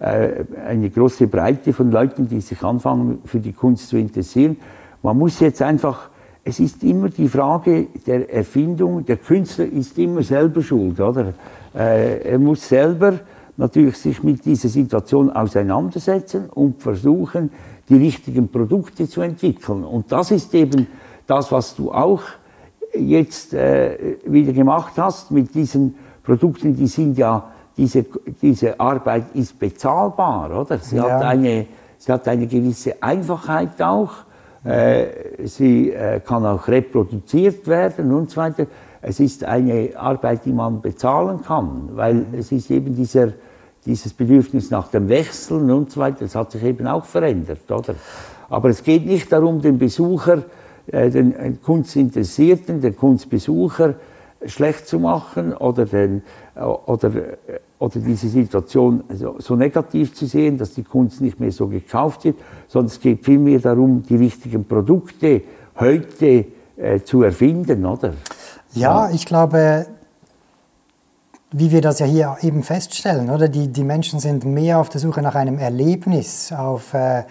äh, 0.00 0.44
eine 0.66 0.88
große 0.88 1.26
Breite 1.26 1.74
von 1.74 1.90
Leuten, 1.90 2.26
die 2.26 2.40
sich 2.40 2.62
anfangen 2.62 3.18
für 3.26 3.38
die 3.38 3.52
Kunst 3.52 3.88
zu 3.88 3.98
interessieren. 3.98 4.56
Man 5.02 5.18
muss 5.18 5.40
jetzt 5.40 5.60
einfach, 5.60 6.08
es 6.42 6.58
ist 6.58 6.82
immer 6.82 7.10
die 7.10 7.28
Frage 7.28 7.88
der 8.06 8.32
Erfindung, 8.32 9.04
der 9.04 9.18
Künstler 9.18 9.66
ist 9.66 9.98
immer 9.98 10.22
selber 10.22 10.62
schuld, 10.62 10.98
oder? 11.00 11.34
Äh, 11.74 12.30
er 12.30 12.38
muss 12.38 12.66
selber 12.66 13.20
natürlich 13.58 13.98
sich 13.98 14.22
mit 14.22 14.42
dieser 14.46 14.70
Situation 14.70 15.28
auseinandersetzen 15.28 16.48
und 16.48 16.80
versuchen, 16.80 17.50
die 17.90 17.96
richtigen 17.96 18.48
Produkte 18.48 19.08
zu 19.08 19.20
entwickeln. 19.20 19.84
Und 19.84 20.10
das 20.10 20.30
ist 20.30 20.54
eben 20.54 20.86
das, 21.26 21.52
was 21.52 21.74
du 21.74 21.92
auch 21.92 22.22
jetzt 22.94 23.52
äh, 23.52 24.16
wieder 24.24 24.52
gemacht 24.52 24.92
hast 24.96 25.30
mit 25.30 25.54
diesen 25.54 25.94
Produkten, 26.22 26.74
die 26.74 26.86
sind 26.86 27.18
ja 27.18 27.50
diese, 27.76 28.04
diese 28.42 28.78
Arbeit 28.78 29.34
ist 29.34 29.58
bezahlbar, 29.58 30.50
oder? 30.60 30.78
Sie, 30.78 30.96
ja. 30.96 31.04
hat, 31.04 31.22
eine, 31.22 31.66
sie 31.98 32.12
hat 32.12 32.26
eine 32.28 32.46
gewisse 32.46 33.02
Einfachheit 33.02 33.80
auch. 33.82 34.10
Äh, 34.64 35.46
sie 35.46 35.90
äh, 35.90 36.20
kann 36.20 36.44
auch 36.44 36.68
reproduziert 36.68 37.66
werden 37.66 38.12
und 38.12 38.30
so 38.30 38.40
weiter. 38.40 38.66
Es 39.00 39.18
ist 39.18 39.44
eine 39.44 39.90
Arbeit, 39.96 40.44
die 40.44 40.52
man 40.52 40.82
bezahlen 40.82 41.42
kann, 41.42 41.88
weil 41.92 42.14
mhm. 42.14 42.38
es 42.38 42.52
ist 42.52 42.70
eben 42.70 42.94
dieser, 42.94 43.32
dieses 43.86 44.12
Bedürfnis 44.12 44.70
nach 44.70 44.88
dem 44.88 45.08
Wechseln 45.08 45.70
und 45.70 45.90
so 45.90 46.00
weiter, 46.00 46.18
das 46.20 46.34
hat 46.34 46.52
sich 46.52 46.62
eben 46.62 46.86
auch 46.86 47.04
verändert, 47.04 47.70
oder? 47.70 47.94
Aber 48.48 48.68
es 48.68 48.82
geht 48.82 49.06
nicht 49.06 49.32
darum, 49.32 49.62
den 49.62 49.78
Besucher, 49.78 50.44
äh, 50.86 51.10
den 51.10 51.60
Kunstinteressierten, 51.62 52.80
den 52.80 52.96
Kunstbesucher 52.96 53.94
schlecht 54.46 54.88
zu 54.88 54.98
machen 54.98 55.54
oder, 55.54 55.86
den, 55.86 56.22
oder, 56.56 57.12
oder 57.78 58.00
diese 58.00 58.28
Situation 58.28 59.04
so, 59.12 59.36
so, 59.38 59.54
negativ 59.54 60.14
zu 60.14 60.26
sehen, 60.26 60.56
dass 60.56 60.74
die 60.74 60.82
Kunst 60.82 61.20
nicht 61.20 61.38
mehr 61.40 61.52
so 61.52 61.66
gekauft 61.66 62.24
wird, 62.24 62.36
sondern 62.66 62.86
es 62.86 63.00
geht 63.00 63.24
vielmehr 63.24 63.60
darum, 63.60 64.02
die 64.02 64.16
richtigen 64.16 64.64
Produkte 64.64 65.42
heute 65.78 66.46
äh, 66.76 67.00
zu 67.04 67.22
erfinden, 67.22 67.84
oder? 67.84 68.14
Ja, 68.72 69.10
ich 69.10 69.26
glaube, 69.26 69.86
wie 71.52 71.70
wir 71.70 71.80
das 71.80 71.98
ja 71.98 72.06
hier 72.06 72.36
eben 72.42 72.62
feststellen, 72.62 73.30
oder? 73.30 73.48
Die, 73.48 73.68
die 73.68 73.84
Menschen 73.84 74.20
sind 74.20 74.44
mehr 74.44 74.78
auf 74.78 74.88
der 74.88 75.00
Suche 75.00 75.22
nach 75.22 75.34
einem 75.34 75.58
Erlebnis, 75.58 76.52
auf 76.52 76.94
äh, 76.94 77.24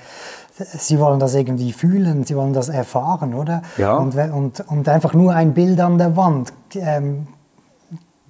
sie 0.58 1.00
wollen 1.00 1.20
das 1.20 1.36
irgendwie 1.36 1.72
fühlen, 1.72 2.26
sie 2.26 2.36
wollen 2.36 2.54
das 2.54 2.70
erfahren, 2.70 3.34
oder? 3.34 3.62
Ja. 3.78 3.96
Und, 3.96 4.16
und, 4.16 4.60
und 4.68 4.90
einfach 4.90 5.14
nur 5.14 5.34
ein 5.34 5.54
Bild 5.54 5.80
an 5.80 5.98
der 5.98 6.18
Wand. 6.18 6.54
Ähm, 6.76 7.28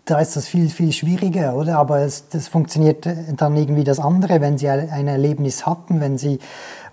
da 0.10 0.19
ist 0.19 0.36
das 0.36 0.48
viel, 0.48 0.69
viel 0.69 0.91
schwieriger, 0.91 1.56
oder? 1.56 1.78
Aber 1.78 2.00
es, 2.00 2.30
das 2.30 2.48
funktioniert 2.48 3.08
dann 3.38 3.56
irgendwie 3.56 3.84
das 3.84 4.00
andere, 4.00 4.41
wenn 4.41 4.58
Sie 4.58 4.67
ein 4.69 5.08
Erlebnis 5.08 5.65
hatten, 5.65 6.02
wenn 6.02 6.17
Sie 6.17 6.39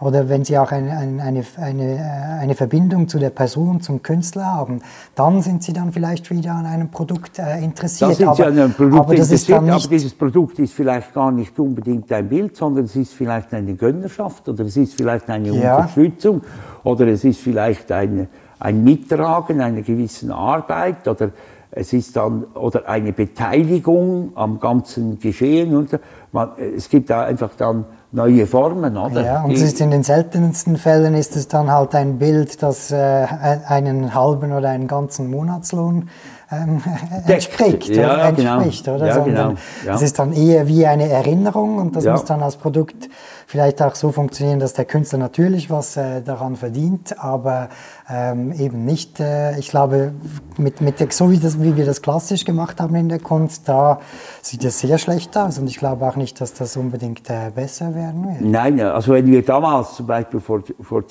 oder 0.00 0.29
wenn 0.29 0.44
Sie 0.44 0.59
auch 0.59 0.72
eine, 0.72 0.92
eine, 0.92 1.44
eine, 1.57 2.38
eine 2.40 2.55
Verbindung 2.55 3.09
zu 3.09 3.18
der 3.18 3.31
Person, 3.31 3.81
zum 3.81 4.02
Künstler 4.02 4.44
haben, 4.44 4.83
dann 5.14 5.40
sind 5.40 5.62
Sie 5.62 5.72
dann 5.72 5.92
vielleicht 5.92 6.31
wieder 6.31 6.52
an 6.52 6.66
einem 6.66 6.90
Produkt 6.90 7.38
äh, 7.38 7.59
interessiert. 7.62 8.11
Da 8.11 8.14
sind 8.14 8.26
aber, 8.26 8.37
Sie 8.37 8.42
an 8.44 8.59
einem 8.59 8.74
Produkt 8.74 9.00
aber 9.00 9.14
interessiert, 9.14 9.59
aber 9.59 9.79
dieses 9.88 10.14
Produkt 10.14 10.59
ist 10.59 10.74
vielleicht 10.74 11.14
gar 11.14 11.33
nicht 11.33 11.59
unbedingt 11.59 12.12
ein 12.12 12.29
Bild, 12.29 12.57
sondern 12.57 12.85
es 12.85 12.96
ist 12.96 13.14
vielleicht 13.14 13.55
eine 13.55 13.74
Gönnerschaft 13.74 14.48
oder 14.48 14.64
es 14.64 14.76
ist 14.76 14.94
vielleicht 14.94 15.31
eine 15.31 15.48
ja. 15.48 15.76
Unterstützung 15.76 16.42
oder 16.85 17.07
es 17.07 17.24
ist 17.24 17.40
vielleicht 17.40 17.90
ein, 17.92 18.29
ein 18.59 18.85
Mittragen 18.85 19.61
einer 19.61 19.83
gewissen 19.83 20.31
Arbeit 20.31 21.09
oder 21.09 21.31
es 21.77 21.93
ist 21.93 22.17
dann 22.17 22.45
oder 22.55 22.89
eine 22.89 23.12
Beteiligung 23.12 24.33
am 24.35 24.59
ganzen 24.59 25.21
Geschehen 25.21 25.77
und 25.77 25.91
man, 26.33 26.53
es 26.75 26.89
gibt 26.89 27.11
da 27.11 27.25
einfach 27.25 27.51
dann 27.57 27.85
neue 28.12 28.47
Formen, 28.47 28.97
oder? 28.97 29.23
Ja, 29.23 29.45
und 29.45 29.53
es 29.53 29.61
ist 29.61 29.81
in 29.83 29.91
den 29.91 30.03
seltensten 30.03 30.79
Fällen 30.79 31.15
ist 31.15 31.37
es 31.37 31.49
dann 31.49 31.71
halt 31.71 31.95
ein 31.95 32.19
Bild, 32.19 32.62
das 32.62 32.91
äh, 32.91 32.97
einen 32.97 34.15
halben 34.15 34.53
oder 34.53 34.71
einen 34.71 34.89
ganzen 34.89 35.31
Monatslohn 35.31 36.09
ähm, 36.50 36.80
entspricht, 37.26 37.88
ja, 37.88 38.14
oder, 38.14 38.24
entspricht, 38.26 38.85
genau. 38.85 38.96
oder? 38.96 39.06
Ja, 39.06 39.14
Sondern 39.14 39.48
genau. 39.48 39.61
ja. 39.85 39.94
es 39.94 40.02
ist 40.02 40.18
dann 40.18 40.32
eher 40.32 40.68
wie 40.68 40.87
eine 40.87 41.09
Erinnerung 41.09 41.78
und 41.78 41.96
das 41.96 42.04
ja. 42.04 42.12
muss 42.12 42.24
dann 42.24 42.42
als 42.42 42.56
Produkt 42.56 43.09
vielleicht 43.46 43.82
auch 43.82 43.94
so 43.94 44.12
funktionieren, 44.12 44.61
dass 44.61 44.72
der 44.72 44.85
Künstler 44.85 45.18
natürlich 45.18 45.70
was 45.70 45.96
äh, 45.96 46.22
daran 46.22 46.56
verdient, 46.56 47.18
aber 47.18 47.68
ähm, 48.09 48.52
eben 48.52 48.85
nicht, 48.85 49.18
äh, 49.18 49.59
ich 49.59 49.70
glaube, 49.70 50.12
mit, 50.56 50.80
mit 50.80 51.00
der, 51.00 51.09
so 51.11 51.30
wie, 51.30 51.38
das, 51.38 51.61
wie 51.61 51.76
wir 51.76 51.85
das 51.85 52.00
klassisch 52.00 52.44
gemacht 52.44 52.80
haben 52.80 52.94
in 52.94 53.09
der 53.09 53.18
Kunst, 53.18 53.68
da 53.68 54.00
sieht 54.42 54.64
es 54.64 54.78
sehr 54.80 54.98
schlecht 54.98 55.37
aus 55.37 55.59
und 55.59 55.66
ich 55.66 55.78
glaube 55.78 56.06
auch 56.06 56.16
nicht, 56.16 56.40
dass 56.40 56.54
das 56.54 56.76
unbedingt 56.76 57.28
äh, 57.28 57.50
besser 57.54 57.94
werden 57.94 58.24
wird. 58.24 58.40
Nein, 58.40 58.80
also 58.80 59.12
wenn 59.12 59.26
wir 59.26 59.44
damals 59.44 59.94
zum 59.94 60.06
Beispiel 60.06 60.38
vor, 60.38 60.62
vor, 60.80 61.02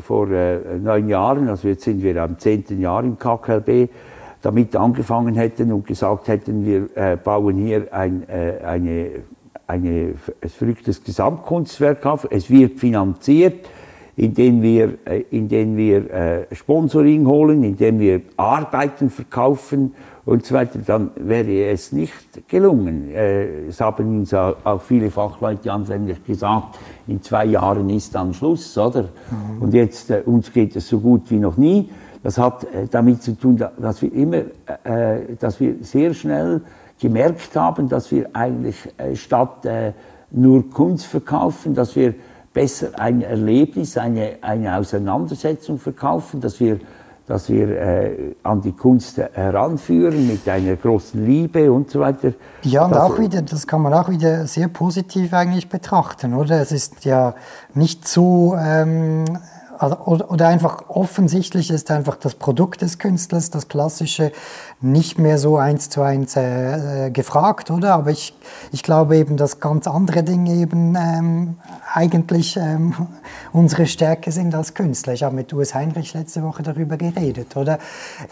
vor 0.00 0.28
äh, 0.30 0.78
neun 0.78 1.08
Jahren, 1.08 1.48
also 1.48 1.68
jetzt 1.68 1.84
sind 1.84 2.02
wir 2.02 2.20
am 2.22 2.38
zehnten 2.38 2.80
Jahr 2.80 3.04
im 3.04 3.18
KKLB, 3.18 3.88
damit 4.42 4.74
angefangen 4.76 5.34
hätten 5.34 5.72
und 5.72 5.86
gesagt 5.86 6.28
hätten, 6.28 6.64
wir 6.64 6.96
äh, 6.96 7.16
bauen 7.16 7.56
hier 7.56 7.92
ein, 7.92 8.28
äh, 8.28 8.64
eine 8.64 9.10
eine, 9.66 10.14
ein 10.42 10.50
verrücktes 10.50 11.04
Gesamtkunstwerk 11.04 12.04
auf. 12.04 12.26
Es 12.28 12.50
wird 12.50 12.80
finanziert, 12.80 13.68
indem 14.16 14.62
wir, 14.62 14.98
äh, 15.04 15.22
indem 15.30 15.76
wir 15.76 16.46
Sponsoring 16.50 17.24
holen, 17.24 17.62
indem 17.62 18.00
wir 18.00 18.22
Arbeiten 18.36 19.10
verkaufen 19.10 19.94
und 20.24 20.44
so 20.44 20.56
weiter, 20.56 20.80
dann 20.84 21.12
wäre 21.14 21.70
es 21.70 21.92
nicht 21.92 22.48
gelungen. 22.48 23.10
Es 23.14 23.80
haben 23.80 24.18
uns 24.18 24.34
auch 24.34 24.82
viele 24.82 25.08
Fachleute 25.08 25.72
anfänglich 25.72 26.24
gesagt, 26.24 26.76
in 27.06 27.22
zwei 27.22 27.44
Jahren 27.44 27.88
ist 27.90 28.12
dann 28.16 28.34
Schluss, 28.34 28.76
oder? 28.76 29.02
Mhm. 29.02 29.62
Und 29.62 29.72
jetzt, 29.72 30.10
uns 30.26 30.52
geht 30.52 30.74
es 30.74 30.88
so 30.88 30.98
gut 30.98 31.30
wie 31.30 31.38
noch 31.38 31.56
nie. 31.56 31.88
Das 32.22 32.36
hat 32.36 32.66
damit 32.90 33.22
zu 33.22 33.32
tun, 33.32 33.56
dass 33.78 34.02
wir 34.02 34.12
immer, 34.12 34.42
dass 35.38 35.58
wir 35.58 35.76
sehr 35.80 36.12
schnell 36.12 36.60
gemerkt 37.00 37.56
haben, 37.56 37.88
dass 37.88 38.12
wir 38.12 38.28
eigentlich 38.34 38.76
äh, 38.98 39.16
statt 39.16 39.64
äh, 39.64 39.92
nur 40.30 40.70
Kunst 40.70 41.06
verkaufen, 41.06 41.74
dass 41.74 41.96
wir 41.96 42.14
besser 42.52 42.88
ein 42.98 43.22
Erlebnis, 43.22 43.96
eine, 43.96 44.36
eine 44.42 44.76
Auseinandersetzung 44.76 45.78
verkaufen, 45.78 46.40
dass 46.40 46.60
wir, 46.60 46.78
dass 47.26 47.48
wir 47.48 47.68
äh, 47.68 48.34
an 48.42 48.60
die 48.60 48.72
Kunst 48.72 49.18
heranführen 49.18 50.26
mit 50.26 50.48
einer 50.48 50.76
großen 50.76 51.24
Liebe 51.24 51.72
und 51.72 51.90
so 51.90 52.00
weiter. 52.00 52.32
Ja, 52.62 52.84
und 52.84 52.94
auch 52.94 53.18
wieder, 53.18 53.42
das 53.42 53.66
kann 53.66 53.82
man 53.82 53.94
auch 53.94 54.08
wieder 54.08 54.46
sehr 54.46 54.68
positiv 54.68 55.32
eigentlich 55.32 55.68
betrachten, 55.68 56.34
oder? 56.34 56.60
Es 56.60 56.70
ist 56.70 57.04
ja 57.04 57.34
nicht 57.74 58.06
so 58.06 58.56
ähm, 58.56 59.24
also, 59.80 59.96
oder 59.96 60.46
einfach 60.46 60.90
offensichtlich 60.90 61.70
ist 61.70 61.90
einfach 61.90 62.16
das 62.16 62.34
Produkt 62.34 62.82
des 62.82 62.98
Künstlers, 62.98 63.48
das 63.48 63.68
klassische, 63.68 64.30
nicht 64.82 65.18
mehr 65.18 65.38
so 65.38 65.56
eins 65.56 65.88
zu 65.88 66.02
eins 66.02 66.36
äh, 66.36 67.06
äh, 67.06 67.10
gefragt, 67.10 67.70
oder? 67.70 67.94
Aber 67.94 68.10
ich, 68.10 68.34
ich 68.72 68.82
glaube 68.82 69.16
eben, 69.16 69.38
dass 69.38 69.58
ganz 69.58 69.86
andere 69.86 70.22
Dinge 70.22 70.52
eben 70.52 70.96
ähm, 70.96 71.56
eigentlich 71.94 72.58
ähm, 72.58 72.94
unsere 73.52 73.86
Stärke 73.86 74.32
sind 74.32 74.54
als 74.54 74.74
Künstler. 74.74 75.14
Ich 75.14 75.22
habe 75.22 75.34
mit 75.34 75.50
Urs 75.54 75.74
Heinrich 75.74 76.12
letzte 76.12 76.42
Woche 76.42 76.62
darüber 76.62 76.98
geredet, 76.98 77.56
oder? 77.56 77.78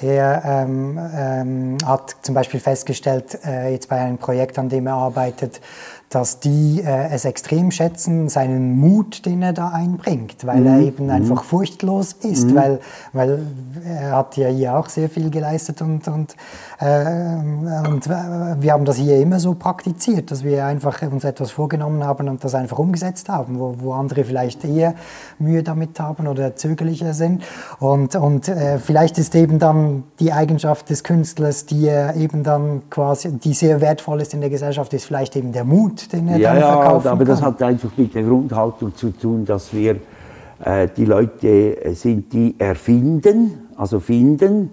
Er 0.03 0.43
ähm, 0.45 0.99
ähm, 1.15 1.79
hat 1.87 2.15
zum 2.21 2.35
Beispiel 2.35 2.61
festgestellt, 2.61 3.39
äh, 3.47 3.73
jetzt 3.73 3.89
bei 3.89 3.97
einem 3.97 4.19
Projekt, 4.19 4.59
an 4.59 4.69
dem 4.69 4.87
er 4.87 4.95
arbeitet, 4.95 5.63
dass 6.11 6.41
die 6.41 6.81
äh, 6.81 7.09
es 7.11 7.25
extrem 7.25 7.71
schätzen, 7.71 8.29
seinen 8.29 8.79
Mut, 8.79 9.27
den 9.27 9.43
er 9.43 9.53
da 9.53 9.69
einbringt, 9.69 10.47
weil 10.47 10.61
mhm. 10.61 10.67
er 10.67 10.79
eben 10.81 11.05
mhm. 11.05 11.11
einfach 11.11 11.45
furchtlos 11.45 12.15
ist, 12.15 12.51
mhm. 12.51 12.55
weil, 12.55 12.81
weil 13.13 13.47
er 13.85 14.13
hat 14.13 14.37
ja 14.37 14.49
hier 14.49 14.77
auch 14.77 14.89
sehr 14.89 15.11
viel 15.11 15.31
geleistet 15.31 15.83
und, 15.83 16.09
und, 16.09 16.35
äh, 16.81 17.05
und 17.87 18.09
wir 18.09 18.73
haben 18.73 18.85
das 18.85 18.97
hier 18.97 19.21
immer 19.21 19.39
so 19.39 19.55
praktiziert, 19.55 20.31
dass 20.31 20.45
wir 20.45 20.65
einfach 20.65 21.03
uns 21.03 21.25
etwas 21.25 21.51
vorgenommen 21.51 22.05
haben 22.05 22.29
und 22.29 22.43
das 22.43 22.55
einfach 22.55 22.79
umgesetzt 22.79 23.29
haben, 23.29 23.59
wo, 23.59 23.75
wo 23.79 23.93
andere 23.93 24.25
vielleicht 24.25 24.65
eher 24.65 24.95
Mühe 25.39 25.63
damit 25.63 26.01
haben 26.01 26.27
oder 26.27 26.57
zögerlicher 26.57 27.13
sind. 27.13 27.43
Und, 27.81 28.17
und 28.17 28.49
äh, 28.49 28.79
vielleicht 28.79 29.19
ist 29.19 29.35
eben 29.35 29.59
dann 29.59 30.05
die 30.21 30.33
Eigenschaft 30.33 30.89
des 30.89 31.05
Künstlers, 31.05 31.67
die 31.67 31.87
er 31.87 32.17
eben 32.17 32.43
dann 32.45 32.83
quasi, 32.91 33.33
die 33.33 33.53
sehr 33.53 33.81
wertvoll 33.81 34.23
ist 34.23 34.33
in 34.33 34.41
der 34.41 34.51
Gesellschaft, 34.51 34.93
ist 34.95 35.05
vielleicht 35.05 35.37
eben 35.37 35.53
der 35.53 35.65
Mut, 35.65 35.98
den 36.13 36.29
er 36.29 36.39
ja, 36.39 36.55
dann 36.55 36.63
verkaufen 36.63 37.07
ja, 37.07 37.13
aber 37.13 37.25
das 37.25 37.43
hat 37.43 37.63
einfach 37.63 37.91
mit 37.97 38.15
der 38.15 38.23
Grundhaltung 38.23 38.95
zu 38.95 39.11
tun, 39.11 39.45
dass 39.45 39.73
wir 39.73 39.97
Äh, 40.65 40.89
die 40.97 41.05
Leute 41.05 41.77
sind 41.95 42.33
die 42.33 42.57
erfinden, 42.59 43.69
also 43.77 44.01
finden 44.01 44.71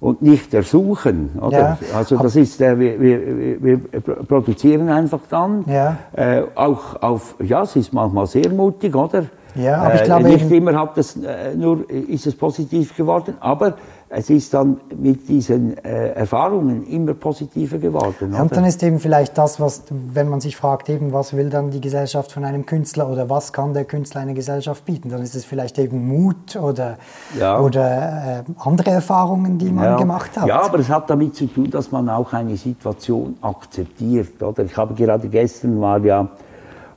und 0.00 0.22
nicht 0.22 0.54
ersuchen. 0.54 1.28
Oder? 1.38 1.58
Ja. 1.58 1.78
Also 1.94 2.16
das 2.16 2.36
ist, 2.36 2.58
äh, 2.60 2.78
wir, 2.78 2.98
wir, 2.98 3.18
wir 3.62 3.78
produzieren 4.26 4.88
einfach 4.88 5.20
dann. 5.28 5.64
Ja. 5.66 5.98
Äh, 6.14 6.42
auch 6.54 7.02
auf, 7.02 7.34
ja, 7.42 7.62
es 7.64 7.76
ist 7.76 7.92
manchmal 7.92 8.26
sehr 8.26 8.50
mutig, 8.50 8.94
oder? 8.94 9.24
Ja, 9.54 9.82
aber 9.82 9.94
ich 9.96 10.00
Äh, 10.02 10.04
glaube 10.06 10.24
nicht 10.24 10.50
immer 10.50 10.74
hat 10.80 10.96
das, 10.96 11.16
äh, 11.16 11.54
nur 11.54 11.84
ist 11.90 12.26
es 12.26 12.34
positiv 12.34 12.96
geworden, 12.96 13.34
aber 13.40 13.74
es 14.18 14.30
ist 14.30 14.54
dann 14.54 14.80
mit 14.96 15.28
diesen 15.28 15.76
äh, 15.84 16.12
Erfahrungen 16.12 16.86
immer 16.86 17.12
positiver 17.12 17.76
geworden. 17.76 18.32
Ja, 18.32 18.40
und 18.40 18.46
oder? 18.46 18.54
dann 18.54 18.64
ist 18.64 18.82
eben 18.82 18.98
vielleicht 18.98 19.36
das, 19.36 19.60
was, 19.60 19.82
wenn 19.90 20.30
man 20.30 20.40
sich 20.40 20.56
fragt, 20.56 20.88
eben, 20.88 21.12
was 21.12 21.36
will 21.36 21.50
dann 21.50 21.70
die 21.70 21.82
Gesellschaft 21.82 22.32
von 22.32 22.42
einem 22.46 22.64
Künstler 22.64 23.10
oder 23.10 23.28
was 23.28 23.52
kann 23.52 23.74
der 23.74 23.84
Künstler 23.84 24.22
einer 24.22 24.32
Gesellschaft 24.32 24.86
bieten, 24.86 25.10
dann 25.10 25.20
ist 25.20 25.34
es 25.34 25.44
vielleicht 25.44 25.78
eben 25.78 26.08
Mut 26.08 26.56
oder, 26.56 26.96
Ja. 27.38 27.60
oder 27.60 28.44
äh, 28.48 28.52
andere 28.64 28.90
Erfahrungen, 28.90 29.58
die 29.58 29.70
man 29.70 29.84
ja. 29.84 29.96
gemacht 29.98 30.30
hat. 30.34 30.48
Ja, 30.48 30.62
aber 30.62 30.78
es 30.78 30.88
hat 30.88 31.10
damit 31.10 31.36
zu 31.36 31.46
tun, 31.46 31.70
dass 31.70 31.92
man 31.92 32.08
auch 32.08 32.32
eine 32.32 32.56
Situation 32.56 33.36
akzeptiert. 33.42 34.42
Oder? 34.42 34.64
Ich 34.64 34.78
habe 34.78 34.94
gerade 34.94 35.28
gestern 35.28 35.78
war 35.78 35.98
ja, 35.98 36.26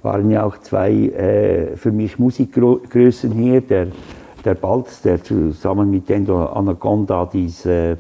waren 0.04 0.32
ja 0.32 0.46
auch 0.46 0.58
zwei 0.60 0.92
äh, 0.92 1.76
für 1.76 1.92
mich 1.92 2.18
Musikgrößen 2.18 3.30
hier, 3.34 3.60
der, 3.60 3.88
der 4.44 4.56
Balz, 4.56 5.02
der 5.02 5.24
zusammen 5.24 5.90
mit 5.90 6.10
Endo 6.10 6.46
Anaconda 6.46 7.26
diese, 7.26 7.98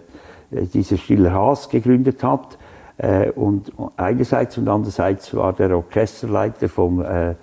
äh, 0.51 0.65
diese 0.73 0.97
Stiller 0.97 1.33
Haas 1.33 1.69
gegründet 1.69 2.23
hat. 2.23 2.57
Äh, 2.97 3.31
und 3.31 3.71
einerseits 3.97 4.57
und 4.57 4.67
andererseits 4.67 5.33
war 5.35 5.53
der 5.53 5.75
Orchesterleiter 5.75 6.69
vom, 6.69 7.03
äh, 7.03 7.35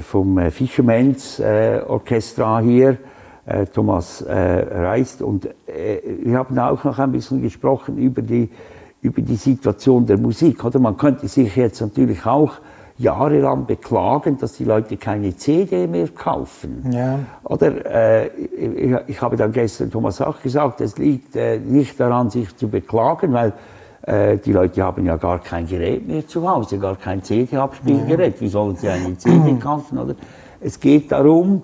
vom 0.00 0.50
Fishermans 0.50 1.42
Orchestra 1.86 2.60
hier, 2.60 2.96
Thomas 3.74 4.24
Reist. 4.26 5.20
Und 5.20 5.46
wir 6.24 6.38
haben 6.38 6.58
auch 6.58 6.82
noch 6.84 6.98
ein 6.98 7.12
bisschen 7.12 7.42
gesprochen 7.42 7.98
über 7.98 8.22
die, 8.22 8.48
über 9.02 9.20
die 9.20 9.36
Situation 9.36 10.06
der 10.06 10.16
Musik. 10.16 10.64
Oder 10.64 10.78
man 10.78 10.96
könnte 10.96 11.28
sich 11.28 11.54
jetzt 11.54 11.82
natürlich 11.82 12.24
auch 12.24 12.52
jahrelang 12.98 13.66
beklagen, 13.66 14.38
dass 14.38 14.54
die 14.54 14.64
Leute 14.64 14.96
keine 14.96 15.36
CD 15.36 15.86
mehr 15.86 16.08
kaufen. 16.08 16.90
Ja. 16.90 17.18
Oder 17.44 17.84
äh, 17.84 18.26
ich, 18.28 18.96
ich 19.06 19.22
habe 19.22 19.36
dann 19.36 19.52
gestern 19.52 19.90
Thomas 19.90 20.20
auch 20.20 20.40
gesagt, 20.40 20.80
es 20.80 20.96
liegt 20.96 21.36
äh, 21.36 21.58
nicht 21.58 22.00
daran, 22.00 22.30
sich 22.30 22.56
zu 22.56 22.68
beklagen, 22.68 23.32
weil 23.32 23.52
äh, 24.02 24.38
die 24.38 24.52
Leute 24.52 24.82
haben 24.82 25.04
ja 25.04 25.16
gar 25.16 25.40
kein 25.40 25.66
Gerät 25.66 26.06
mehr 26.06 26.26
zu 26.26 26.48
Hause, 26.48 26.78
gar 26.78 26.96
kein 26.96 27.22
CD-Abspielgerät. 27.22 28.40
Wie 28.40 28.48
sollen 28.48 28.76
sie 28.76 28.88
eine 28.88 29.16
CD 29.18 29.54
kaufen? 29.60 29.98
Oder? 29.98 30.14
Es 30.60 30.80
geht 30.80 31.12
darum, 31.12 31.62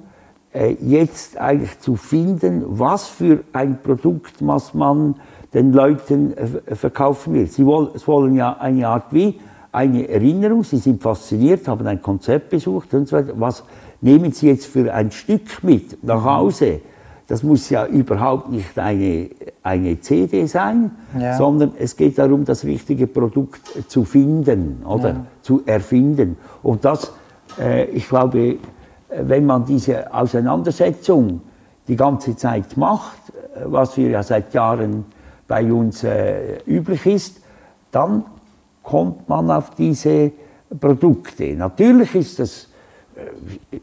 äh, 0.52 0.76
jetzt 0.80 1.38
eigentlich 1.38 1.80
zu 1.80 1.96
finden, 1.96 2.64
was 2.66 3.08
für 3.08 3.40
ein 3.54 3.78
Produkt 3.82 4.34
was 4.40 4.74
man 4.74 5.14
den 5.54 5.72
Leuten 5.72 6.36
äh, 6.36 6.74
verkaufen 6.74 7.34
will. 7.34 7.46
Sie 7.46 7.64
wollen, 7.64 7.88
es 7.94 8.06
wollen 8.06 8.34
ja 8.34 8.56
eine 8.58 8.86
Art 8.86 9.06
wie 9.12 9.40
eine 9.72 10.06
Erinnerung, 10.08 10.62
sie 10.64 10.76
sind 10.76 11.02
fasziniert, 11.02 11.66
haben 11.66 11.86
ein 11.86 12.00
Konzert 12.02 12.50
besucht 12.50 12.92
und 12.94 13.08
so 13.08 13.16
weiter. 13.16 13.32
Was 13.36 13.64
nehmen 14.02 14.30
Sie 14.32 14.48
jetzt 14.48 14.66
für 14.66 14.92
ein 14.92 15.10
Stück 15.10 15.62
mit 15.64 16.04
nach 16.04 16.22
Hause? 16.24 16.80
Das 17.26 17.42
muss 17.42 17.70
ja 17.70 17.86
überhaupt 17.86 18.50
nicht 18.50 18.78
eine, 18.78 19.30
eine 19.62 19.98
CD 20.00 20.44
sein, 20.46 20.90
Ja. 21.18 21.36
sondern 21.36 21.72
es 21.78 21.96
geht 21.96 22.18
darum, 22.18 22.44
das 22.44 22.64
richtige 22.64 23.06
Produkt 23.06 23.62
zu 23.88 24.04
finden 24.04 24.82
oder 24.84 25.24
zu 25.40 25.62
erfinden. 25.64 26.36
Und 26.62 26.84
das, 26.84 27.12
äh, 27.58 27.84
ich 27.86 28.06
glaube, 28.08 28.38
äh, 28.38 28.56
wenn 29.22 29.46
man 29.46 29.64
diese 29.64 30.12
Auseinandersetzung 30.12 31.40
die 31.88 31.96
ganze 31.96 32.36
Zeit 32.36 32.76
macht, 32.76 33.16
äh, 33.30 33.60
was 33.64 33.96
wir 33.96 34.10
ja 34.10 34.22
seit 34.22 34.52
Jahren 34.52 35.06
bei 35.48 35.72
uns 35.72 36.04
äh, 36.04 36.58
üblich 36.66 37.06
ist, 37.06 37.40
dann 37.92 38.24
kommt 38.92 39.26
man 39.26 39.50
auf 39.50 39.70
diese 39.70 40.32
Produkte. 40.78 41.54
Natürlich 41.56 42.14
ist 42.14 42.38
das, 42.38 42.68
äh, 43.16 43.78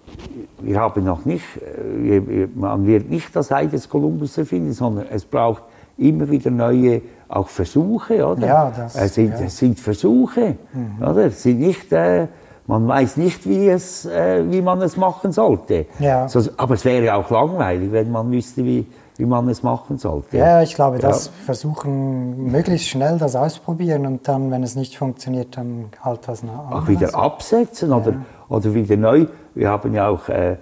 wir 0.62 0.80
haben 0.80 1.04
noch 1.04 1.26
nicht, 1.26 1.44
äh, 1.58 2.48
man 2.54 2.86
wird 2.86 3.10
nicht 3.10 3.36
das 3.36 3.52
Ei 3.52 3.66
des 3.66 3.90
Kolumbus 3.90 4.38
erfinden, 4.38 4.72
sondern 4.72 5.08
es 5.10 5.26
braucht 5.26 5.64
immer 5.98 6.30
wieder 6.30 6.52
neue 6.52 7.02
auch 7.28 7.48
Versuche, 7.48 8.24
oder? 8.26 8.46
Ja, 8.48 8.72
das- 8.76 8.96
es, 8.96 9.16
sind, 9.16 9.32
ja. 9.32 9.46
es 9.48 9.58
sind 9.58 9.80
Versuche, 9.80 10.58
oder? 11.02 11.26
Es 11.26 11.42
sind 11.42 11.60
nicht, 11.60 11.92
äh, 11.92 12.28
man 12.68 12.88
weiß 12.88 13.18
nicht, 13.18 13.48
wie, 13.50 13.68
es, 13.68 14.06
äh, 14.06 14.44
wie 14.52 14.62
man 14.62 14.80
es 14.84 14.96
machen 14.96 15.32
sollte. 15.32 15.88
Ja. 15.98 16.28
So, 16.28 16.40
aber 16.58 16.76
es 16.76 16.86
wäre 16.86 17.16
auch 17.16 17.32
langweilig, 17.32 17.92
wenn 17.92 18.12
man 18.12 18.32
wüsste, 18.32 18.64
wie, 18.64 18.86
wie 19.20 19.26
man 19.26 19.50
es 19.50 19.64
machen 19.64 19.98
sollte. 19.98 20.38
Ja, 20.38 20.62
ich 20.62 20.74
glaube, 20.76 20.98
das 20.98 21.26
Ja. 21.26 21.32
versuchen, 21.46 22.52
möglichst 22.52 22.88
schnell 22.88 23.18
das 23.18 23.36
ausprobieren 23.36 24.06
und 24.06 24.26
dann, 24.30 24.50
wenn 24.50 24.64
es 24.64 24.78
nicht 24.78 24.96
funktioniert, 24.98 25.58
dann 25.58 25.90
halt 26.02 26.26
was 26.28 26.42
nach 26.42 26.72
auch 26.72 26.88
wieder 26.88 27.14
absetzen 27.14 27.92
oder, 27.92 28.14
oder 28.48 28.74
wieder 28.74 28.96
neu. 28.96 29.26
Wir 29.56 29.70
haben 29.70 29.94
ja 29.94 30.08
auch 30.08 30.30
äh, 30.30 30.56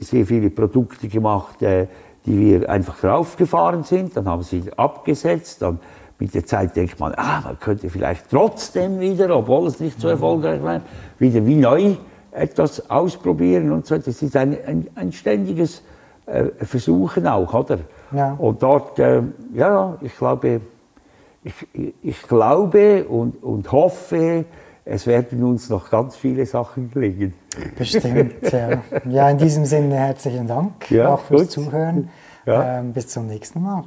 sehr 0.00 0.24
viele 0.24 0.48
Produkte 0.48 1.06
gemacht, 1.08 1.60
äh, 1.60 1.86
die 2.24 2.38
wir 2.40 2.70
einfach 2.70 2.98
draufgefahren 2.98 3.84
sind, 3.84 4.16
dann 4.16 4.26
haben 4.26 4.42
sie 4.42 4.64
wieder 4.64 4.78
abgesetzt, 4.78 5.60
dann 5.60 5.78
mit 6.18 6.34
der 6.34 6.46
Zeit 6.46 6.74
denkt 6.76 6.98
man, 6.98 7.12
ah, 7.14 7.42
man 7.44 7.58
könnte 7.60 7.90
vielleicht 7.90 8.30
trotzdem 8.30 9.00
wieder, 9.00 9.36
obwohl 9.36 9.66
es 9.68 9.80
nicht 9.80 10.00
so 10.00 10.08
erfolgreich 10.08 10.62
war, 10.62 10.80
wieder 11.18 11.44
wie 11.44 11.56
neu 11.56 11.94
etwas 12.32 12.88
ausprobieren 12.90 13.70
und 13.70 13.86
so. 13.86 13.98
Das 13.98 14.22
ist 14.22 14.34
ein, 14.34 14.56
ein, 14.66 14.88
ein 14.94 15.12
ständiges 15.12 15.82
äh, 16.24 16.44
Versuchen 16.64 17.26
auch, 17.26 17.52
oder? 17.52 17.78
Ja. 18.12 18.34
Und 18.38 18.62
dort, 18.62 18.98
äh, 18.98 19.22
ja, 19.54 19.96
ich 20.00 20.16
glaube, 20.16 20.60
ich, 21.44 21.54
ich- 22.02 22.22
glaube 22.22 23.04
und, 23.04 23.42
und 23.42 23.70
hoffe, 23.72 24.44
es 24.84 25.06
werden 25.06 25.42
uns 25.44 25.68
noch 25.70 25.90
ganz 25.90 26.16
viele 26.16 26.46
Sachen 26.46 26.90
gelingen. 26.90 27.34
Bestimmt, 27.76 28.34
ja. 28.52 28.82
Ja, 29.08 29.30
in 29.30 29.38
diesem 29.38 29.64
Sinne 29.64 29.96
herzlichen 29.96 30.46
Dank 30.46 30.90
Ja, 30.90 31.14
auch 31.14 31.20
fürs 31.20 31.42
gut. 31.42 31.50
Zuhören. 31.50 32.08
Ja. 32.46 32.78
Ähm, 32.78 32.92
bis 32.92 33.08
zum 33.08 33.26
nächsten 33.26 33.62
Mal. 33.62 33.84